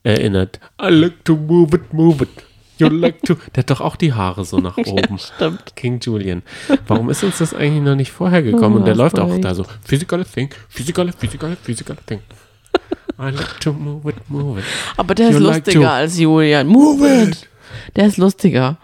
erinnert. 0.03 0.61
I 0.79 0.91
like 0.91 1.25
to 1.25 1.37
move 1.37 1.75
it, 1.75 1.95
move 1.95 2.23
it. 2.23 2.46
You 2.79 2.89
like 2.89 3.23
to. 3.23 3.37
Der 3.55 3.63
hat 3.63 3.71
doch 3.71 3.81
auch 3.81 3.97
die 3.97 4.13
Haare 4.13 4.45
so 4.45 4.59
nach 4.59 4.77
oben. 4.87 5.19
Stimmt. 5.19 5.75
King 5.77 5.99
Julian. 6.01 6.43
Warum 6.87 7.09
ist 7.11 7.25
uns 7.25 7.39
das 7.39 7.55
eigentlich 7.55 7.83
noch 7.83 7.97
nicht 7.97 8.11
vorher 8.13 8.43
gekommen? 8.43 8.77
Und 8.77 8.85
der 8.87 8.95
läuft 8.95 9.19
auch 9.19 9.31
recht. 9.31 9.45
da 9.45 9.55
so. 9.55 9.65
Physical 9.85 10.25
thing, 10.25 10.51
physical, 10.69 11.11
physical, 11.13 11.57
physical 11.63 11.97
thing. 12.07 12.21
I 13.19 13.31
like 13.31 13.61
to 13.61 13.73
move 13.73 14.09
it, 14.11 14.17
move 14.29 14.61
it. 14.61 14.67
Aber 14.99 15.15
der 15.15 15.31
ist 15.31 15.35
You 15.39 15.47
like 15.47 15.65
lustiger 15.65 15.93
als 15.93 16.19
Julian. 16.19 16.67
Move 16.67 17.23
it! 17.29 17.49
Der 17.95 18.07
ist 18.07 18.17
lustiger. 18.19 18.77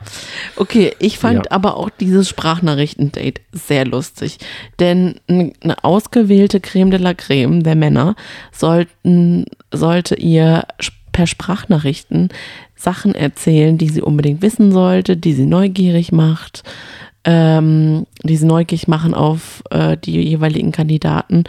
Okay, 0.56 0.94
ich 0.98 1.18
fand 1.18 1.46
Ja. 1.46 1.50
aber 1.50 1.76
auch 1.76 1.90
dieses 1.90 2.28
Sprachnachrichtendate 2.28 3.40
sehr 3.52 3.84
lustig. 3.86 4.38
Denn 4.78 5.20
eine 5.28 5.84
ausgewählte 5.84 6.60
Creme 6.60 6.90
de 6.90 7.00
la 7.00 7.12
Creme 7.14 7.62
der 7.62 7.74
Männer 7.74 8.16
sollten, 8.52 9.44
sollte 9.72 10.14
ihr 10.14 10.64
sch- 10.80 10.92
per 11.12 11.26
Sprachnachrichten 11.26 12.28
Sachen 12.74 13.14
erzählen, 13.14 13.78
die 13.78 13.88
sie 13.88 14.02
unbedingt 14.02 14.42
wissen 14.42 14.72
sollte, 14.72 15.16
die 15.16 15.32
sie 15.34 15.46
neugierig 15.46 16.10
macht, 16.12 16.64
ähm, 17.24 18.06
die 18.24 18.36
sie 18.36 18.46
neugierig 18.46 18.88
machen 18.88 19.14
auf 19.14 19.62
äh, 19.70 19.96
die 19.96 20.20
jeweiligen 20.20 20.72
Kandidaten. 20.72 21.44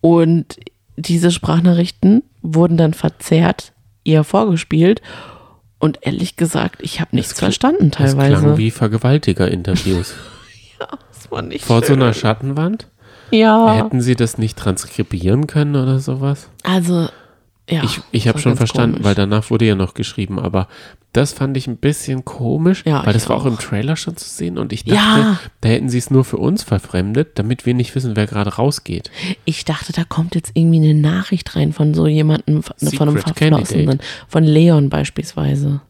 Und 0.00 0.56
diese 0.96 1.30
Sprachnachrichten 1.30 2.22
wurden 2.42 2.76
dann 2.76 2.94
verzerrt, 2.94 3.72
ihr 4.04 4.24
vorgespielt. 4.24 5.00
Und 5.78 5.98
ehrlich 6.02 6.36
gesagt, 6.36 6.76
ich 6.82 7.00
habe 7.00 7.14
nichts 7.16 7.34
kl- 7.34 7.38
verstanden 7.40 7.90
Das 7.90 8.12
teilweise. 8.12 8.40
klang 8.40 8.56
wie 8.58 8.70
Vergewaltiger-Interviews. 8.70 10.14
das 10.78 11.30
war 11.30 11.42
nicht 11.42 11.64
Vor 11.64 11.80
so 11.80 11.88
schön. 11.88 12.02
einer 12.02 12.12
Schattenwand? 12.14 12.88
Ja, 13.30 13.74
Hätten 13.74 14.00
sie 14.00 14.14
das 14.14 14.38
nicht 14.38 14.56
transkribieren 14.58 15.46
können 15.46 15.74
oder 15.76 15.98
sowas? 15.98 16.48
also, 16.62 17.08
ja. 17.68 17.82
ich 17.84 18.00
ich 18.12 18.28
habe 18.28 18.38
schon 18.38 18.56
verstanden, 18.56 18.96
komisch. 18.96 19.04
weil 19.06 19.14
danach 19.14 19.50
wurde 19.50 19.64
ja 19.64 19.74
noch 19.74 19.94
geschrieben, 19.94 20.38
aber 20.38 20.68
das 21.12 21.32
fand 21.32 21.56
ich 21.56 21.66
ein 21.66 21.78
bisschen 21.78 22.24
komisch, 22.26 22.82
Ja, 22.86 23.04
weil 23.06 23.14
das 23.14 23.28
war 23.28 23.36
auch. 23.36 23.42
auch. 23.42 23.46
im 23.46 23.58
Trailer 23.58 23.96
schon 23.96 24.16
zu 24.18 24.28
sehen 24.28 24.58
und 24.58 24.72
ich 24.72 24.84
dachte, 24.84 24.96
Ja. 25.20 25.40
da 25.62 25.68
hätten 25.70 25.88
sie 25.88 25.96
es 25.98 26.10
nur 26.10 26.24
für 26.24 26.36
uns 26.36 26.62
verfremdet, 26.62 27.38
damit 27.38 27.64
wir 27.64 27.72
nicht 27.74 27.94
wissen, 27.94 28.16
wer 28.16 28.26
gerade 28.26 28.54
rausgeht. 28.56 29.10
Ich 29.46 29.64
dachte, 29.64 29.92
da 29.94 30.04
kommt 30.04 30.34
jetzt 30.34 30.50
irgendwie 30.54 30.76
eine 30.78 30.94
Nachricht 30.94 31.56
rein 31.56 31.72
von 31.72 31.94
so 31.94 32.06
jemandem, 32.06 32.62
von 32.62 32.74
von 32.90 33.08
einem 33.08 33.16
Secret 33.18 33.36
Verflossenen. 33.54 34.00
Von 34.28 34.44
Leon 34.44 34.90
beispielsweise. 34.90 35.80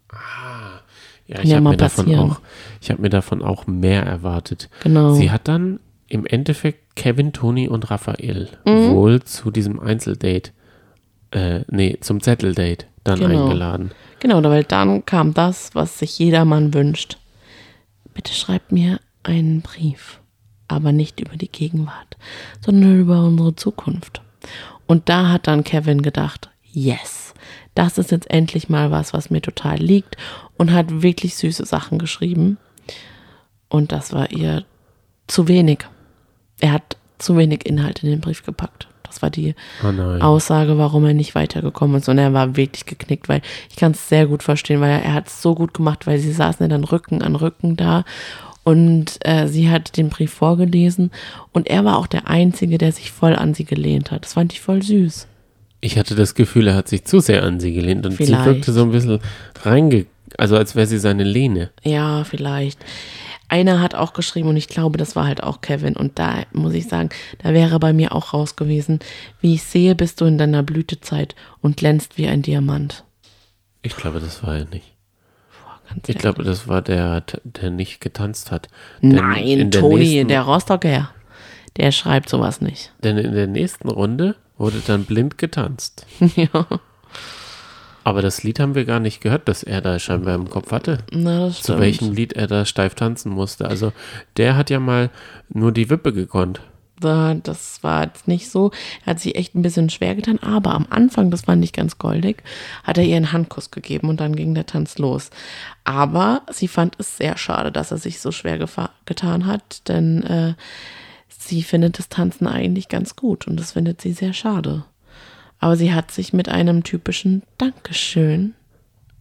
Ja, 1.29 1.37
Kann 1.37 1.45
ich 1.45 1.51
ja 1.51 1.57
habe 1.57 1.71
mir 1.71 1.77
davon 1.77 2.15
auch, 2.15 2.41
ich 2.81 2.91
habe 2.91 3.03
mir 3.03 3.09
davon 3.11 3.43
auch 3.43 3.67
mehr 3.67 4.05
erwartet. 4.05 4.69
Genau. 4.85 5.15
Sie 5.15 5.31
hat 5.33 5.49
dann 5.49 5.81
im 6.07 6.25
Endeffekt 6.25 6.95
Kevin, 6.95 7.33
Toni 7.33 7.69
und 7.69 7.91
Raphael 7.91 8.49
Mhm. 8.65 8.91
wohl 8.91 9.23
zu 9.25 9.51
diesem 9.51 9.81
Einzeldate, 9.81 10.53
äh, 11.33 11.61
nee, 11.69 11.97
zum 12.01 12.21
Zetteldate 12.21 12.87
dann 13.05 13.21
Genau. 13.21 13.45
eingeladen. 13.45 13.91
Genau, 14.21 14.43
weil 14.43 14.65
dann 14.65 15.05
kam 15.05 15.35
das, 15.35 15.75
was 15.75 15.99
sich 15.99 16.19
jeder 16.19 16.45
Mann 16.45 16.75
wünscht. 16.75 17.19
Bitte 18.15 18.33
schreibt 18.33 18.73
mir 18.73 19.01
einen 19.23 19.61
Brief, 19.61 20.21
aber 20.69 20.93
nicht 20.93 21.21
über 21.21 21.37
die 21.37 21.51
Gegenwart, 21.51 22.17
sondern 22.65 22.99
über 23.01 23.25
unsere 23.25 23.55
Zukunft. 23.55 24.23
Und 24.87 25.09
da 25.09 25.29
hat 25.31 25.47
dann 25.47 25.65
Kevin 25.65 26.03
gedacht, 26.03 26.49
yes, 26.73 27.35
das 27.75 27.99
ist 27.99 28.11
jetzt 28.11 28.31
endlich 28.31 28.69
mal 28.69 28.91
was, 28.91 29.13
was 29.13 29.31
mir 29.31 29.43
total 29.43 29.77
liegt 29.79 30.17
und 30.57 30.73
hat 30.73 31.03
wirklich 31.03 31.35
süße 31.37 31.67
Sachen 31.67 31.99
geschrieben. 31.99 32.57
Und 33.69 33.93
das 33.93 34.13
war 34.13 34.31
ihr 34.31 34.65
zu 35.27 35.49
wenig. 35.49 35.81
Er 36.61 36.73
hat 36.73 36.97
zu 37.19 37.37
wenig 37.37 37.67
Inhalt 37.67 38.03
in 38.03 38.11
den 38.11 38.21
Brief 38.21 38.45
gepackt. 38.45 38.89
Das 39.07 39.23
war 39.23 39.31
die 39.31 39.55
Oh. 39.83 39.87
Aussage, 40.23 40.79
warum 40.79 41.05
er 41.05 41.15
nicht 41.15 41.35
weitergekommen 41.35 41.97
ist. 41.97 42.09
Und 42.09 42.19
er 42.19 42.33
war 42.33 42.57
wirklich 42.57 42.87
geknickt, 42.87 43.29
weil 43.29 43.41
ich 43.71 43.77
kann 43.77 43.93
es 43.93 44.09
sehr 44.09 44.27
gut 44.27 44.43
verstehen, 44.43 44.81
weil 44.81 45.01
er 45.03 45.15
hat 45.15 45.29
es 45.29 45.43
so 45.43 45.55
gut 45.55 45.75
gemacht, 45.75 46.07
weil 46.07 46.19
sie 46.19 46.33
saßen 46.33 46.65
ja 46.65 46.69
dann 46.69 46.85
Rücken 46.85 47.23
an 47.23 47.37
Rücken 47.37 47.77
da 47.77 48.05
und 48.65 49.19
äh, 49.21 49.47
sie 49.47 49.71
hat 49.71 49.97
den 49.97 50.09
Brief 50.09 50.33
vorgelesen 50.33 51.11
und 51.53 51.69
er 51.69 51.85
war 51.85 51.99
auch 51.99 52.09
der 52.09 52.27
Einzige, 52.29 52.79
der 52.79 52.91
sich 52.93 53.13
voll 53.13 53.37
an 53.37 53.55
sie 53.55 53.65
gelehnt 53.65 54.11
hat. 54.11 54.25
Das 54.25 54.33
fand 54.35 54.53
ich 54.53 54.61
voll 54.61 54.83
süß. 54.83 55.29
Ich 55.81 55.97
hatte 55.99 56.15
das 56.17 56.35
Gefühl, 56.35 56.67
er 56.69 56.75
hat 56.75 56.89
sich 56.89 57.05
zu 57.05 57.21
sehr 57.21 57.45
an 57.45 57.61
sie 57.61 57.73
gelehnt 57.73 58.07
und 58.07 58.15
Vielleicht. 58.15 58.43
sie 58.43 58.47
wirkte 58.51 58.73
so 58.73 58.83
ein 58.83 58.91
bisschen 58.91 59.21
reinge... 59.63 60.07
Also 60.39 60.57
als 60.57 60.75
wäre 60.75 60.87
sie 60.89 60.99
seine 60.99 61.23
Lehne. 61.23 61.71
Ja, 61.85 62.25
vielleicht. 62.25 62.85
Einer 63.49 63.81
hat 63.81 63.95
auch 63.95 64.13
geschrieben 64.13 64.49
und 64.49 64.57
ich 64.57 64.69
glaube, 64.69 64.99
das 64.99 65.15
war 65.17 65.27
halt 65.27 65.43
auch 65.43 65.61
Kevin. 65.61 65.97
Und 65.97 66.19
da 66.19 66.43
muss 66.53 66.75
ich 66.75 66.89
sagen, 66.89 67.11
da 67.43 67.53
wäre 67.55 67.79
bei 67.79 67.93
mir 67.93 68.13
auch 68.13 68.33
raus 68.35 68.57
gewesen, 68.57 68.99
wie 69.41 69.55
ich 69.55 69.63
sehe, 69.63 69.95
bist 69.95 70.21
du 70.21 70.25
in 70.25 70.37
deiner 70.39 70.63
Blütezeit 70.63 71.35
und 71.61 71.77
glänzt 71.77 72.19
wie 72.19 72.27
ein 72.27 72.43
Diamant. 72.43 73.05
Ich 73.83 73.95
glaube, 73.97 74.19
das 74.21 74.43
war 74.43 74.57
er 74.57 74.65
nicht. 74.67 74.95
Boah, 75.63 75.97
Ich 76.09 76.19
glaube, 76.19 76.43
das 76.43 76.67
war 76.67 76.83
der, 76.83 77.23
der 77.45 77.71
nicht 77.71 78.01
getanzt 78.01 78.51
hat. 78.51 78.69
Denn 79.01 79.11
Nein, 79.11 79.71
der 79.71 79.81
Toni, 79.81 79.97
nächsten- 80.05 80.29
der 80.29 80.43
Rostocker, 80.43 81.11
der 81.77 81.93
schreibt 81.93 82.29
sowas 82.29 82.61
nicht. 82.61 82.93
Denn 83.05 83.17
in 83.17 83.33
der 83.33 83.47
nächsten 83.47 83.89
Runde 83.89 84.35
wurde 84.59 84.83
dann 84.87 85.05
blind 85.05 85.39
getanzt. 85.39 86.05
ja, 86.37 86.67
Aber 88.07 88.23
das 88.23 88.45
Lied 88.45 88.61
haben 88.61 88.77
wir 88.77 88.85
gar 88.85 89.01
nicht 89.01 89.21
gehört, 89.21 89.49
das 89.49 89.65
er 89.65 89.81
da 89.81 89.99
scheinbar 89.99 90.37
im 90.37 90.49
Kopf 90.49 90.71
hatte. 90.71 90.99
na, 91.11 91.47
das 91.49 91.63
Zu 91.63 91.81
welchem 91.81 92.13
Lied 92.13 92.35
er 92.35 92.47
da 92.47 92.65
steif 92.65 92.95
tanzen 92.95 93.33
musste. 93.33 93.67
Also 93.67 93.93
der 94.37 94.57
hat 94.57 94.71
ja 94.71 94.79
mal 94.79 95.11
nur 95.49 95.73
die 95.73 95.91
Wippe 95.91 96.13
gekonnt. 96.13 96.61
Da, 97.01 97.35
das 97.35 97.83
war 97.83 98.05
jetzt 98.05 98.29
nicht 98.29 98.49
so. 98.49 98.71
Er 99.05 99.11
hat 99.11 99.19
sich 99.19 99.35
echt 99.35 99.57
ein 99.57 99.63
bisschen 99.63 99.91
schwer 99.91 100.15
getan, 100.15 100.39
aber 100.39 100.75
am 100.75 100.87
Anfang, 100.89 101.33
das 101.33 101.43
fand 101.43 101.65
ich 101.65 101.73
ganz 101.73 101.99
goldig, 101.99 102.45
hat 102.85 102.97
er 102.97 103.03
ihr 103.03 103.17
einen 103.17 103.33
Handkuss 103.33 103.73
gegeben 103.73 104.09
und 104.09 104.21
dann 104.21 104.37
ging 104.37 104.55
der 104.55 104.67
Tanz 104.67 104.99
los. 104.99 105.31
Aber 105.83 106.43
sie 106.53 106.69
fand 106.69 106.95
es 107.01 107.17
sehr 107.17 107.37
schade, 107.37 107.73
dass 107.73 107.91
er 107.91 107.99
sich 107.99 108.21
so 108.21 108.31
schwer 108.31 108.65
getan 109.05 109.47
hat, 109.47 109.89
denn 109.89 110.23
äh, 110.23 110.55
sie 111.29 111.65
findet 111.65 111.99
das 111.99 112.09
Tanzen 112.09 112.47
eigentlich 112.47 112.89
ganz 112.89 113.17
gut 113.17 113.49
und 113.49 113.59
das 113.59 113.73
findet 113.73 114.01
sie 114.01 114.13
sehr 114.13 114.33
schade. 114.33 114.85
Aber 115.59 115.77
sie 115.77 115.93
hat 115.93 116.11
sich 116.11 116.33
mit 116.33 116.49
einem 116.49 116.85
typischen 116.85 117.43
Dankeschön 117.59 118.55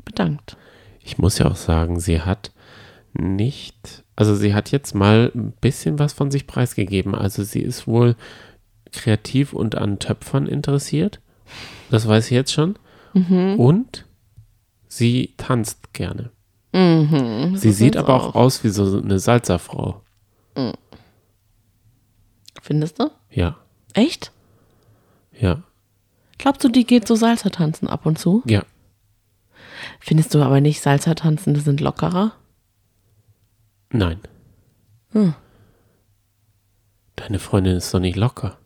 bedankt. 0.04 0.58
Ich 1.00 1.18
muss 1.18 1.38
ja 1.38 1.48
auch 1.48 1.56
sagen, 1.56 2.00
sie 2.00 2.22
hat 2.22 2.52
nicht, 3.14 4.04
also 4.16 4.36
sie 4.36 4.54
hat 4.54 4.72
jetzt 4.72 4.94
mal 4.96 5.32
ein 5.34 5.52
bisschen 5.62 6.00
was 6.00 6.14
von 6.14 6.32
sich 6.32 6.48
preisgegeben. 6.48 7.16
Also 7.16 7.44
sie 7.44 7.62
ist 7.62 7.88
wohl 7.88 8.16
kreativ 8.92 9.54
und 9.54 9.76
an 9.76 10.00
Töpfern 10.00 10.48
interessiert. 10.48 11.20
Das 11.90 12.08
weiß 12.08 12.26
ich 12.26 12.32
jetzt 12.32 12.52
schon. 12.52 12.78
Mhm. 13.14 13.60
Und 13.60 14.06
sie 14.88 15.34
tanzt 15.38 15.94
gerne. 15.94 16.32
Mhm, 16.74 17.56
Sie 17.56 17.72
sieht 17.72 17.96
aber 17.96 18.16
auch 18.16 18.36
aus 18.36 18.66
wie 18.66 18.70
so 18.70 19.00
eine 19.00 19.18
Salzerfrau. 19.18 20.02
Findest 22.62 23.00
du? 23.00 23.10
Ja, 23.30 23.56
Echt? 23.94 24.34
ja, 25.32 25.64
Glaubst 26.38 26.64
du, 26.64 26.70
die 26.70 26.86
geht 26.86 27.08
so 27.08 27.16
Salsa 27.16 27.50
tanzen 27.50 27.88
ab 27.88 28.06
und 28.06 28.20
zu? 28.20 28.44
ja. 28.46 28.64
Findest 30.00 30.34
du 30.34 30.42
aber 30.42 30.62
nicht, 30.62 30.82
Salsa-Tanzende 30.82 31.60
sind 31.60 31.80
lockerer? 31.80 32.32
Nein. 33.92 34.20
Hm. 35.12 35.34
Deine 37.16 37.40
Freundin 37.40 37.76
ist 37.78 37.94
doch 37.94 38.00
nicht 38.00 38.16
locker. 38.16 38.58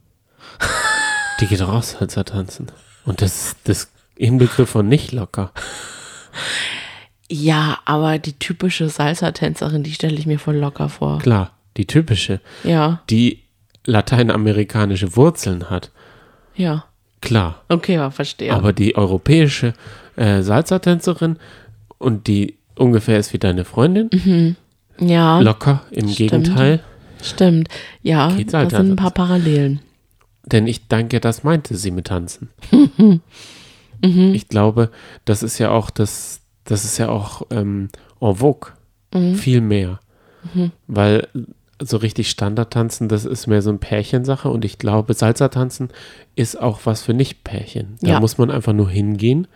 Die 1.39 1.47
geht 1.47 1.61
raus, 1.61 1.91
Salsa 1.99 2.23
tanzen. 2.23 2.71
Und 3.05 3.21
das 3.21 3.35
ist 3.47 3.57
das 3.65 3.91
Inbegriff 4.15 4.69
von 4.69 4.87
nicht 4.87 5.11
locker. 5.11 5.51
Ja, 7.29 7.79
aber 7.85 8.17
die 8.17 8.37
typische 8.39 8.89
Salsa-Tänzerin, 8.89 9.83
die 9.83 9.93
stelle 9.93 10.15
ich 10.17 10.25
mir 10.25 10.39
voll 10.39 10.55
locker 10.57 10.89
vor. 10.89 11.19
Klar, 11.19 11.51
die 11.77 11.85
typische, 11.85 12.39
Ja, 12.63 13.01
die 13.09 13.43
lateinamerikanische 13.85 15.15
Wurzeln 15.15 15.69
hat. 15.69 15.91
ja. 16.55 16.85
Klar. 17.21 17.61
Okay, 17.69 17.95
ja, 17.95 18.09
verstehe. 18.11 18.53
Aber 18.53 18.73
die 18.73 18.95
europäische 18.95 19.73
äh, 20.15 20.41
Salsa-Tänzerin 20.41 21.37
und 21.97 22.27
die 22.27 22.57
ungefähr 22.75 23.19
ist 23.19 23.33
wie 23.33 23.39
deine 23.39 23.65
Freundin, 23.65 24.55
ja, 24.99 25.39
locker 25.41 25.83
im 25.91 26.05
Mhm. 26.05 26.09
Stimmt. 26.11 26.17
Gegenteil. 26.31 26.79
stimmt. 27.21 27.69
Ja, 28.01 28.31
Geht 28.31 28.47
da 28.53 28.61
Salsa 28.61 28.77
sind 28.77 28.91
ein 28.91 28.95
paar. 28.95 29.11
Parallelen. 29.11 29.81
Denn 30.45 30.65
ich 30.67 30.87
denke, 30.87 31.19
das 31.19 31.43
meinte 31.43 31.75
sie 31.75 31.91
mit 31.91 32.07
Tanzen. 32.07 32.49
Mhm. 34.01 34.33
Ich 34.33 34.47
glaube, 34.47 34.91
das 35.25 35.43
ist 35.43 35.57
ja 35.59 35.71
auch 35.71 35.89
das, 35.89 36.39
das 36.63 36.85
ist 36.85 36.97
ja 36.99 37.09
auch 37.09 37.41
ähm, 37.51 37.89
en 38.21 38.35
vogue. 38.35 38.71
Mhm. 39.13 39.35
Viel 39.35 39.59
mehr. 39.59 39.99
Weil 40.87 41.27
so 41.81 41.97
richtig 41.97 42.29
Standardtanzen, 42.29 43.07
das 43.07 43.25
ist 43.25 43.47
mehr 43.47 43.61
so 43.61 43.69
ein 43.69 43.79
Pärchensache 43.79 44.49
und 44.49 44.65
ich 44.65 44.77
glaube, 44.79 45.13
Salsa-Tanzen 45.13 45.89
ist 46.35 46.59
auch 46.59 46.81
was 46.83 47.01
für 47.01 47.13
Nicht-Pärchen. 47.13 47.95
Da 48.01 48.09
Ja. 48.11 48.19
muss 48.19 48.37
man 48.37 48.51
einfach 48.51 48.73
nur 48.73 48.89
hingehen 48.89 49.47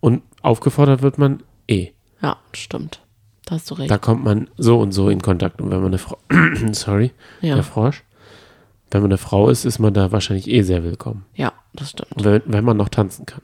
und 0.00 0.22
aufgefordert 0.42 1.02
wird 1.02 1.18
man 1.18 1.42
eh. 1.68 1.88
Ja, 2.22 2.36
stimmt. 2.52 3.00
Da 3.44 3.54
hast 3.56 3.70
du 3.70 3.74
recht. 3.74 3.90
Da 3.90 3.98
kommt 3.98 4.24
man 4.24 4.48
so 4.56 4.80
und 4.80 4.92
so 4.92 5.08
in 5.08 5.20
Kontakt. 5.22 5.60
Und 5.60 5.70
wenn 5.70 5.78
man 5.78 5.88
eine 5.88 5.98
Frau, 5.98 6.18
sorry, 6.72 7.12
ja. 7.42 7.54
der 7.54 7.62
Frosch, 7.62 8.02
wenn 8.90 9.02
man 9.02 9.10
eine 9.10 9.18
Frau 9.18 9.48
ist, 9.48 9.64
ist 9.64 9.78
man 9.80 9.92
da 9.94 10.12
wahrscheinlich 10.12 10.48
eh 10.48 10.62
sehr 10.62 10.84
willkommen. 10.84 11.24
ja, 11.34 11.52
das 11.74 11.90
stimmt. 11.90 12.10
Wenn, 12.16 12.40
wenn 12.46 12.64
man 12.64 12.76
noch 12.76 12.88
tanzen 12.88 13.26
kann. 13.26 13.42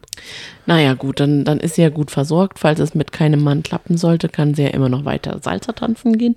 Naja, 0.67 0.95
gut, 0.95 1.21
dann, 1.21 1.45
dann 1.45 1.59
ist 1.61 1.75
sie 1.75 1.83
ja 1.83 1.91
gut 1.91 2.11
versorgt. 2.11 2.59
Falls 2.59 2.79
es 2.81 2.95
mit 2.95 3.13
keinem 3.13 3.43
Mann 3.43 3.63
klappen 3.63 3.97
sollte, 3.99 4.29
kann 4.29 4.55
sie 4.55 4.63
ja 4.63 4.69
immer 4.69 4.89
noch 4.89 5.05
weiter 5.05 5.39
Salsa 5.43 5.73
tanzen 5.73 6.17
gehen. 6.17 6.35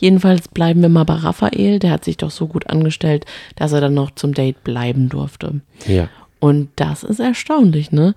Jedenfalls 0.00 0.48
bleiben 0.48 0.80
wir 0.80 0.88
mal 0.88 1.04
bei 1.04 1.14
Raphael. 1.14 1.80
Der 1.80 1.90
hat 1.90 2.04
sich 2.04 2.16
doch 2.16 2.30
so 2.30 2.46
gut 2.46 2.70
angestellt, 2.70 3.26
dass 3.56 3.72
er 3.72 3.80
dann 3.82 3.92
noch 3.94 4.12
zum 4.12 4.32
Date 4.32 4.62
bleiben 4.64 5.08
durfte. 5.10 5.60
Ja. 5.86 6.08
Und 6.38 6.70
das 6.76 7.02
ist 7.02 7.20
erstaunlich, 7.20 7.90
ne? 7.92 8.14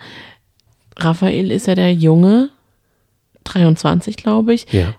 Raphael 0.98 1.52
ist 1.52 1.68
ja 1.68 1.76
der 1.76 1.94
Junge, 1.94 2.50
23, 3.44 4.18
glaube 4.18 4.54
ich, 4.54 4.72
Ja. 4.72 4.94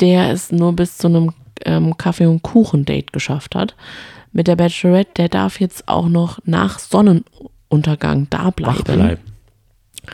der 0.00 0.30
es 0.30 0.52
nur 0.52 0.72
bis 0.74 0.96
zu 0.98 1.08
einem 1.08 1.32
ähm, 1.64 1.96
Kaffee- 1.96 2.26
und 2.26 2.42
Kuchen-Date 2.42 3.12
geschafft 3.12 3.54
hat. 3.54 3.74
Mit 4.32 4.46
der 4.46 4.56
Bachelorette, 4.56 5.12
der 5.16 5.28
darf 5.28 5.60
jetzt 5.60 5.88
auch 5.88 6.08
noch 6.08 6.38
nach 6.44 6.78
Sonnenuntergang 6.78 8.28
da 8.30 8.50
bleiben. 8.50 8.78
Wach 8.78 8.82
bleiben. 8.84 9.20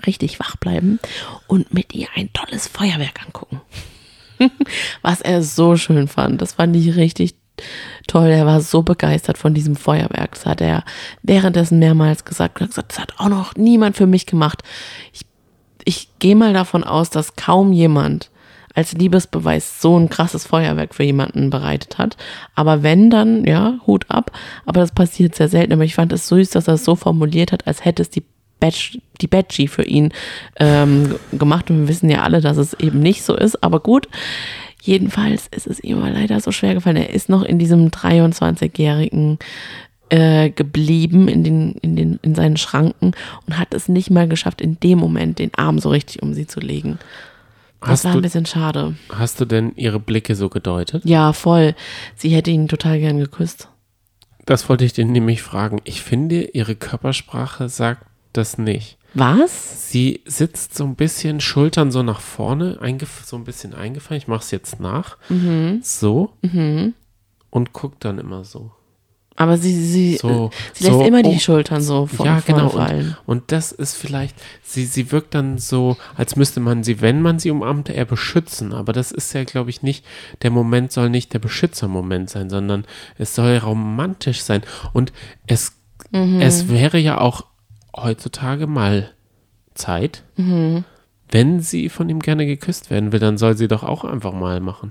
Richtig 0.06 0.38
wach 0.38 0.56
bleiben 0.56 0.98
und 1.46 1.72
mit 1.72 1.94
ihr 1.94 2.08
ein 2.14 2.30
tolles 2.32 2.68
Feuerwerk 2.68 3.24
angucken. 3.24 3.61
Was 5.02 5.20
er 5.20 5.42
so 5.42 5.76
schön 5.76 6.08
fand. 6.08 6.42
Das 6.42 6.54
fand 6.54 6.76
ich 6.76 6.96
richtig 6.96 7.34
toll. 8.06 8.28
Er 8.28 8.46
war 8.46 8.61
so 8.61 8.82
begeistert 8.82 9.38
von 9.38 9.54
diesem 9.54 9.76
Feuerwerk. 9.76 10.34
Das 10.34 10.46
hat 10.46 10.61
er 10.61 10.84
währenddessen 11.22 11.78
mehrmals 11.78 12.24
gesagt. 12.24 12.58
Er 12.58 12.64
hat 12.64 12.70
gesagt, 12.70 12.92
das 12.92 12.98
hat 12.98 13.14
auch 13.18 13.28
noch 13.28 13.54
niemand 13.56 13.96
für 13.96 14.06
mich 14.06 14.26
gemacht. 14.26 14.62
Ich, 15.12 15.22
ich 15.84 16.08
gehe 16.18 16.37
mal 16.37 16.52
davon 16.52 16.84
aus, 16.84 17.11
dass 17.11 17.37
kaum 17.37 17.72
jemand 17.72 18.30
als 18.78 18.92
Liebesbeweis 18.92 19.82
so 19.82 19.98
ein 19.98 20.08
krasses 20.08 20.46
Feuerwerk 20.46 20.94
für 20.94 21.02
jemanden 21.02 21.50
bereitet 21.50 21.98
hat. 21.98 22.16
Aber 22.54 22.84
wenn, 22.84 23.10
dann, 23.10 23.44
ja, 23.44 23.74
Hut 23.88 24.04
ab. 24.08 24.30
Aber 24.66 24.80
das 24.80 24.92
passiert 24.92 25.34
sehr 25.34 25.48
selten. 25.48 25.72
Aber 25.72 25.82
ich 25.82 25.96
fand 25.96 26.12
es 26.12 26.28
süß, 26.28 26.50
dass 26.50 26.68
er 26.68 26.74
es 26.74 26.84
so 26.84 26.94
formuliert 26.94 27.50
hat, 27.50 27.66
als 27.66 27.84
hätte 27.84 28.02
es 28.02 28.10
die 28.10 28.22
Batch, 28.60 28.98
die 29.20 29.26
Batchy 29.26 29.66
für 29.66 29.82
ihn 29.82 30.12
ähm, 30.60 31.16
gemacht. 31.32 31.70
Und 31.70 31.80
wir 31.80 31.88
wissen 31.88 32.08
ja 32.08 32.22
alle, 32.22 32.40
dass 32.40 32.56
es 32.56 32.74
eben 32.74 33.00
nicht 33.00 33.24
so 33.24 33.34
ist. 33.34 33.64
Aber 33.64 33.80
gut, 33.80 34.06
jedenfalls 34.80 35.48
ist 35.48 35.66
es 35.66 35.82
ihm 35.82 35.98
leider 35.98 36.38
so 36.38 36.52
schwer 36.52 36.74
gefallen. 36.74 36.98
Er 36.98 37.12
ist 37.12 37.28
noch 37.28 37.42
in 37.42 37.58
diesem 37.58 37.88
23-jährigen 37.88 39.40
äh, 40.08 40.50
geblieben 40.50 41.26
in, 41.26 41.42
den, 41.42 41.72
in, 41.82 41.96
den, 41.96 42.20
in 42.22 42.36
seinen 42.36 42.56
Schranken 42.56 43.10
und 43.44 43.58
hat 43.58 43.74
es 43.74 43.88
nicht 43.88 44.10
mal 44.10 44.28
geschafft, 44.28 44.60
in 44.60 44.78
dem 44.78 45.00
Moment 45.00 45.40
den 45.40 45.52
Arm 45.54 45.80
so 45.80 45.90
richtig 45.90 46.22
um 46.22 46.32
sie 46.32 46.46
zu 46.46 46.60
legen. 46.60 47.00
Das 47.80 47.90
Hast 47.90 48.04
war 48.04 48.12
du, 48.12 48.18
ein 48.18 48.22
bisschen 48.22 48.46
schade. 48.46 48.96
hast 49.10 49.40
du 49.40 49.44
denn 49.44 49.72
ihre 49.76 50.00
Blicke 50.00 50.34
so 50.34 50.48
gedeutet? 50.48 51.04
Ja, 51.04 51.32
voll. 51.32 51.74
Sie 52.16 52.30
hätte 52.30 52.50
ihn 52.50 52.66
total 52.68 52.98
gern 52.98 53.18
geküsst. 53.18 53.68
Das 54.46 54.68
wollte 54.68 54.84
ich 54.84 54.92
dir 54.94 55.04
nämlich 55.04 55.42
fragen. 55.42 55.80
Ich 55.84 56.02
finde, 56.02 56.42
ihre 56.42 56.74
Körpersprache 56.74 57.68
sagt 57.68 58.04
das 58.32 58.58
nicht. 58.58 58.98
Was? 59.14 59.90
Sie 59.90 60.22
sitzt 60.26 60.74
so 60.74 60.84
ein 60.84 60.96
bisschen, 60.96 61.40
Schultern 61.40 61.90
so 61.90 62.02
nach 62.02 62.20
vorne, 62.20 62.78
so 63.24 63.36
ein 63.36 63.44
bisschen 63.44 63.74
eingefallen. 63.74 64.20
Ich 64.20 64.28
mache 64.28 64.42
es 64.42 64.50
jetzt 64.50 64.80
nach. 64.80 65.16
Mhm. 65.28 65.80
So. 65.82 66.32
Und 67.50 67.72
guckt 67.72 68.04
dann 68.04 68.18
immer 68.18 68.44
so. 68.44 68.72
Aber 69.40 69.57
sie, 69.57 69.72
sie, 69.72 70.16
So, 70.16 70.51
sie 70.74 70.85
lässt 70.85 70.96
so, 70.96 71.05
immer 71.05 71.22
die 71.22 71.37
oh, 71.37 71.38
Schultern 71.38 71.81
so 71.81 72.07
von 72.07 72.27
ja, 72.27 72.40
genau. 72.44 72.70
fallen. 72.70 73.16
Und, 73.24 73.38
und 73.38 73.53
das 73.53 73.70
ist 73.70 73.94
vielleicht, 73.94 74.35
sie, 74.64 74.85
sie 74.85 75.12
wirkt 75.12 75.33
dann 75.35 75.59
so, 75.59 75.96
als 76.16 76.35
müsste 76.35 76.59
man 76.59 76.83
sie, 76.83 77.01
wenn 77.01 77.22
man 77.22 77.38
sie 77.38 77.53
umarmt, 77.53 77.88
eher 77.88 78.05
beschützen. 78.05 78.72
Aber 78.72 78.92
das 78.92 79.12
ist 79.12 79.33
ja, 79.35 79.44
glaube 79.44 79.70
ich, 79.70 79.81
nicht, 79.81 80.05
der 80.42 80.51
Moment 80.51 80.90
soll 80.90 81.09
nicht 81.09 81.33
der 81.35 81.38
Beschützermoment 81.38 82.29
sein, 82.29 82.51
sondern 82.51 82.85
es 83.16 83.37
soll 83.37 83.57
romantisch 83.59 84.42
sein. 84.42 84.62
Und 84.92 85.12
es, 85.46 85.72
Mhm. 86.11 86.40
es 86.40 86.68
wäre 86.68 86.98
ja 86.98 87.20
auch 87.20 87.44
heutzutage 87.96 88.66
mal 88.66 89.11
Zeit, 89.74 90.24
Mhm. 90.37 90.85
wenn 91.31 91.61
sie 91.61 91.90
von 91.90 92.09
ihm 92.09 92.18
gerne 92.20 92.44
geküsst 92.44 92.90
werden 92.90 93.12
will, 93.12 93.20
dann 93.20 93.38
soll 93.38 93.57
sie 93.57 93.68
doch 93.68 93.85
auch 93.85 94.03
einfach 94.05 94.33
mal 94.33 94.59
machen. 94.61 94.90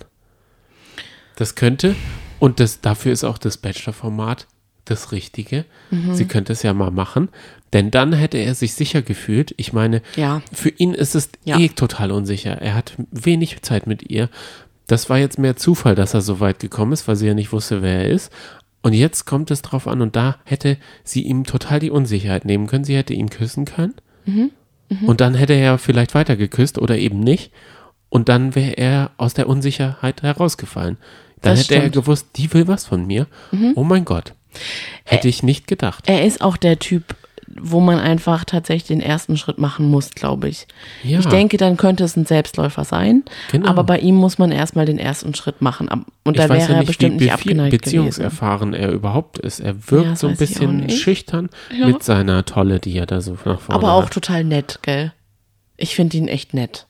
Das 1.35 1.55
könnte, 1.55 1.95
und 2.39 2.59
das, 2.59 2.81
dafür 2.81 3.11
ist 3.13 3.23
auch 3.23 3.37
das 3.37 3.57
Bachelor-Format 3.57 4.47
das 4.85 5.11
Richtige. 5.11 5.65
Mhm. 5.91 6.13
Sie 6.15 6.25
könnte 6.25 6.53
es 6.53 6.63
ja 6.63 6.73
mal 6.73 6.91
machen, 6.91 7.27
denn 7.73 7.91
dann 7.91 8.13
hätte 8.13 8.37
er 8.37 8.55
sich 8.55 8.73
sicher 8.73 9.01
gefühlt. 9.01 9.53
Ich 9.57 9.73
meine, 9.73 10.01
Ja. 10.15 10.41
für 10.53 10.69
ihn 10.69 10.93
ist 10.93 11.13
es 11.15 11.29
Ja. 11.43 11.59
eh 11.59 11.67
total 11.69 12.11
unsicher. 12.11 12.61
Er 12.61 12.73
hat 12.75 12.93
wenig 13.11 13.61
Zeit 13.63 13.85
mit 13.85 14.09
ihr. 14.09 14.29
Das 14.87 15.09
war 15.09 15.17
jetzt 15.17 15.37
mehr 15.39 15.57
Zufall, 15.57 15.95
dass 15.95 16.13
er 16.13 16.21
so 16.21 16.39
weit 16.39 16.59
gekommen 16.59 16.93
ist, 16.93 17.05
weil 17.07 17.17
sie 17.17 17.27
ja 17.27 17.33
nicht 17.33 17.51
wusste, 17.51 17.81
wer 17.81 18.03
er 18.03 18.07
ist. 18.09 18.31
Und 18.81 18.93
jetzt 18.93 19.25
kommt 19.25 19.51
es 19.51 19.61
drauf 19.61 19.85
an 19.87 20.01
und 20.01 20.15
da 20.15 20.37
hätte 20.45 20.77
sie 21.03 21.23
ihm 21.23 21.43
total 21.43 21.79
die 21.81 21.91
Unsicherheit 21.91 22.45
nehmen 22.45 22.67
können. 22.67 22.85
Sie 22.85 22.95
hätte 22.95 23.13
ihn 23.13 23.29
küssen 23.29 23.65
können. 23.65 23.95
Mhm. 24.25 24.51
Und 25.05 25.19
dann 25.19 25.33
hätte 25.35 25.51
er 25.53 25.77
vielleicht 25.77 26.15
weiter 26.15 26.37
geküsst 26.37 26.77
oder 26.79 26.97
eben 26.97 27.19
nicht. 27.19 27.51
Und 28.07 28.29
dann 28.29 28.55
wäre 28.55 28.77
er 28.77 29.11
aus 29.17 29.33
der 29.33 29.49
Unsicherheit 29.49 30.21
herausgefallen. 30.23 30.95
Dann 31.41 31.53
Das 31.53 31.59
hätte 31.65 31.75
er 31.75 31.81
stimmt. 31.81 31.95
Mhm. 31.95 31.99
gewusst, 32.01 32.27
die 32.35 32.53
will 32.53 32.67
was 32.67 32.85
von 32.85 33.05
mir. 33.05 33.27
Oh 33.75 33.83
mein 33.83 34.05
Gott. 34.05 34.33
Hätte 35.03 35.27
ich 35.27 35.43
nicht 35.43 35.67
gedacht. 35.67 36.05
Er 36.07 36.25
ist 36.25 36.41
auch 36.41 36.57
der 36.57 36.79
Typ, 36.79 37.15
wo 37.59 37.79
man 37.79 37.99
einfach 37.99 38.43
tatsächlich 38.43 38.87
den 38.87 39.01
ersten 39.01 39.37
Schritt 39.37 39.57
machen 39.57 39.89
muss, 39.89 40.11
glaube 40.11 40.49
ich. 40.49 40.67
Ja. 41.03 41.19
Ich 41.19 41.27
denke, 41.27 41.57
dann 41.57 41.77
könnte 41.77 42.03
es 42.03 42.15
ein 42.17 42.25
Selbstläufer 42.25 42.83
sein. 42.83 43.23
Genau. 43.51 43.67
Aber 43.69 43.83
bei 43.83 43.99
ihm 43.99 44.15
muss 44.15 44.37
man 44.37 44.51
erstmal 44.51 44.85
den 44.85 44.97
ersten 44.99 45.33
Schritt 45.35 45.61
machen. 45.61 45.87
Und 46.23 46.37
da 46.37 46.43
ich 46.45 46.49
weiß 46.49 46.57
wäre 46.61 46.69
ja 46.69 46.75
er 46.75 46.79
nicht, 46.79 46.87
bestimmt 46.87 47.19
wie 47.19 47.25
nicht 47.25 47.33
abgeneigt 47.33 47.71
gewesen. 47.71 47.81
beziehungserfahren 47.83 48.73
er 48.73 48.91
überhaupt 48.91 49.37
ist. 49.39 49.59
Er 49.59 49.75
wirkt 49.91 50.05
Ja, 50.07 50.15
so 50.15 50.27
ein 50.27 50.37
bisschen 50.37 50.89
schüchtern 50.89 51.49
Ja. 51.77 51.87
mit 51.87 52.03
seiner 52.03 52.45
Tolle, 52.45 52.79
die 52.79 52.97
er 52.97 53.05
da 53.05 53.21
so 53.21 53.33
nach 53.45 53.59
vorne 53.61 53.79
Aber 53.81 53.93
auch 53.93 54.05
hat. 54.05 54.11
total 54.13 54.43
nett, 54.43 54.79
gell? 54.81 55.13
Ich 55.77 55.95
finde 55.95 56.17
ihn 56.17 56.27
echt 56.27 56.53
nett. 56.55 56.86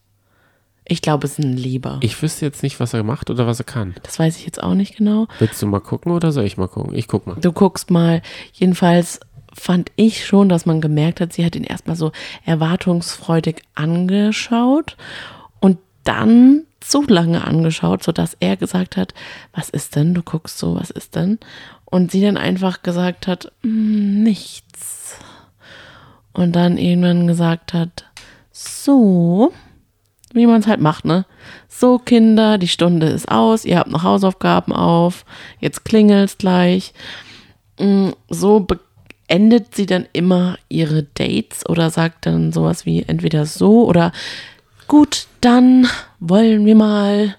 Ich 0.90 1.02
glaube, 1.02 1.26
es 1.26 1.34
ist 1.34 1.40
ein 1.46 1.58
Lieber. 1.58 2.00
Ich 2.02 2.22
wüsste 2.22 2.46
jetzt 2.46 2.64
nicht, 2.64 2.80
was 2.80 2.94
er 2.94 3.04
macht 3.04 3.30
oder 3.30 3.46
was 3.46 3.60
er 3.60 3.66
kann. 3.66 3.94
das 4.04 4.20
weiß 4.20 4.38
ich 4.38 4.46
jetzt 4.46 4.64
auch 4.64 4.74
nicht 4.74 4.96
genau. 4.98 5.28
Willst 5.40 5.62
du 5.62 5.68
mal 5.68 5.82
gucken 5.82 6.12
oder 6.14 6.32
soll 6.32 6.46
ich 6.46 6.58
mal 6.58 6.68
gucken? 6.70 6.96
Ich 6.96 7.08
guck 7.08 7.28
mal. 7.28 7.36
Du 7.36 7.52
guckst 7.52 7.92
mal. 7.92 8.22
Jedenfalls 8.54 9.20
fand 9.54 9.92
ich 9.96 10.26
schon, 10.26 10.50
dass 10.50 10.66
man 10.66 10.80
gemerkt 10.82 11.20
hat, 11.20 11.34
sie 11.34 11.44
hat 11.46 11.56
ihn 11.56 11.64
erstmal 11.64 11.96
so 11.96 12.12
erwartungsfreudig 12.46 13.64
angeschaut 13.76 14.96
und 15.60 15.78
dann 16.04 16.64
zu 16.80 17.02
lange 17.04 17.44
angeschaut, 17.44 18.04
sodass 18.04 18.38
er 18.40 18.56
gesagt 18.56 18.96
hat, 18.98 19.14
was 19.54 19.70
ist 19.70 19.96
denn? 19.96 20.14
Du 20.14 20.22
guckst 20.22 20.58
so, 20.58 20.76
was 20.76 20.90
ist 20.90 21.16
denn? 21.16 21.40
Und 21.86 22.12
sie 22.12 22.22
dann 22.22 22.38
einfach 22.38 22.84
gesagt 22.84 23.28
hat, 23.28 23.52
"Mm, 23.64 24.24
nichts. 24.24 25.16
Und 26.34 26.56
dann 26.56 26.78
irgendwann 26.78 27.26
gesagt 27.28 27.74
hat, 27.74 28.06
so, 28.52 29.52
wie 30.38 30.48
man 30.48 30.62
es 30.62 30.68
halt 30.68 30.80
macht, 30.82 31.06
ne? 31.06 31.26
So, 31.68 31.98
Kinder, 32.00 32.58
die 32.58 32.68
Stunde 32.68 33.08
ist 33.08 33.30
aus, 33.32 33.66
ihr 33.66 33.78
habt 33.80 33.90
noch 33.92 34.04
Hausaufgaben 34.04 34.72
auf, 34.74 35.26
jetzt 35.60 35.84
klingelt's 35.86 36.38
gleich. 36.38 36.94
Mm, 37.80 38.10
So 38.30 38.66
beendet 39.28 39.76
sie 39.76 39.86
dann 39.86 40.06
immer 40.14 40.58
ihre 40.70 41.04
Dates 41.04 41.68
oder 41.68 41.90
sagt 41.90 42.26
dann 42.26 42.52
sowas 42.52 42.86
wie 42.86 43.04
entweder 43.04 43.46
so 43.46 43.86
oder 43.88 44.12
gut, 44.88 45.28
dann 45.42 45.88
wollen 46.20 46.66
wir 46.66 46.76
mal. 46.76 47.36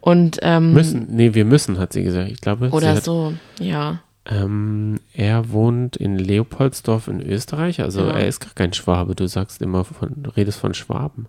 Und 0.00 0.38
ähm, 0.42 0.72
Müssen, 0.72 1.08
nee, 1.10 1.34
wir 1.34 1.44
müssen, 1.44 1.78
hat 1.78 1.92
sie 1.92 2.04
gesagt. 2.04 2.30
Ich 2.30 2.40
glaube, 2.40 2.70
oder 2.70 2.94
hat, 2.94 3.04
so, 3.04 3.32
ja. 3.58 3.98
ähm, 4.24 5.00
er 5.12 5.50
wohnt 5.50 5.96
in 5.96 6.16
Leopoldsdorf 6.16 7.08
in 7.08 7.20
Österreich. 7.20 7.80
Also 7.80 8.02
Ja. 8.02 8.12
er 8.18 8.28
ist 8.28 8.38
gar 8.40 8.54
kein 8.54 8.72
Schwabe. 8.72 9.16
Du 9.16 9.26
sagst 9.26 9.60
immer 9.62 9.84
von, 9.84 10.12
du 10.22 10.30
redest 10.30 10.60
von 10.60 10.74
Schwaben. 10.74 11.26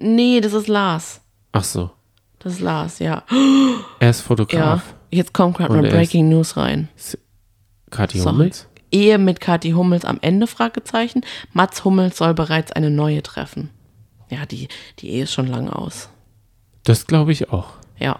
Nee, 0.00 0.40
das 0.40 0.52
ist 0.52 0.68
Lars. 0.68 1.20
Ach 1.52 1.64
so. 1.64 1.90
Das 2.38 2.54
ist 2.54 2.60
Lars, 2.60 2.98
ja. 2.98 3.22
Er 4.00 4.10
ist 4.10 4.20
Ja. 4.20 4.26
Fotograf. 4.26 4.94
Jetzt 5.10 5.32
kommt 5.32 5.56
gerade 5.56 5.72
mal 5.72 5.88
Breaking 5.88 6.28
News 6.28 6.56
rein. 6.56 6.88
Kathi. 7.90 8.18
Hummels. 8.18 8.68
Ehe 8.90 9.18
mit 9.18 9.40
Kathi 9.40 9.70
Hummels 9.72 10.04
am 10.04 10.18
Ende, 10.20 10.46
Fragezeichen. 10.46 11.22
Mats 11.52 11.84
Hummels 11.84 12.16
soll 12.18 12.34
bereits 12.34 12.72
eine 12.72 12.90
neue 12.90 13.22
treffen. 13.22 13.70
Ja, 14.30 14.46
die, 14.46 14.68
die 14.98 15.10
Ehe 15.10 15.24
ist 15.24 15.32
schon 15.32 15.46
lange 15.46 15.74
aus. 15.74 16.10
Das 16.84 17.06
glaube 17.06 17.32
ich 17.32 17.50
auch. 17.50 17.72
Ja. 17.98 18.18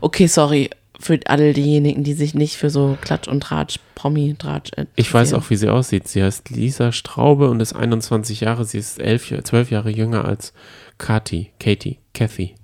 Okay, 0.00 0.26
sorry 0.26 0.70
für 0.98 1.20
alle 1.26 1.52
diejenigen, 1.52 2.04
die 2.04 2.14
sich 2.14 2.34
nicht 2.34 2.56
für 2.56 2.70
so 2.70 2.96
Klatsch 3.00 3.28
und 3.28 3.42
Tratsch, 3.42 3.78
Promi-Tratsch 3.94 4.70
Ich 4.96 5.12
weiß 5.12 5.34
auch, 5.34 5.48
wie 5.50 5.56
sie 5.56 5.68
aussieht. 5.68 6.08
Sie 6.08 6.22
heißt 6.22 6.50
Lisa 6.50 6.92
Straube 6.92 7.50
und 7.50 7.60
ist 7.60 7.74
21 7.74 8.40
Jahre. 8.40 8.64
Sie 8.64 8.78
ist 8.78 8.98
11, 8.98 9.30
Jahr- 9.30 9.44
12 9.44 9.70
Jahre 9.70 9.90
jünger 9.90 10.24
als 10.24 10.52
Kathi, 10.98 11.52
Katie, 11.58 11.98
Kathy. 12.14 12.54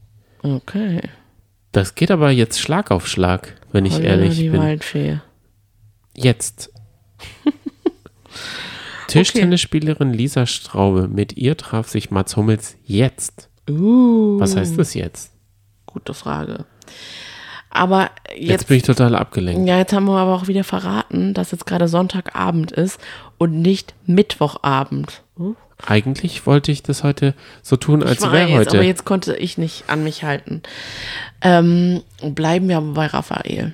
Okay. 0.43 1.01
Das 1.73 1.95
geht 1.95 2.11
aber 2.11 2.31
jetzt 2.31 2.61
Schlag 2.61 2.91
auf 2.91 3.07
Schlag, 3.07 3.55
wenn 3.73 3.87
ich 3.87 3.95
Holla, 3.95 4.05
ehrlich 4.05 4.37
die 4.37 4.51
bin. 4.51 4.61
Waldfee. 4.61 5.21
Jetzt. 6.15 6.71
Tischtennisspielerin 9.09 10.13
Lisa 10.13 10.47
Straube. 10.47 11.09
Mit 11.09 11.37
ihr 11.37 11.57
traf 11.57 11.89
sich 11.89 12.11
Mats 12.11 12.37
Hummels 12.37 12.77
jetzt. 12.85 13.49
Uh, 13.69 14.39
Was 14.41 14.57
heißt 14.57 14.79
das 14.79 14.95
jetzt? 14.95 15.33
gute 15.87 16.15
Frage. 16.15 16.65
Aber 17.75 18.11
Jetzt, 18.37 18.51
jetzt, 18.51 18.69
bin 18.69 18.77
ich 18.77 18.83
total 18.83 19.15
abgelenkt. 19.17 19.67
ja, 19.67 19.79
jetzt 19.79 19.93
haben 19.93 20.05
wir 20.05 20.19
aber 20.19 20.35
auch 20.35 20.47
wieder 20.47 20.63
verraten, 20.63 21.33
dass 21.35 21.53
jetzt 21.53 21.67
gerade 21.67 21.89
Sonntagabend 21.89 22.71
ist 22.71 23.01
und 23.39 23.61
nicht 23.61 23.95
Mittwochabend. 24.07 25.23
Eigentlich 25.85 26.47
wollte 26.47 26.71
ich 26.71 26.83
das 26.83 27.03
heute 27.03 27.35
so 27.63 27.77
tun, 27.77 28.03
als 28.03 28.23
wäre 28.31 28.53
heute. 28.53 28.77
aber 28.77 28.83
jetzt 28.87 29.05
konnte 29.05 29.35
ich 29.37 29.59
nicht 29.59 29.85
an 29.89 30.05
mich 30.05 30.23
halten. 30.23 30.63
Ähm, 31.41 32.03
bleiben 32.23 32.69
wir 32.69 32.77
aber 32.77 32.93
bei 32.93 33.07
Raphael. 33.07 33.73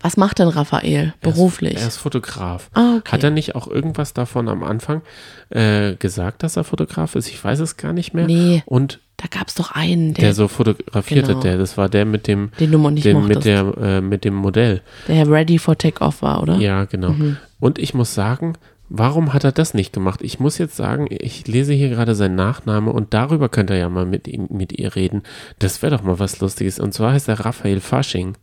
Was 0.00 0.16
macht 0.16 0.38
denn 0.38 0.48
Raphael 0.48 1.14
beruflich? 1.22 1.78
Er 1.80 1.88
ist 1.88 1.96
Fotograf. 1.96 2.68
Ah, 2.74 2.96
okay. 2.98 3.12
Hat 3.12 3.24
er 3.24 3.30
nicht 3.30 3.54
auch 3.54 3.66
irgendwas 3.66 4.12
davon 4.12 4.48
am 4.48 4.62
Anfang 4.62 5.02
äh, 5.50 5.94
gesagt, 5.96 6.42
dass 6.42 6.56
er 6.56 6.64
Fotograf 6.64 7.14
ist? 7.14 7.28
Ich 7.28 7.42
weiß 7.42 7.60
es 7.60 7.76
gar 7.76 7.92
nicht 7.92 8.12
mehr. 8.14 8.26
Nee. 8.26 8.62
Und 8.66 9.00
da 9.16 9.26
gab 9.30 9.48
es 9.48 9.54
doch 9.54 9.72
einen, 9.72 10.12
der, 10.12 10.26
der 10.26 10.34
so 10.34 10.48
fotografierte, 10.48 11.28
Genau. 11.28 11.40
der, 11.40 11.56
das 11.56 11.78
war 11.78 11.88
der 11.88 12.04
mit 12.04 12.26
dem, 12.26 12.50
den 12.60 12.70
du 12.72 12.90
nicht 12.90 13.06
den, 13.06 13.26
mit, 13.26 13.44
der, 13.46 13.60
äh, 13.80 14.00
mit 14.02 14.24
dem 14.24 14.34
Modell. 14.34 14.82
der 15.08 15.26
ready 15.28 15.58
for 15.58 15.76
take-off 15.78 16.20
war, 16.20 16.42
oder? 16.42 16.56
Ja, 16.56 16.84
genau. 16.84 17.10
Mhm. 17.10 17.38
Und 17.58 17.78
ich 17.78 17.94
muss 17.94 18.14
sagen, 18.14 18.52
warum 18.90 19.32
hat 19.32 19.44
er 19.44 19.52
das 19.52 19.72
nicht 19.72 19.94
gemacht? 19.94 20.20
Ich 20.22 20.38
muss 20.38 20.58
jetzt 20.58 20.76
sagen, 20.76 21.06
ich 21.08 21.46
lese 21.48 21.72
hier 21.72 21.88
gerade 21.88 22.14
seinen 22.14 22.34
Nachname 22.34 22.92
und 22.92 23.14
darüber 23.14 23.48
könnte 23.48 23.72
er 23.72 23.80
ja 23.80 23.88
mal 23.88 24.04
mit, 24.04 24.28
ihm, 24.28 24.48
mit 24.50 24.72
ihr 24.78 24.94
reden. 24.94 25.22
Das 25.58 25.80
wäre 25.80 25.96
doch 25.96 26.04
mal 26.04 26.18
was 26.18 26.38
Lustiges. 26.40 26.78
Und 26.78 26.92
zwar 26.92 27.12
heißt 27.12 27.28
er 27.28 27.40
Raphael 27.40 27.80
Fasching. 27.80 28.36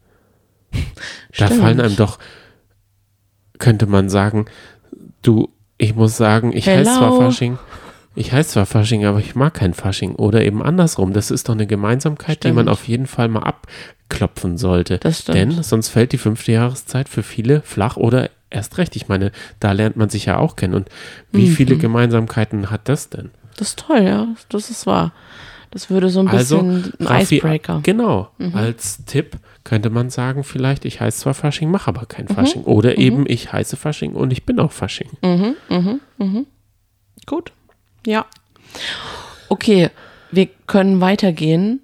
Da 1.38 1.48
Stimmt. 1.48 1.62
fallen 1.62 1.82
einem 1.82 1.96
doch, 1.96 2.20
könnte 3.60 3.86
man 3.88 4.10
sagen, 4.10 4.46
du, 5.22 5.50
ich 5.78 5.96
muss 5.96 6.18
sagen, 6.18 6.52
ich 6.56 6.68
heiße 6.68 6.92
zwar. 6.98 7.18
Fasching, 7.18 7.58
ich 8.16 8.32
heiße 8.32 8.52
zwar 8.52 8.66
Fasching, 8.66 9.06
aber 9.06 9.20
ich 9.20 9.36
mag 9.36 9.54
kein 9.54 9.74
Fasching. 9.74 10.16
Oder 10.16 10.44
eben 10.44 10.62
andersrum. 10.62 11.14
Das 11.14 11.32
ist 11.32 11.50
doch 11.50 11.54
eine 11.56 11.68
Gemeinsamkeit, 11.68 12.44
die 12.44 12.50
man 12.52 12.66
Stimmt. 12.66 12.70
auf 12.70 12.88
jeden 12.88 13.08
Fall 13.08 13.28
mal 13.30 13.44
abklopfen 13.44 14.58
sollte. 14.58 15.00
Das 15.00 15.20
stimmt. 15.22 15.38
Denn 15.38 15.64
sonst 15.64 15.90
fällt 15.90 16.12
die 16.12 16.18
fünfte 16.18 16.52
Jahreszeit 16.52 17.10
für 17.10 17.24
viele 17.24 17.62
flach 17.62 17.98
oder 17.98 18.30
erst 18.50 18.78
recht. 18.78 18.96
Ich 18.96 19.08
meine, 19.08 19.32
da 19.60 19.72
lernt 19.72 19.96
man 19.98 20.10
sich 20.10 20.26
ja 20.26 20.38
auch 20.38 20.56
kennen. 20.56 20.76
Und 20.76 20.90
wie 21.32 21.48
Mhm. 21.48 21.56
viele 21.56 21.78
Gemeinsamkeiten 21.78 22.70
hat 22.70 22.88
das 22.90 23.10
denn? 23.10 23.32
Das 23.58 23.70
ist 23.70 23.80
toll, 23.80 24.04
ja. 24.04 24.28
Das 24.50 24.70
ist 24.70 24.86
wahr. 24.86 25.12
Das 25.72 25.90
würde 25.90 26.10
so 26.10 26.20
ein 26.20 26.28
Also, 26.28 26.62
bisschen 26.62 26.94
ein 27.00 27.08
Raffi- 27.08 27.38
Icebreaker. 27.38 27.78
Mhm. 27.80 27.84
Genau. 27.84 28.30
Als 28.54 29.04
Tipp 29.06 29.38
könnte 29.74 29.90
man 29.90 30.12
sagen, 30.12 30.44
vielleicht, 30.44 30.86
ich 30.86 31.02
heiße 31.02 31.22
zwar 31.22 31.34
Fasching, 31.34 31.72
mache 31.72 31.88
aber 31.88 32.06
kein 32.06 32.26
Mhm. 32.30 32.36
Fasching. 32.36 32.64
Oder 32.66 33.00
eben, 33.00 33.26
ich 33.28 33.52
heiße 33.52 33.76
Fasching 33.76 34.14
und 34.14 34.30
ich 34.32 34.46
bin 34.46 34.60
auch 34.60 34.72
Fasching. 34.72 35.10
Gut. 37.26 37.52
Ja. 38.06 38.28
Okay, 39.50 39.90
wir 40.32 40.48
können 40.68 41.02
weitergehen. 41.02 41.80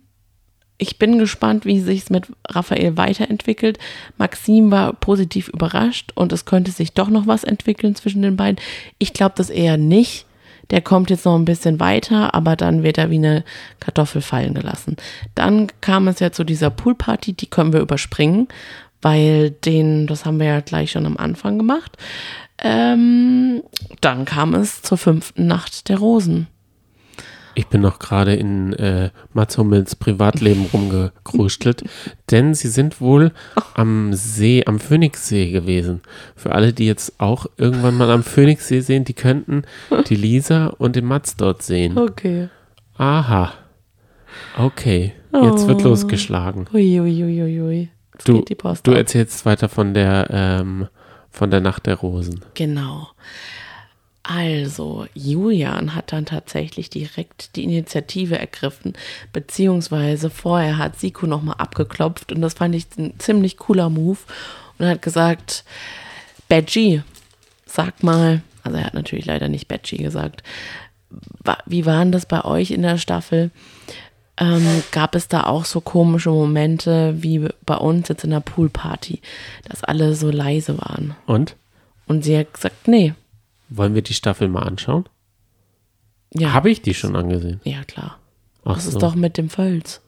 Ich 0.78 1.00
bin 1.00 1.18
gespannt, 1.18 1.66
wie 1.66 1.80
sich 1.80 2.02
es 2.04 2.10
mit 2.12 2.28
Raphael 2.48 2.96
weiterentwickelt. 2.96 3.80
Maxim 4.20 4.70
war 4.70 4.94
positiv 4.94 5.48
überrascht 5.48 6.12
und 6.14 6.32
es 6.32 6.46
könnte 6.46 6.70
sich 6.70 6.94
doch 6.94 7.10
noch 7.10 7.26
was 7.26 7.44
entwickeln 7.44 7.96
zwischen 7.96 8.22
den 8.22 8.38
beiden. 8.38 8.60
Ich 9.00 9.14
glaube 9.14 9.34
das 9.36 9.50
eher 9.50 9.78
nicht. 9.78 10.28
Der 10.72 10.82
kommt 10.82 11.10
jetzt 11.10 11.26
noch 11.26 11.36
ein 11.36 11.46
bisschen 11.46 11.80
weiter, 11.80 12.34
aber 12.34 12.56
dann 12.56 12.84
wird 12.84 12.98
er 12.98 13.10
wie 13.10 13.18
eine 13.18 13.44
Kartoffel 13.80 14.22
fallen 14.22 14.54
gelassen. 14.54 14.98
Dann 15.36 15.68
kam 15.82 16.08
es 16.08 16.20
ja 16.20 16.32
zu 16.32 16.44
dieser 16.44 16.70
Poolparty, 16.70 17.34
die 17.34 17.48
können 17.48 17.74
wir 17.74 17.82
überspringen, 17.82 18.48
weil 19.02 19.52
den, 19.52 20.08
das 20.08 20.26
haben 20.26 20.40
wir 20.40 20.48
ja 20.48 20.60
gleich 20.60 20.92
schon 20.92 21.06
am 21.06 21.18
Anfang 21.18 21.58
gemacht. 21.58 21.98
Ähm, 22.62 23.64
dann 24.02 24.26
kam 24.26 24.54
es 24.54 24.82
zur 24.82 24.98
fünften 24.98 25.48
Nacht 25.48 25.90
der 25.90 25.98
Rosen. 25.98 26.48
Ich 27.60 27.68
bin 27.68 27.82
noch 27.82 28.00
gerade 28.00 28.36
in 28.36 28.72
äh, 28.74 29.10
Mats 29.34 29.58
Hummels 29.58 29.98
Privatleben 29.98 30.68
rumgekruschtelt, 30.72 31.84
denn 32.32 32.54
sie 32.54 32.70
sind 32.70 33.02
wohl 33.02 33.34
am 33.74 34.14
See, 34.14 34.64
am 34.66 34.80
Phoenixsee 34.80 35.52
gewesen. 35.52 36.00
Für 36.38 36.54
alle, 36.54 36.72
die 36.72 36.86
jetzt 36.86 37.20
auch 37.20 37.48
irgendwann 37.58 37.98
mal 37.98 38.10
am 38.12 38.24
Phoenixsee 38.24 38.80
sehen, 38.80 39.04
die 39.04 39.14
könnten 39.14 39.64
die 40.08 40.16
Lisa 40.16 40.68
und 40.68 40.96
den 40.96 41.04
Mats 41.04 41.36
dort 41.36 41.62
sehen. 41.62 41.98
Okay. 41.98 42.48
Aha. 42.98 43.52
Okay, 44.58 45.12
jetzt 45.34 45.68
wird 45.68 45.82
Oh. 45.84 45.90
losgeschlagen. 45.90 46.66
Uiuiuiui. 46.74 47.90
Du, 48.24 48.36
geht 48.38 48.50
die 48.50 48.56
Post 48.56 48.88
du 48.88 48.92
ab. 48.92 48.98
erzählst 49.00 49.46
weiter 49.46 49.68
von 49.68 49.94
der, 49.94 50.28
ähm, 50.32 50.88
von 51.30 51.52
der 51.52 51.60
Nacht 51.60 51.88
der 51.88 51.96
Rosen. 51.96 52.40
Genau. 52.54 53.10
Also, 54.32 55.08
Julian 55.16 55.96
hat 55.96 56.12
dann 56.12 56.28
tatsächlich 56.28 56.92
direkt 56.92 57.56
die 57.56 57.64
Initiative 57.64 58.38
ergriffen, 58.38 58.94
beziehungsweise 59.34 60.30
vorher 60.30 60.78
hat 60.78 61.00
Siku 61.00 61.26
nochmal 61.26 61.56
abgeklopft 61.58 62.32
und 62.32 62.40
das 62.42 62.54
fand 62.54 62.76
ich 62.76 62.86
ein 63.00 63.16
ziemlich 63.18 63.58
cooler 63.58 63.90
Move 63.90 64.20
und 64.78 64.86
hat 64.86 65.02
gesagt, 65.02 65.64
Badgie, 66.48 67.02
sag 67.66 68.04
mal, 68.04 68.44
also 68.62 68.78
er 68.78 68.86
hat 68.86 68.94
natürlich 68.94 69.26
leider 69.26 69.50
nicht 69.50 69.68
Badgie 69.68 69.98
gesagt, 69.98 70.44
wie 71.66 71.88
waren 71.88 72.12
das 72.12 72.28
bei 72.28 72.46
euch 72.46 72.70
in 72.70 72.84
der 72.84 73.00
Staffel? 73.00 73.50
Ähm, 74.38 74.84
gab 74.92 75.16
es 75.16 75.28
da 75.28 75.48
auch 75.48 75.66
so 75.66 75.82
komische 75.82 76.30
Momente 76.30 77.16
wie 77.18 77.48
bei 77.66 77.78
uns 77.78 78.10
jetzt 78.10 78.26
in 78.26 78.30
der 78.30 78.42
Poolparty, 78.42 79.22
dass 79.68 79.84
alle 79.84 80.14
so 80.14 80.30
leise 80.30 80.78
waren? 80.78 81.16
Und? 81.26 81.56
Und 82.06 82.24
sie 82.24 82.38
hat 82.38 82.54
gesagt, 82.54 82.88
nee. 82.88 83.16
Wollen 83.70 83.96
wir 83.96 84.02
die 84.02 84.14
Staffel 84.14 84.48
mal 84.48 84.64
anschauen? 84.64 85.06
Ja, 86.34 86.54
Habe 86.54 86.70
ich 86.70 86.82
die 86.82 86.94
schon 86.94 87.16
angesehen? 87.16 87.60
ja 87.64 87.84
klar. 87.84 88.18
Ach 88.66 88.76
Das 88.76 88.86
so. 88.86 88.90
ist 88.92 89.02
doch 89.02 89.16
mit 89.16 89.38
dem 89.38 89.50
Völz. 89.50 90.02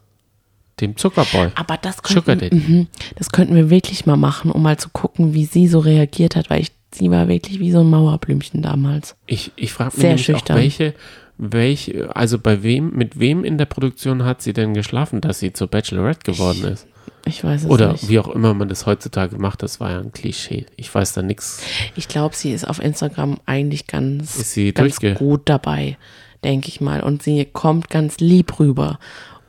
Dem 0.80 0.98
Zuckerboy. 0.98 1.50
Aber 1.56 1.78
das 1.78 2.02
könnten, 2.02 2.56
mhm, 2.56 2.88
das 3.16 3.32
könnten 3.32 3.56
wir 3.56 3.70
wirklich 3.70 4.06
mal 4.06 4.18
machen, 4.18 4.52
um 4.52 4.62
mal 4.64 4.78
zu 4.78 4.90
gucken, 4.90 5.34
wie 5.34 5.46
sie 5.46 5.68
so 5.68 5.80
reagiert 5.80 6.36
hat, 6.36 6.50
weil 6.50 6.62
ich, 6.62 6.72
sie 6.94 7.10
war 7.12 7.28
wirklich 7.28 7.60
wie 7.60 7.72
so 7.72 7.82
ein 7.82 7.90
Mauerblümchen 7.90 8.62
damals. 8.62 9.16
Ich, 9.28 9.52
ich 9.56 9.74
frage 9.74 9.92
mich 9.96 10.02
Sehr 10.02 10.18
schüchtern. 10.18 10.58
auch, 10.58 10.62
welche, 10.62 10.94
welche, 11.38 12.16
also 12.16 12.40
bei 12.40 12.64
wem, 12.64 12.92
mit 12.92 13.20
wem 13.20 13.44
in 13.44 13.58
der 13.58 13.66
Produktion 13.66 14.24
hat 14.24 14.42
sie 14.42 14.54
denn 14.54 14.74
geschlafen, 14.74 15.22
dass 15.22 15.40
sie 15.40 15.54
zur 15.54 15.68
Bachelorette 15.68 16.32
geworden 16.32 16.64
ist? 16.66 16.88
Ich 17.26 17.44
weiß 17.44 17.64
es 17.64 17.70
Oder 17.70 17.94
nicht. 17.94 18.10
wie 18.10 18.20
auch 18.20 18.30
immer 18.30 18.54
man 18.54 18.68
das 18.70 18.86
heutzutage 18.86 19.38
macht, 19.38 19.64
das 19.64 19.80
war 19.80 19.92
ja 19.92 20.00
ein 20.00 20.12
Klischee. 20.12 20.66
Ich 20.76 20.94
weiß 20.94 21.14
da 21.14 21.22
nichts. 21.22 21.62
Ich 21.96 22.08
glaube, 22.08 22.36
sie 22.36 22.52
ist 22.52 22.68
auf 22.68 22.82
Instagram 22.82 23.40
eigentlich 23.46 23.88
ganz, 23.88 24.38
Ist 24.38 24.54
sie 24.54 24.74
ganz 24.74 25.00
gut 25.16 25.42
dabei, 25.46 25.98
denke 26.44 26.68
ich 26.70 26.82
mal. 26.82 27.02
Und 27.02 27.24
sie 27.24 27.46
kommt 27.46 27.90
ganz 27.90 28.20
lieb 28.20 28.60
rüber. 28.60 29.00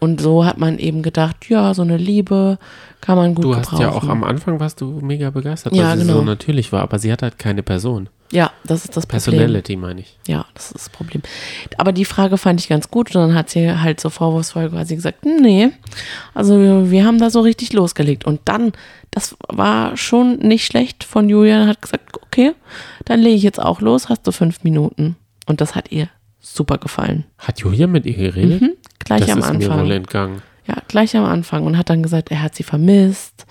Und 0.03 0.21
so 0.21 0.45
hat 0.45 0.59
man 0.59 0.79
eben 0.81 1.03
gedacht, 1.03 1.49
ja, 1.49 1.73
so 1.75 1.83
eine 1.83 1.97
Liebe 1.97 2.59
kann 3.01 3.17
man 3.17 3.37
gut 3.37 3.45
Du 3.45 3.55
hast 3.55 3.71
gebrauchen. 3.71 3.83
ja 3.83 3.93
auch 3.93 4.09
am 4.09 4.25
Anfang 4.25 4.59
warst 4.59 4.81
du 4.81 4.99
mega 5.01 5.31
begeistert, 5.31 5.77
Ja, 5.77 5.91
weil 5.91 5.99
sie 5.99 6.07
genau. 6.07 6.19
so 6.19 6.25
natürlich 6.25 6.73
war, 6.73 6.83
aber 6.83 6.99
sie 6.99 7.13
hat 7.13 7.23
halt 7.23 7.39
keine 7.39 7.63
Person. 7.63 8.09
Ja, 8.33 8.51
das 8.65 8.85
ist 8.85 8.97
das 8.97 9.07
Problem. 9.07 9.37
Personality 9.39 9.77
meine 9.77 10.01
ich. 10.01 10.19
Ja, 10.27 10.45
das 10.55 10.67
ist 10.67 10.75
das 10.75 10.89
Problem. 10.89 11.23
Aber 11.79 11.93
die 11.93 12.05
Frage 12.05 12.37
fand 12.37 12.59
ich 12.59 12.69
ganz 12.69 12.91
gut 12.91 13.15
und 13.15 13.23
dann 13.23 13.35
hat 13.37 13.51
sie 13.51 13.71
halt 13.79 14.01
so 14.01 14.11
vorwurfsvoll 14.11 14.71
quasi 14.71 14.97
gesagt, 14.97 15.25
nee, 15.25 15.69
also 16.35 16.59
wir, 16.59 16.91
wir 16.91 17.05
haben 17.05 17.19
da 17.21 17.31
so 17.31 17.41
richtig 17.41 17.73
losgelegt. 17.73 18.25
Und 18.25 18.41
dann, 18.47 18.73
das 19.13 19.37
war 19.49 19.97
schon 19.97 20.39
nicht 20.39 20.67
schlecht 20.67 21.05
von 21.05 21.29
Julian, 21.29 21.69
hat 21.69 21.81
gesagt, 21.81 22.17
okay, 22.27 22.55
dann 23.05 23.21
lege 23.21 23.37
ich 23.37 23.45
jetzt 23.45 23.63
auch 23.63 23.81
los, 23.81 24.09
hast 24.09 24.27
du 24.27 24.33
fünf 24.33 24.65
Minuten. 24.65 25.15
Und 25.47 25.61
das 25.61 25.77
hat 25.77 25.93
ihr 25.93 26.09
super 26.43 26.77
gefallen. 26.77 27.25
Hat 27.39 27.61
Julia 27.61 27.87
mit 27.87 28.05
ihr 28.05 28.15
geredet? 28.15 28.61
Mhm, 28.61 28.73
gleich 28.99 29.21
das 29.21 29.31
am 29.31 29.39
ist 29.39 29.53
mir 29.55 29.67
wohl 29.67 29.73
Anfang. 29.73 29.91
entgangen. 29.93 30.43
Ja, 30.67 30.77
gleich 30.89 31.17
am 31.17 31.25
Anfang 31.25 31.65
und 31.65 31.79
hat 31.79 31.89
dann 31.89 32.03
gesagt, 32.03 32.31
er 32.31 32.43
hat 32.43 32.55
sie 32.55 32.63
vermisst. 32.63 33.47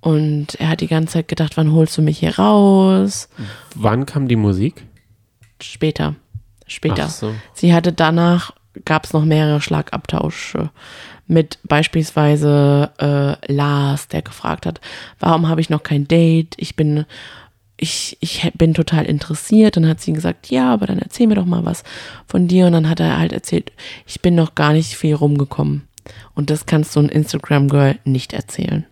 Und 0.00 0.54
er 0.56 0.68
hat 0.68 0.80
die 0.80 0.86
ganze 0.86 1.14
Zeit 1.14 1.28
gedacht, 1.28 1.56
wann 1.56 1.72
holst 1.72 1.96
du 1.96 2.02
mich 2.02 2.18
hier 2.18 2.38
raus? 2.38 3.28
Wann 3.74 4.04
kam 4.06 4.28
die 4.28 4.36
Musik? 4.36 4.84
Später. 5.62 6.14
Später. 6.66 7.04
Ach 7.06 7.10
so. 7.10 7.34
Sie 7.54 7.72
hatte 7.72 7.92
danach, 7.92 8.52
gab 8.84 9.04
es 9.04 9.12
noch 9.12 9.24
mehrere 9.24 9.60
Schlagabtausche 9.60 10.70
mit 11.26 11.58
beispielsweise 11.64 12.90
äh, 12.98 13.52
Lars, 13.52 14.08
der 14.08 14.22
gefragt 14.22 14.66
hat, 14.66 14.80
warum 15.20 15.48
habe 15.48 15.60
ich 15.60 15.70
noch 15.70 15.82
kein 15.82 16.06
Date? 16.06 16.54
Ich 16.58 16.76
bin, 16.76 17.06
ich, 17.76 18.16
ich 18.20 18.50
bin 18.54 18.74
total 18.74 19.04
interessiert. 19.04 19.76
Dann 19.76 19.88
hat 19.88 20.00
sie 20.00 20.12
gesagt, 20.12 20.50
ja, 20.50 20.72
aber 20.72 20.86
dann 20.86 20.98
erzähl 20.98 21.26
mir 21.26 21.34
doch 21.34 21.44
mal 21.44 21.64
was 21.64 21.84
von 22.26 22.48
dir. 22.48 22.66
Und 22.66 22.72
dann 22.72 22.88
hat 22.88 23.00
er 23.00 23.18
halt 23.18 23.32
erzählt, 23.32 23.72
ich 24.06 24.20
bin 24.20 24.34
noch 24.34 24.54
gar 24.54 24.72
nicht 24.72 24.96
viel 24.96 25.14
rumgekommen. 25.14 25.82
Und 26.34 26.50
das 26.50 26.66
kannst 26.66 26.94
du 26.94 27.00
ein 27.00 27.08
Instagram-Girl 27.08 27.98
nicht 28.04 28.32
erzählen. 28.32 28.86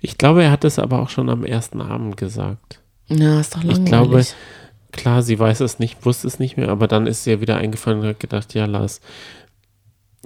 Ich 0.00 0.18
glaube, 0.18 0.44
er 0.44 0.50
hat 0.50 0.64
es 0.64 0.78
aber 0.78 1.00
auch 1.00 1.08
schon 1.08 1.28
am 1.28 1.44
ersten 1.44 1.80
Abend 1.80 2.16
gesagt. 2.16 2.80
Ja, 3.08 3.40
ist 3.40 3.54
doch 3.54 3.62
langweilig. 3.62 3.84
Ich 3.84 3.90
glaube, 3.90 4.24
klar, 4.92 5.22
sie 5.22 5.38
weiß 5.38 5.60
es 5.60 5.78
nicht, 5.78 6.04
wusste 6.04 6.26
es 6.26 6.38
nicht 6.38 6.56
mehr, 6.56 6.68
aber 6.68 6.88
dann 6.88 7.06
ist 7.06 7.26
ihr 7.26 7.40
wieder 7.40 7.56
eingefallen 7.56 8.00
und 8.00 8.06
hat 8.06 8.20
gedacht, 8.20 8.54
ja, 8.54 8.66
Lars, 8.66 9.00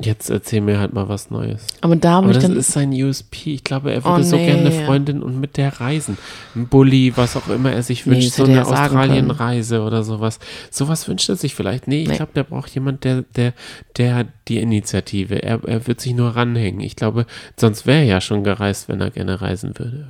jetzt 0.00 0.30
erzähl 0.30 0.60
mir 0.60 0.78
halt 0.78 0.92
mal 0.92 1.08
was 1.08 1.30
Neues. 1.30 1.66
aber 1.80 1.96
da 1.96 2.18
Aber 2.18 2.32
das 2.32 2.42
dann, 2.42 2.56
ist 2.56 2.72
sein 2.72 2.92
USP. 2.92 3.54
Ich 3.54 3.64
glaube, 3.64 3.92
er 3.92 4.00
Oh, 4.04 4.10
würde 4.10 4.24
so 4.24 4.36
nee. 4.36 4.46
gerne 4.46 4.60
eine 4.70 4.86
Freundin 4.86 5.22
und 5.22 5.40
mit 5.40 5.56
der 5.56 5.80
reisen. 5.80 6.16
Ein 6.54 6.68
Bulli, 6.68 7.12
was 7.16 7.36
auch 7.36 7.48
immer 7.48 7.72
er 7.72 7.82
sich 7.82 8.06
Nee, 8.06 8.12
wünscht, 8.16 8.28
das 8.30 8.36
so 8.36 8.44
eine. 8.44 8.66
Australienreise 8.66 9.82
oder 9.82 10.02
sowas. 10.02 10.38
Sowas 10.70 11.06
wünscht 11.08 11.28
er 11.28 11.36
sich 11.36 11.54
vielleicht. 11.54 11.88
Nee, 11.88 12.02
ich 12.02 12.08
Nee. 12.08 12.16
glaube, 12.16 12.32
der 12.34 12.44
braucht 12.44 12.74
jemand, 12.74 13.04
der, 13.04 13.24
der, 13.36 13.52
der 13.96 14.14
hat 14.14 14.26
die 14.48 14.58
Initiative. 14.58 15.42
Er, 15.42 15.60
er 15.64 15.86
wird 15.86 16.00
sich 16.00 16.14
nur 16.14 16.30
ranhängen. 16.36 16.80
Ich 16.80 16.96
glaube, 16.96 17.26
sonst 17.56 17.86
wäre 17.86 17.98
er 17.98 18.04
ja 18.04 18.20
schon 18.20 18.44
gereist, 18.44 18.88
wenn 18.88 19.00
er 19.00 19.10
gerne 19.10 19.40
reisen 19.40 19.78
würde. 19.78 20.08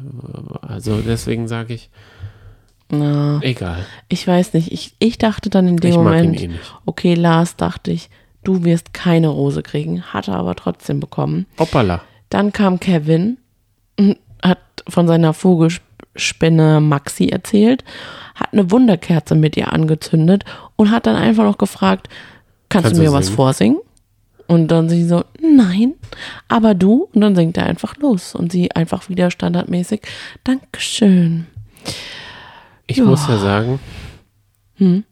Also 0.62 1.00
deswegen 1.00 1.48
sage 1.48 1.74
ich, 1.74 1.90
na, 2.90 3.38
egal. 3.42 3.84
ich 4.08 4.26
weiß 4.26 4.54
nicht, 4.54 4.72
ich, 4.72 4.94
ich 4.98 5.18
dachte 5.18 5.50
dann 5.50 5.68
in 5.68 5.76
dem 5.76 5.90
Ich 5.90 5.96
Moment, 5.96 6.40
eh 6.40 6.48
nicht. 6.48 6.60
okay, 6.86 7.14
Lars, 7.14 7.56
dachte 7.56 7.90
ich, 7.90 8.08
du 8.48 8.64
wirst 8.64 8.94
keine 8.94 9.28
Rose 9.28 9.62
kriegen, 9.62 10.02
hat 10.02 10.28
er 10.28 10.36
aber 10.36 10.54
trotzdem 10.56 11.00
bekommen. 11.00 11.46
Hoppala. 11.58 12.00
Dann 12.30 12.52
kam 12.52 12.80
Kevin, 12.80 13.36
hat 14.42 14.58
von 14.88 15.06
seiner 15.06 15.34
Vogelspinne 15.34 16.80
Maxi 16.80 17.28
erzählt, 17.28 17.84
hat 18.34 18.52
eine 18.52 18.70
Wunderkerze 18.70 19.34
mit 19.34 19.56
ihr 19.56 19.72
angezündet 19.72 20.44
und 20.76 20.90
hat 20.90 21.06
dann 21.06 21.16
einfach 21.16 21.44
noch 21.44 21.58
gefragt, 21.58 22.08
kannst, 22.68 22.86
Kannst 22.86 22.98
du 23.00 23.04
mir 23.04 23.12
was 23.12 23.26
singen? 23.26 23.36
vorsingen? 23.36 23.78
Und 24.46 24.68
dann 24.68 24.88
sie 24.88 25.04
so, 25.04 25.24
nein, 25.42 25.92
aber 26.48 26.74
du? 26.74 27.08
Und 27.12 27.20
dann 27.20 27.36
singt 27.36 27.58
er 27.58 27.66
einfach 27.66 27.96
los. 27.98 28.34
Und 28.34 28.50
sie 28.50 28.70
einfach 28.72 29.10
wieder 29.10 29.30
standardmäßig, 29.30 30.00
Dankeschön. 30.44 31.46
Ich 32.86 32.96
Ja. 32.96 33.04
muss 33.04 33.28
ja 33.28 33.36
sagen, 33.36 33.78
Hm? 34.76 35.04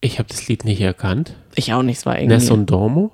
ich 0.00 0.18
habe 0.20 0.28
das 0.28 0.46
Lied 0.46 0.64
nicht 0.64 0.80
erkannt. 0.80 1.34
Ich 1.56 1.72
auch 1.72 1.82
nicht, 1.82 1.98
es 1.98 2.06
war 2.06 2.16
irgendwie, 2.18 2.34
Nessun 2.34 2.66
Dormo. 2.66 3.12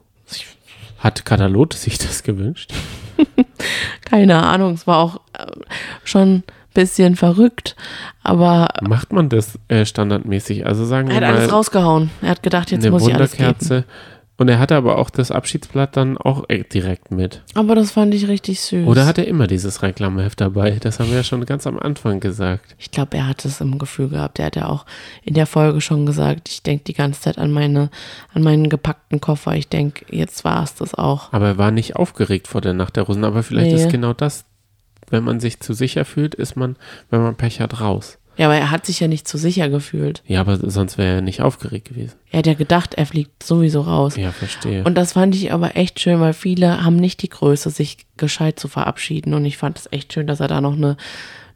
Hat 0.98 1.24
Katalot 1.24 1.72
sich 1.72 1.96
das 1.98 2.22
gewünscht? 2.22 2.72
keine 4.04 4.42
Ahnung, 4.42 4.74
es 4.74 4.86
war 4.86 4.98
auch 4.98 5.20
äh, 5.32 5.46
schon 6.04 6.28
ein 6.28 6.42
bisschen 6.74 7.16
verrückt, 7.16 7.74
aber 8.22 8.68
Macht 8.82 9.12
man 9.12 9.28
das 9.28 9.58
äh, 9.68 9.84
standardmäßig? 9.84 10.66
Also 10.66 10.84
sagen 10.84 11.08
er 11.08 11.20
wir 11.20 11.26
hat 11.28 11.34
alles 11.34 11.50
mal 11.50 11.56
rausgehauen. 11.56 12.10
Er 12.22 12.30
hat 12.30 12.42
gedacht, 12.42 12.70
jetzt 12.70 12.88
muss 12.88 13.06
ich 13.06 13.14
alles 13.14 13.32
geben. 13.32 13.84
Und 14.40 14.48
er 14.48 14.58
hatte 14.58 14.74
aber 14.74 14.96
auch 14.96 15.10
das 15.10 15.30
Abschiedsblatt 15.30 15.98
dann 15.98 16.16
auch 16.16 16.44
äh, 16.48 16.64
direkt 16.64 17.10
mit. 17.10 17.42
Aber 17.52 17.74
das 17.74 17.90
fand 17.90 18.14
ich 18.14 18.26
richtig 18.26 18.58
süß. 18.62 18.86
Oder 18.86 19.04
hat 19.04 19.18
er 19.18 19.28
immer 19.28 19.46
dieses 19.46 19.82
Reklameheft 19.82 20.40
dabei? 20.40 20.78
Das 20.80 20.98
haben 20.98 21.10
wir 21.10 21.18
ja 21.18 21.22
schon 21.24 21.44
ganz 21.44 21.66
am 21.66 21.78
Anfang 21.78 22.20
gesagt. 22.20 22.74
Ich 22.78 22.90
glaube, 22.90 23.18
er 23.18 23.26
hat 23.28 23.44
es 23.44 23.60
im 23.60 23.78
Gefühl 23.78 24.08
gehabt. 24.08 24.38
Er 24.38 24.46
hat 24.46 24.56
ja 24.56 24.66
auch 24.70 24.86
in 25.24 25.34
der 25.34 25.44
Folge 25.44 25.82
schon 25.82 26.06
gesagt, 26.06 26.48
ich 26.48 26.62
denke 26.62 26.84
die 26.84 26.94
ganze 26.94 27.20
Zeit 27.20 27.36
an 27.36 27.50
meine, 27.52 27.90
an 28.32 28.42
meinen 28.42 28.70
gepackten 28.70 29.20
Koffer. 29.20 29.54
Ich 29.56 29.68
denke, 29.68 30.06
jetzt 30.08 30.42
war 30.42 30.62
es 30.62 30.74
das 30.74 30.94
auch. 30.94 31.30
Aber 31.34 31.48
er 31.48 31.58
war 31.58 31.70
nicht 31.70 31.96
aufgeregt 31.96 32.48
vor 32.48 32.62
der 32.62 32.72
Nacht 32.72 32.96
der 32.96 33.02
Rosen. 33.02 33.24
Aber 33.24 33.42
vielleicht 33.42 33.72
Nee. 33.76 33.82
ist 33.82 33.90
genau 33.90 34.14
das, 34.14 34.46
wenn 35.10 35.22
man 35.22 35.40
sich 35.40 35.60
zu 35.60 35.74
sicher 35.74 36.06
fühlt, 36.06 36.34
ist 36.34 36.56
man, 36.56 36.76
wenn 37.10 37.20
man 37.20 37.34
Pech 37.34 37.60
hat, 37.60 37.82
raus. 37.82 38.16
Ja, 38.40 38.46
aber 38.46 38.56
er 38.56 38.70
hat 38.70 38.86
sich 38.86 38.98
ja 39.00 39.06
nicht 39.06 39.28
zu 39.28 39.36
sicher 39.36 39.68
gefühlt. 39.68 40.22
Ja, 40.26 40.40
aber 40.40 40.56
sonst 40.70 40.96
wäre 40.96 41.16
er 41.16 41.20
nicht 41.20 41.42
aufgeregt 41.42 41.90
gewesen. 41.90 42.14
Er 42.30 42.38
hat 42.38 42.46
ja 42.46 42.54
gedacht, 42.54 42.94
er 42.94 43.04
fliegt 43.04 43.42
sowieso 43.42 43.82
raus. 43.82 44.16
Ja, 44.16 44.32
verstehe. 44.32 44.82
Und 44.82 44.94
das 44.94 45.12
fand 45.12 45.34
ich 45.34 45.52
aber 45.52 45.76
echt 45.76 46.00
schön, 46.00 46.20
weil 46.20 46.32
viele 46.32 46.82
haben 46.82 46.96
nicht 46.96 47.20
die 47.20 47.28
Größe, 47.28 47.68
sich 47.68 47.98
gescheit 48.16 48.58
zu 48.58 48.66
verabschieden. 48.66 49.34
Und 49.34 49.44
ich 49.44 49.58
fand 49.58 49.78
es 49.78 49.92
echt 49.92 50.14
schön, 50.14 50.26
dass 50.26 50.40
er 50.40 50.48
da 50.48 50.62
noch 50.62 50.72
eine, 50.72 50.96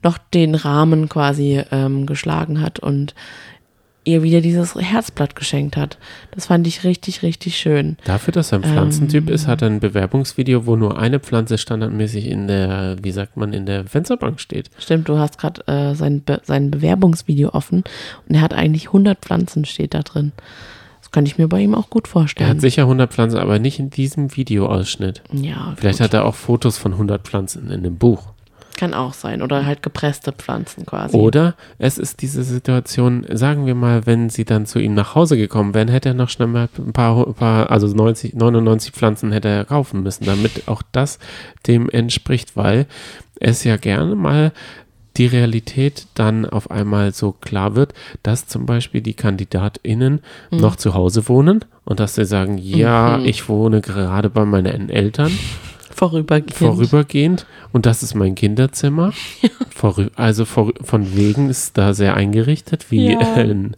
noch 0.03 0.19
den 0.19 0.55
Rahmen 0.55 1.09
quasi 1.09 1.63
ähm, 1.73 2.05
geschlagen 2.05 2.61
hat. 2.61 2.81
Und 2.81 3.15
ihr 4.05 4.23
wieder 4.23 4.41
dieses 4.41 4.75
Herzblatt 4.75 5.35
geschenkt 5.35 5.77
hat. 5.77 5.99
Das 6.33 6.47
fand 6.47 6.67
ich 6.67 6.85
richtig, 6.85 7.23
richtig 7.23 7.57
schön. 7.57 7.97
Dafür, 8.05 8.33
dass 8.33 8.53
er 8.53 8.59
ein 8.59 8.65
Pflanzentyp 8.65 9.31
ist, 9.31 9.47
hat 9.47 9.63
er 9.63 9.69
ein 9.71 9.81
Bewerbungsvideo, 9.81 10.67
wo 10.67 10.77
nur 10.77 10.99
eine 10.99 11.21
Pflanze 11.21 11.57
standardmäßig 11.59 12.27
in 12.27 12.47
der, 12.47 12.97
wie 13.03 13.13
sagt 13.13 13.37
man, 13.37 13.53
in 13.53 13.67
der 13.67 13.87
Fensterbank 13.87 14.41
steht. 14.41 14.71
Stimmt, 14.79 15.09
du 15.09 15.19
hast 15.19 15.39
gerade 15.39 15.67
äh, 15.67 15.95
sein, 15.95 16.23
Be 16.23 16.41
sein 16.45 16.71
Bewerbungsvideo 16.71 17.51
offen 17.51 17.83
und 18.29 18.35
er 18.35 18.41
hat 18.43 18.53
eigentlich 18.55 18.89
100 18.89 19.19
Pflanzen 19.21 19.65
steht 19.65 19.95
da 19.95 20.03
drin. 20.03 20.33
Das 21.01 21.11
kann 21.11 21.27
ich 21.27 21.39
mir 21.39 21.49
bei 21.49 21.61
ihm 21.61 21.75
auch 21.75 21.89
gut 21.91 22.07
Er 22.07 22.11
vorstellen. 22.11 22.51
hat 22.51 22.61
sicher 22.61 22.83
100 22.83 23.13
Pflanzen, 23.13 23.39
aber 23.39 23.59
nicht 23.59 23.79
in 23.79 23.89
diesem 23.91 24.37
Videoausschnitt. 24.37 25.23
ja, 25.33 25.75
Vielleicht 25.77 25.99
gut. 25.99 26.05
hat 26.05 26.15
er 26.15 26.25
auch 26.27 26.35
Fotos 26.35 26.77
von 26.77 26.93
100 26.93 27.23
Pflanzen 27.27 27.71
in 27.71 27.83
dem 27.83 27.97
Buch. 27.97 28.34
Kann 28.77 28.95
auch 28.95 29.13
sein. 29.13 29.43
Oder 29.43 29.67
halt 29.67 29.83
gepresste 29.83 30.33
Pflanzen 30.33 30.87
quasi. 30.87 31.17
Oder 31.17 31.55
es 31.79 31.99
ist 31.99 32.23
diese 32.23 32.43
Situation, 32.43 33.27
sagen 33.31 33.67
wir 33.67 33.75
mal, 33.75 34.07
wenn 34.07 34.31
sie 34.31 34.45
dann 34.45 34.67
zu 34.67 34.79
ihm 34.79 34.95
nach 34.95 35.15
Hause 35.15 35.37
gekommen 35.37 35.75
wären, 35.75 35.89
hätte 35.89 36.11
er 36.11 36.15
noch 36.15 36.29
schnell 36.29 36.49
mal 36.49 36.69
ein 36.79 36.93
paar, 36.93 37.27
ein 37.27 37.35
paar 37.35 37.71
also 37.71 37.87
90, 37.87 38.35
99 38.35 38.93
Pflanzen 38.93 39.33
hätte 39.33 39.49
er 39.49 39.65
kaufen 39.65 40.03
müssen, 40.03 40.25
damit 40.25 40.69
auch 40.69 40.83
das 40.93 41.19
dem 41.67 41.89
entspricht, 41.89 42.57
weil 42.57 42.87
es 43.41 43.65
ja 43.65 43.77
gerne 43.77 44.15
mal 44.15 44.53
die 45.17 45.27
Realität 45.27 46.07
dann 46.15 46.45
auf 46.45 46.71
einmal 46.71 47.13
so 47.13 47.33
klar 47.33 47.77
wird, 47.77 47.95
dass 48.23 48.47
zum 48.47 48.67
Beispiel 48.67 49.01
die 49.01 49.15
KandidatInnen 49.15 50.21
noch 50.51 50.77
zu 50.77 50.95
Hause 50.95 51.29
wohnen 51.29 51.65
und 51.85 52.01
dass 52.01 52.17
sie 52.17 52.25
sagen, 52.25 52.59
ja, 52.59 53.19
ich 53.19 53.49
wohne 53.49 53.81
gerade 53.81 54.29
bei 54.29 54.45
meinen 54.45 54.91
Eltern 54.91 55.31
Vorübergehend. 55.95 56.55
vorübergehend 56.55 57.47
und 57.73 57.87
das 57.87 58.03
ist 58.03 58.15
mein 58.15 58.35
Kinderzimmer. 58.35 59.13
Vorü 59.71 60.09
also 60.17 60.45
vor, 60.45 60.73
von 60.83 61.17
wegen 61.17 61.49
ist 61.49 61.79
da 61.79 61.95
sehr 61.95 62.15
eingerichtet, 62.15 62.91
wie 62.91 63.13
Ja. 63.13 63.21
ja. 63.21 63.37
Äh, 63.37 63.71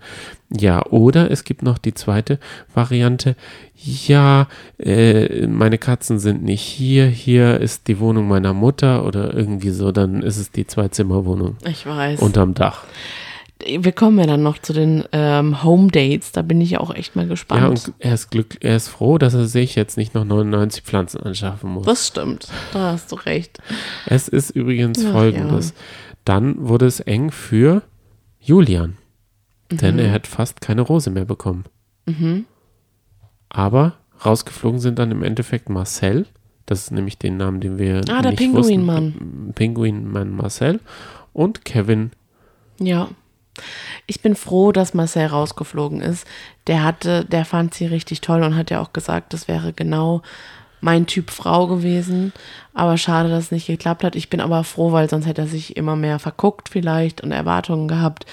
ja, 0.56 0.86
oder 0.86 1.30
es 1.30 1.42
gibt 1.42 1.62
noch 1.62 1.76
die 1.76 1.92
zweite 1.94 2.38
Variante. 2.72 3.34
Ja, 3.74 4.46
äh, 4.78 5.46
meine 5.48 5.76
Katzen 5.76 6.20
sind 6.20 6.44
nicht 6.44 6.62
hier, 6.62 7.06
hier 7.06 7.60
ist 7.60 7.88
die 7.88 7.98
Wohnung 7.98 8.28
meiner 8.28 8.54
Mutter 8.54 9.04
oder 9.04 9.34
irgendwie 9.34 9.70
so, 9.70 9.90
dann 9.90 10.22
ist 10.22 10.36
es 10.36 10.52
die 10.52 10.66
Zweizimmerwohnung 10.66 11.56
Ich 11.68 11.84
weiß. 11.84 12.20
unterm 12.20 12.54
Dach. 12.54 12.84
Wir 13.64 13.92
kommen 13.92 14.18
ja 14.18 14.26
dann 14.26 14.42
noch 14.42 14.58
zu 14.58 14.72
den 14.72 15.04
ähm, 15.12 15.62
Home 15.62 15.88
Dates. 15.90 16.32
Da 16.32 16.42
bin 16.42 16.60
ich 16.60 16.78
auch 16.78 16.94
echt 16.94 17.16
mal 17.16 17.26
gespannt. 17.26 17.62
Ja, 17.62 17.68
und 17.68 17.92
er 17.98 18.14
ist 18.14 18.30
glück, 18.30 18.58
er 18.60 18.76
ist 18.76 18.88
froh, 18.88 19.16
dass 19.18 19.34
er 19.34 19.46
sich 19.46 19.74
jetzt 19.74 19.96
nicht 19.96 20.14
noch 20.14 20.24
99 20.24 20.82
Pflanzen 20.82 21.20
anschaffen 21.22 21.70
muss. 21.70 21.86
das 21.86 22.06
stimmt. 22.08 22.48
Da 22.72 22.92
hast 22.92 23.10
du 23.12 23.16
recht. 23.16 23.58
Es 24.06 24.28
ist 24.28 24.50
übrigens 24.50 25.04
Ach, 25.06 25.12
folgendes. 25.12 25.72
Dann 26.24 26.68
wurde 26.68 26.86
es 26.86 27.00
eng 27.00 27.30
für 27.30 27.82
Julian. 28.40 28.96
Denn 29.70 29.98
er 29.98 30.12
hat 30.12 30.26
fast 30.26 30.60
keine 30.60 30.82
Rose 30.82 31.10
mehr 31.10 31.24
bekommen. 31.24 31.64
Aber 33.48 33.94
rausgeflogen 34.24 34.80
sind 34.80 34.98
dann 34.98 35.10
im 35.10 35.22
Endeffekt 35.22 35.68
Marcel. 35.68 36.26
Das 36.66 36.80
ist 36.82 36.90
nämlich 36.90 37.18
den 37.18 37.36
Namen, 37.36 37.60
den 37.60 37.78
wir 37.78 38.00
Ah, 38.08 38.22
der 38.22 38.32
nicht 38.32 38.38
Pinguinmann. 38.38 39.14
wussten. 39.14 39.52
Pinguinmann 39.54 40.30
Marcel. 40.34 40.80
Und 41.32 41.64
Kevin. 41.64 42.10
Ja. 42.80 43.08
Ich 44.06 44.20
bin 44.20 44.36
froh, 44.36 44.72
dass 44.72 44.94
Marcel 44.94 45.26
rausgeflogen 45.26 46.00
ist. 46.00 46.26
Der 46.66 46.84
hatte, 46.84 47.24
der 47.24 47.44
fand 47.44 47.74
sie 47.74 47.86
richtig 47.86 48.20
toll 48.20 48.42
und 48.42 48.56
hat 48.56 48.70
ja 48.70 48.80
auch 48.80 48.92
gesagt, 48.92 49.32
das 49.32 49.48
wäre 49.48 49.72
genau 49.72 50.22
mein 50.86 51.06
Typ 51.06 51.30
Frau 51.30 51.66
gewesen. 51.66 52.32
Aber 52.72 52.96
schade, 52.96 53.28
dass 53.28 53.44
es 53.44 53.50
nicht 53.50 53.66
geklappt 53.66 54.04
hat. 54.04 54.14
Ich 54.16 54.30
bin 54.30 54.40
aber 54.40 54.62
froh, 54.62 54.92
weil 54.92 55.10
sonst 55.10 55.26
hätte 55.26 55.42
er 55.42 55.46
sich 55.48 55.76
immer 55.76 55.96
mehr 55.96 56.18
verguckt 56.18 56.68
vielleicht 56.68 57.22
und 57.22 57.32
Erwartungen 57.32 57.88
gehabt. 57.88 58.24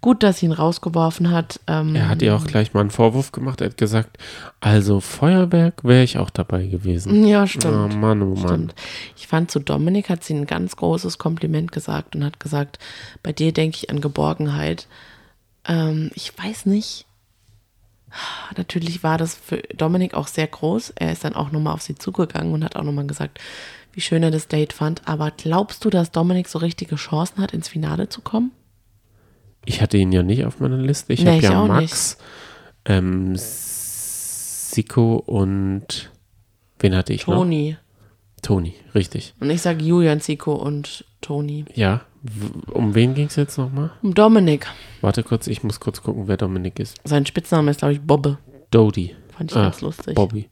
Gut, 0.00 0.22
dass 0.22 0.38
sie 0.38 0.46
ihn 0.46 0.52
rausgeworfen 0.52 1.30
hat. 1.32 1.60
Ähm, 1.66 1.94
Er 1.96 2.08
hat 2.08 2.22
ihr 2.22 2.34
auch 2.34 2.46
gleich 2.46 2.72
mal 2.72 2.80
einen 2.80 2.90
Vorwurf 2.90 3.32
gemacht. 3.32 3.60
Er 3.60 3.66
hat 3.70 3.76
gesagt, 3.76 4.16
also 4.60 5.00
Feuerwerk 5.00 5.82
wäre 5.84 6.04
ich 6.04 6.16
auch 6.18 6.30
dabei 6.30 6.66
gewesen. 6.66 7.26
ja, 7.26 7.46
stimmt. 7.46 7.92
Oh 7.92 7.96
Mann, 7.96 8.22
oh 8.22 8.34
Mann. 8.36 8.46
Stimmt. 8.48 8.74
Ich 9.16 9.26
fand 9.26 9.50
zu 9.50 9.58
Dominik 9.58 10.08
hat 10.08 10.24
sie 10.24 10.34
ein 10.34 10.46
ganz 10.46 10.76
großes 10.76 11.18
Kompliment 11.18 11.72
gesagt 11.72 12.16
und 12.16 12.24
hat 12.24 12.40
gesagt, 12.40 12.78
bei 13.22 13.32
dir 13.32 13.52
denke 13.52 13.76
ich 13.76 13.90
an 13.90 14.00
Geborgenheit. 14.00 14.86
Ähm, 15.66 16.10
ich 16.14 16.32
weiß 16.38 16.66
nicht. 16.66 17.04
Natürlich 18.56 19.02
war 19.02 19.18
das 19.18 19.34
für 19.34 19.58
Dominik 19.76 20.14
auch 20.14 20.26
sehr 20.28 20.46
groß. 20.46 20.90
Er 20.96 21.12
ist 21.12 21.24
dann 21.24 21.34
auch 21.34 21.50
nochmal 21.52 21.74
auf 21.74 21.82
sie 21.82 21.94
zugegangen 21.94 22.52
und 22.52 22.64
hat 22.64 22.76
auch 22.76 22.82
nochmal 22.82 23.06
gesagt, 23.06 23.38
wie 23.92 24.00
schön 24.00 24.22
er 24.22 24.30
das 24.30 24.48
Date 24.48 24.72
fand. 24.72 25.02
Aber 25.06 25.30
glaubst 25.30 25.84
du, 25.84 25.90
dass 25.90 26.10
Dominik 26.10 26.48
so 26.48 26.58
richtige 26.58 26.96
Chancen 26.96 27.42
hat, 27.42 27.52
ins 27.52 27.68
Finale 27.68 28.08
zu 28.08 28.20
kommen? 28.20 28.52
Ich 29.64 29.82
hatte 29.82 29.98
ihn 29.98 30.12
ja 30.12 30.22
nicht 30.22 30.44
auf 30.46 30.60
meiner 30.60 30.78
Liste. 30.78 31.12
Ich 31.12 31.22
Nee, 31.22 31.36
habe 31.36 31.42
ja 31.42 31.62
auch 31.62 31.66
Max, 31.68 32.16
ähm, 32.86 33.34
Siko 33.36 35.16
und 35.16 36.10
wen 36.78 36.94
hatte 36.96 37.12
ich 37.12 37.26
noch? 37.26 37.34
Toni. 37.36 37.76
Toni, 38.42 38.74
richtig. 38.94 39.34
Und 39.40 39.50
ich 39.50 39.60
sage 39.60 39.84
Julian, 39.84 40.20
Zico 40.20 40.54
und 40.54 41.04
Toni. 41.20 41.64
Ja, 41.74 42.02
um 42.72 42.94
wen 42.94 43.14
ging 43.14 43.26
es 43.26 43.36
jetzt 43.36 43.58
nochmal? 43.58 43.90
Und 44.02 44.18
Dominik. 44.18 44.66
Warte 45.00 45.22
kurz, 45.22 45.46
ich 45.46 45.62
muss 45.62 45.80
kurz 45.80 46.02
gucken, 46.02 46.28
wer 46.28 46.36
Dominik 46.36 46.78
ist. 46.78 46.96
Sein 47.04 47.26
Spitzname 47.26 47.70
ist, 47.70 47.78
glaube 47.80 47.92
ich, 47.94 48.00
Bobbe. 48.00 48.38
Dodie. 48.70 49.14
Fand 49.36 49.50
ich 49.50 49.56
Ah, 49.56 49.62
ganz 49.64 49.80
lustig. 49.80 50.14
Bobby. 50.14 50.48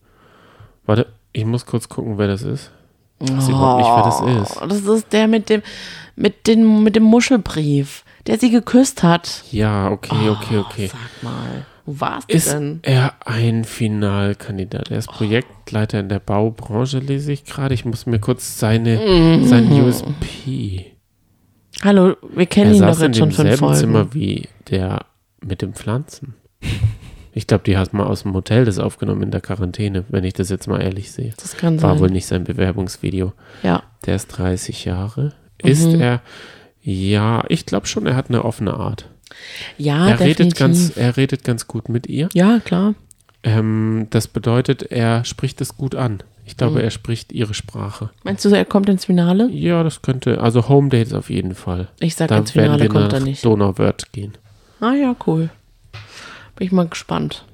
Warte, 0.86 1.06
ich 1.32 1.44
muss 1.44 1.66
kurz 1.66 1.88
gucken, 1.88 2.18
wer 2.18 2.28
das 2.28 2.42
ist. 2.42 2.70
Ich 3.20 3.32
weiß 3.32 3.48
überhaupt 3.48 3.78
nicht, 3.78 3.90
wer 3.90 4.02
das 4.42 4.50
ist. 4.50 4.62
Oh, 4.62 4.66
Das 4.66 4.78
ist 4.98 5.12
der 5.12 5.26
mit 5.26 5.48
dem, 5.48 5.62
mit 6.16 6.46
dem, 6.46 6.82
mit 6.82 6.96
dem 6.96 7.02
Muschelbrief, 7.02 8.04
der 8.26 8.38
sie 8.38 8.50
geküsst 8.50 9.02
hat. 9.02 9.42
Ja, 9.50 9.90
okay, 9.90 10.28
okay, 10.30 10.58
okay. 10.58 10.86
Sag 10.88 11.22
mal, 11.22 11.66
wo 11.86 12.00
warst 12.00 12.30
du 12.30 12.34
Ist 12.36 12.52
denn? 12.52 12.80
er 12.82 13.14
ein 13.24 13.64
Finalkandidat? 13.64 14.90
Er 14.90 14.98
ist 14.98 15.08
Projektleiter 15.08 16.00
in 16.00 16.08
der 16.08 16.18
Baubranche, 16.18 16.98
lese 16.98 17.32
ich 17.32 17.44
gerade. 17.44 17.74
Ich 17.74 17.84
muss 17.84 18.06
mir 18.06 18.18
kurz 18.18 18.58
seine, 18.58 18.98
Mhm. 18.98 19.44
sein 19.46 19.70
USP. 19.72 20.92
Hallo, 21.82 22.16
wir 22.34 22.46
kennen 22.46 22.70
Er 22.72 22.76
ihn 22.76 22.80
doch 22.82 23.00
jetzt 23.00 23.16
schon 23.18 23.28
demselben 23.30 23.56
Folgen. 23.58 23.74
Zimmer 23.76 24.14
wie 24.14 24.48
der 24.70 25.04
mit 25.44 25.62
den 25.62 25.74
Pflanzen. 25.74 26.34
Ich 27.32 27.46
glaube, 27.46 27.64
die 27.64 27.76
hat 27.76 27.92
mal 27.92 28.04
aus 28.06 28.22
dem 28.22 28.32
Hotel 28.32 28.64
das 28.64 28.78
aufgenommen 28.78 29.22
in 29.24 29.30
der 29.30 29.42
Quarantäne, 29.42 30.04
wenn 30.08 30.24
ich 30.24 30.32
das 30.32 30.48
jetzt 30.48 30.68
mal 30.68 30.80
ehrlich 30.82 31.12
sehe. 31.12 31.34
Das 31.36 31.56
kann 31.56 31.82
War 31.82 31.92
sein. 31.92 32.00
wohl 32.00 32.10
nicht 32.10 32.26
sein 32.26 32.44
Bewerbungsvideo. 32.44 33.32
Ja, 33.62 33.82
Der 34.06 34.16
ist 34.16 34.28
30 34.28 34.84
Jahre. 34.86 35.34
Ist 35.62 35.86
Mhm. 35.92 36.00
er, 36.00 36.22
ja, 36.80 37.44
ich 37.48 37.66
glaube 37.66 37.86
schon, 37.86 38.06
er 38.06 38.16
hat 38.16 38.30
eine 38.30 38.44
offene 38.44 38.74
Art. 38.74 39.10
Ja, 39.78 40.08
er, 40.08 40.16
definitiv. 40.16 40.38
redet 40.46 40.56
ganz, 40.58 40.96
er 40.96 41.16
redet 41.16 41.44
ganz 41.44 41.66
gut 41.66 41.88
mit 41.88 42.06
ihr. 42.08 42.28
ja, 42.34 42.60
klar. 42.64 42.94
Ähm, 43.42 44.08
das 44.10 44.26
bedeutet, 44.28 44.82
er 44.90 45.24
spricht 45.24 45.60
es 45.60 45.76
gut 45.76 45.94
an. 45.94 46.22
Ich 46.44 46.54
Mhm. 46.54 46.56
glaube, 46.58 46.82
er 46.82 46.90
spricht 46.90 47.32
ihre 47.32 47.54
Sprache. 47.54 48.10
Meinst 48.24 48.44
du, 48.44 48.48
er 48.50 48.64
kommt 48.64 48.88
ins 48.88 49.04
Finale? 49.04 49.48
Ja, 49.50 49.82
das 49.84 50.02
könnte, 50.02 50.40
also 50.40 50.68
Home 50.68 50.88
Dates 50.88 51.12
auf 51.12 51.30
jeden 51.30 51.54
Fall. 51.54 51.88
Ich 52.00 52.16
sag, 52.16 52.28
Da 52.28 52.38
ins 52.38 52.50
Finale 52.52 52.82
wir 52.82 52.88
kommt 52.88 53.12
er 53.12 53.20
nicht. 53.20 53.44
Donauwörth 53.44 54.10
gehen. 54.12 54.32
Ah 54.80 54.94
ja, 54.94 55.14
cool. 55.26 55.48
Bin 56.56 56.66
ich 56.66 56.72
mal 56.72 56.88
gespannt. 56.88 57.44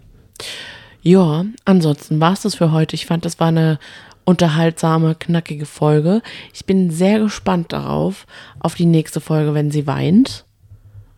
Ja, 1.03 1.45
ansonsten 1.65 2.21
war 2.21 2.33
es 2.33 2.43
das 2.43 2.55
für 2.55 2.71
heute. 2.73 2.95
Ich 2.95 3.07
fand, 3.07 3.25
das 3.25 3.41
war 3.41 3.49
eine 3.49 3.79
unterhaltsame, 4.25 5.15
knackige 5.17 5.67
Folge. 5.67 6.23
Ich 6.55 6.65
bin 6.65 6.91
sehr 6.91 7.19
gespannt 7.19 7.73
darauf, 7.73 8.27
auf 8.61 8.77
die 8.77 8.87
nächste 8.87 9.21
Folge, 9.21 9.53
wenn 9.53 9.71
sie 9.71 9.87
weint. 9.87 10.45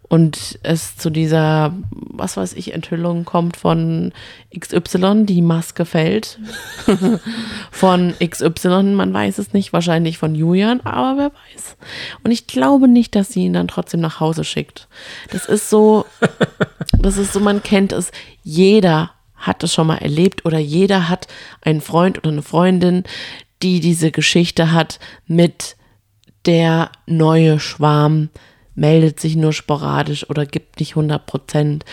Und 0.09 0.59
es 0.63 0.97
zu 0.97 1.09
dieser, 1.09 1.75
was 1.91 2.37
weiß 2.37 2.53
ich, 2.55 2.75
Enthüllung 2.75 3.25
kommt 3.25 3.57
von 3.57 4.13
XY, 4.57 5.25
die 5.25 5.41
Maske 5.41 5.87
fällt. 5.87 6.39
von 7.71 8.15
XY, 8.23 8.95
man 8.95 9.15
weiß 9.15 9.39
es 9.39 9.53
nicht, 9.55 9.73
wahrscheinlich 9.73 10.19
von 10.19 10.35
Julian, 10.35 10.83
aber 10.83 11.19
wer 11.19 11.31
weiß. 11.33 11.77
Und 12.23 12.31
ich 12.31 12.47
glaube 12.47 12.87
nicht, 12.87 13.15
dass 13.15 13.31
sie 13.31 13.45
ihn 13.45 13.55
dann 13.55 13.69
trotzdem 13.69 14.01
nach 14.01 14.21
Hause 14.21 14.45
schickt. 14.45 14.89
Das 15.31 15.47
ist 15.47 15.71
so, 15.71 16.05
das 16.99 17.17
ist 17.17 17.33
so, 17.33 17.41
man 17.41 17.63
kennt 17.63 17.93
es. 17.93 18.13
Jeder 18.43 19.11
hat 19.35 19.63
es 19.63 19.73
schon 19.73 19.87
mal 19.87 19.99
erlebt 19.99 20.45
oder 20.45 20.59
jeder 20.59 21.09
hat 21.09 21.29
einen 21.63 21.81
Freund 21.81 22.19
oder 22.19 22.31
eine 22.31 22.43
Freundin, 22.43 23.05
die 23.63 23.81
diese 23.81 24.11
Geschichte 24.11 24.73
hat 24.73 24.99
mit 25.27 25.77
der 26.47 26.91
neue 27.07 27.59
Schwarm 27.59 28.29
meldet 28.75 29.21
sich 29.21 29.37
nur 29.37 29.53
sporadisch 29.53 30.29
oder 30.29 30.47
gibt 30.47 30.81
nicht 30.81 30.93
100 30.93 31.25
Prozent 31.27 31.85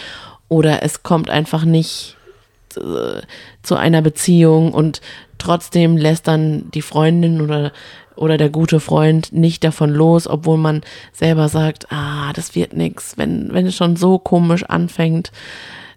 oder 0.48 0.84
es 0.84 1.04
kommt 1.04 1.30
einfach 1.30 1.64
nicht 1.64 2.18
äh, 2.78 3.22
zu 3.64 3.76
einer 3.76 4.02
Beziehung 4.02 4.74
und 4.74 5.02
trotzdem 5.38 5.98
lässt 5.98 6.28
dann 6.28 6.70
die 6.72 6.82
Freundin 6.82 7.42
oder, 7.42 7.72
oder 8.16 8.38
der 8.38 8.50
gute 8.50 8.80
Freund 8.80 9.34
nicht 9.34 9.64
davon 9.64 9.90
los, 9.90 10.28
obwohl 10.28 10.58
man 10.58 10.82
selber 11.14 11.50
sagt, 11.50 11.92
ah, 11.92 12.32
das 12.34 12.56
wird 12.56 12.74
nix. 12.74 13.18
Wenn, 13.18 13.54
wenn 13.54 13.66
es 13.66 13.76
schon 13.76 13.96
so 13.96 14.20
komisch 14.20 14.64
anfängt, 14.64 15.32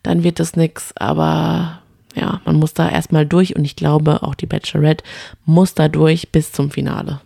dann 0.02 0.24
wird 0.24 0.40
es 0.40 0.56
nix. 0.56 0.92
Aber 0.96 1.80
ja, 2.14 2.40
man 2.44 2.56
muss 2.56 2.74
da 2.74 2.88
erstmal 2.88 3.26
durch 3.26 3.56
und 3.56 3.64
ich 3.64 3.76
glaube, 3.76 4.22
auch 4.22 4.34
die 4.34 4.46
Bachelorette 4.46 5.04
muss 5.44 5.74
da 5.74 5.88
durch 5.88 6.30
bis 6.30 6.52
zum 6.52 6.70
Finale. 6.70 7.20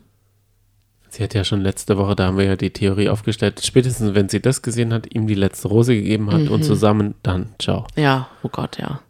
Sie 1.19 1.25
hat 1.25 1.35
ja 1.35 1.43
schon 1.43 1.63
letzte 1.63 1.99
Woche, 1.99 2.15
da 2.15 2.27
haben 2.29 2.39
wir 2.39 2.45
ja 2.45 2.55
die 2.55 2.71
Theorie 2.71 3.09
aufgestellt, 3.09 3.61
spätestens 3.65 4.15
wenn 4.15 4.29
sie 4.29 4.39
das 4.41 4.63
gesehen 4.63 4.93
hat, 4.93 5.13
ihm 5.13 5.27
die 5.27 5.35
letzte 5.35 5.67
Rose 5.67 5.93
gegeben 5.93 6.31
hat 6.33 6.49
und 6.49 6.63
zusammen 6.65 7.17
dann, 7.25 7.49
ciao. 7.59 7.89
Ja, 7.97 8.29
oh 8.45 8.49
Gott, 8.49 8.79
ja. 8.79 9.01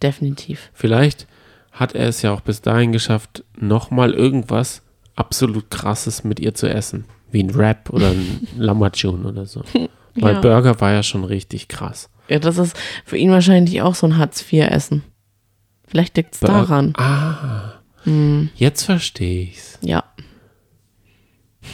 Definitiv. 0.00 0.70
Vielleicht 0.74 1.26
hat 1.72 1.96
er 1.96 2.06
es 2.08 2.22
ja 2.22 2.30
auch 2.30 2.40
bis 2.40 2.62
dahin 2.62 2.92
geschafft, 2.92 3.42
nochmal 3.58 4.12
irgendwas 4.14 4.82
absolut 5.16 5.68
krasses 5.72 6.22
mit 6.22 6.38
ihr 6.38 6.54
zu 6.54 6.68
essen. 6.70 7.04
Wie 7.32 7.42
ein 7.42 7.50
Rap 7.50 7.90
oder 7.90 8.10
ein 8.10 8.46
Lamachun 8.56 9.26
oder 9.26 9.46
so. 9.46 9.64
Weil 10.14 10.34
Ja. 10.34 10.40
Burger 10.40 10.80
war 10.80 10.92
ja 10.92 11.02
schon 11.02 11.24
richtig 11.24 11.66
krass. 11.66 12.10
Ja, 12.28 12.38
das 12.38 12.58
ist 12.58 12.76
für 13.04 13.16
ihn 13.16 13.32
wahrscheinlich 13.32 13.82
auch 13.82 13.96
so 13.96 14.06
ein 14.06 14.18
Hartz-IV-Essen. 14.18 15.02
Vielleicht 15.88 16.16
liegt 16.16 16.34
es 16.34 16.40
daran. 16.40 16.92
Ah, 16.96 17.72
Hm, 18.04 18.50
jetzt 18.54 18.84
verstehe 18.84 19.42
ich's. 19.42 19.80
ja. 19.82 20.04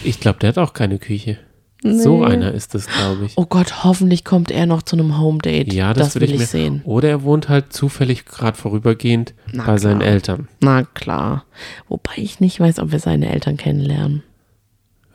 Ich 0.05 0.21
glaube, 0.21 0.39
der 0.41 0.49
hat 0.49 0.59
auch 0.59 0.73
keine 0.73 0.99
Küche. 0.99 1.39
So 1.85 2.21
Nee. 2.21 2.27
einer 2.35 2.53
ist 2.53 2.75
es, 2.77 2.87
glaube 2.87 3.25
ich. 3.27 3.33
Oh 3.37 3.45
Gott, 3.47 3.83
hoffentlich 3.83 4.25
kommt 4.25 4.53
er 4.53 4.67
noch 4.67 4.83
zu 4.83 4.95
einem 4.95 5.19
Home-Date. 5.19 5.73
Ja, 5.73 5.93
das, 5.95 6.15
will 6.15 6.23
will 6.23 6.33
ich, 6.35 6.39
mir. 6.39 6.47
sehen. 6.47 6.81
Oder 6.85 7.09
er 7.09 7.23
wohnt 7.25 7.49
halt 7.49 7.73
zufällig 7.73 8.25
gerade 8.25 8.57
vorübergehend 8.57 9.35
Na 9.53 9.65
bei 9.65 9.79
seinen 9.79 9.99
klar. 9.99 10.11
Eltern. 10.13 10.49
Na 10.61 10.83
klar. 10.85 11.45
Wobei 11.89 12.13
ich 12.17 12.39
nicht 12.39 12.61
weiß, 12.61 12.79
ob 12.79 12.93
wir 12.93 13.01
seine 13.01 13.31
Eltern 13.33 13.57
kennenlernen. 13.57 14.23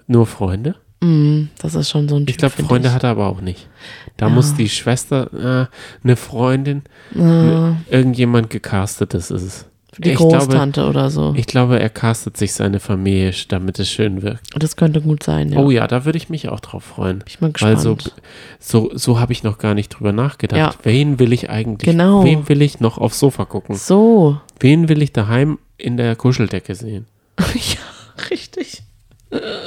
Nur 0.08 0.26
Freunde? 0.26 0.76
Mm, 1.02 1.44
das 1.62 1.74
ist 1.76 1.90
schon 1.90 2.10
so 2.10 2.16
ein 2.16 2.26
Typ. 2.26 2.30
Ich 2.32 2.38
glaube, 2.38 2.56
Freunde 2.62 2.90
ich. 2.90 2.94
hat 2.94 3.04
er 3.04 3.12
aber 3.12 3.28
auch 3.28 3.40
nicht. 3.40 3.70
Da 4.18 4.28
Ja. 4.28 4.34
muss 4.34 4.54
die 4.56 4.68
Schwester, 4.68 5.70
äh, 5.72 6.04
eine 6.04 6.16
Freundin, 6.18 6.82
Äh, 7.16 7.20
ne, 7.20 7.78
irgendjemand 7.90 8.50
gecastetes 8.50 9.32
ist 9.32 9.42
es. 9.44 9.66
Die 9.98 10.10
ich 10.12 10.18
glaube- 10.18 10.38
Großtante 10.38 10.88
oder 10.88 11.10
so. 11.10 11.34
Ich 11.38 11.48
glaube, 11.48 11.80
er 11.80 11.90
castet 11.90 12.38
sich 12.38 12.54
seine 12.54 12.80
Familie, 12.80 13.34
damit 13.48 13.80
es 13.80 13.90
schön 13.90 14.22
wirkt. 14.22 14.48
das 14.62 14.76
könnte 14.76 15.02
gut 15.02 15.24
sein, 15.24 15.52
ja. 15.52 15.60
Oh 15.60 15.72
ja, 15.72 15.88
da 15.88 16.06
würde 16.06 16.18
ich 16.18 16.30
mich 16.30 16.50
auch 16.50 16.60
drauf 16.60 16.84
freuen. 16.84 17.20
Bin 17.20 17.28
ich 17.28 17.42
Weil 17.42 17.52
gespannt. 17.54 17.82
so, 17.82 17.98
so, 18.60 18.92
so 18.94 19.20
habe 19.20 19.32
ich 19.34 19.44
noch 19.44 19.58
gar 19.58 19.74
nicht 19.74 19.90
drüber 19.90 20.12
nachgedacht. 20.12 20.58
Ja. 20.60 20.74
Wen 20.84 21.20
will 21.20 21.34
ich 21.34 21.50
eigentlich, 21.50 21.90
Genau. 21.90 22.24
wen 22.24 22.48
will 22.50 22.62
ich 22.62 22.80
noch 22.80 22.98
aufs 22.98 23.20
Sofa 23.20 23.46
gucken? 23.46 23.76
so. 23.76 24.40
Wen 24.60 24.90
will 24.90 25.02
ich 25.02 25.14
daheim 25.14 25.60
in 25.78 25.98
der 25.98 26.16
Kuscheldecke 26.16 26.74
sehen? 26.76 27.06
ja, 27.40 28.26
richtig. 28.30 28.84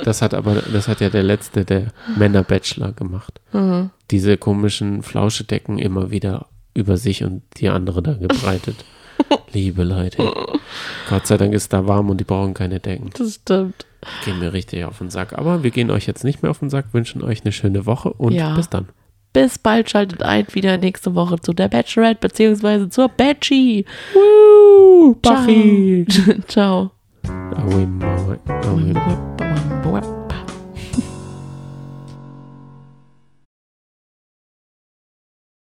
Das 0.05 0.23
hat 0.23 0.33
aber, 0.35 0.57
das 0.73 0.89
hat 0.89 1.01
ja 1.01 1.11
der 1.11 1.23
letzte, 1.23 1.65
der 1.65 1.89
Männer-Bachelor 2.17 2.93
gemacht. 2.93 3.41
Mhm. 3.53 3.91
Diese 4.11 4.37
komischen 4.39 5.03
Flauschedecken 5.03 5.79
immer 5.79 6.11
wieder 6.11 6.47
über 6.75 6.97
sich 6.97 7.25
und 7.25 7.43
die 7.59 7.69
andere 7.69 8.03
da 8.03 8.15
gebreitet. 8.15 8.77
Liebe 9.53 9.83
Leute. 9.85 10.33
Gott 11.09 11.27
sei 11.27 11.37
Dank 11.37 11.53
ist 11.55 11.73
da 11.73 11.87
warm 11.87 12.11
und 12.11 12.19
die 12.19 12.25
brauchen 12.25 12.55
keine 12.55 12.81
Decken. 12.81 13.11
Das 13.17 13.35
stimmt. 13.35 13.87
Gehen 14.25 14.39
mir 14.39 14.53
richtig 14.53 14.85
auf 14.85 14.99
den 14.99 15.11
Sack. 15.11 15.35
Aber 15.39 15.63
wir 15.63 15.71
gehen 15.71 15.91
euch 15.91 16.07
jetzt 16.07 16.25
nicht 16.25 16.43
mehr 16.43 16.51
auf 16.51 16.61
den 16.61 16.71
Sack, 16.71 16.87
wünschen 16.93 17.23
euch 17.23 17.43
eine 17.43 17.53
schöne 17.53 17.87
Woche 17.87 18.13
und 18.13 18.33
Ja. 18.33 18.55
bis 18.55 18.69
dann. 18.69 18.89
Bis 19.33 19.59
bald, 19.59 19.89
schaltet 19.91 20.23
ein 20.25 20.47
wieder 20.55 20.77
nächste 20.77 21.15
Woche 21.15 21.39
zu 21.39 21.53
der 21.53 21.69
Bachelorette 21.69 22.19
beziehungsweise 22.21 22.89
zur 22.89 23.09
Batchie. 23.09 23.85
Woo, 24.15 25.17
Ciao. 25.23 25.47
Ciao. 26.49 26.91
Ciao. 29.83 30.20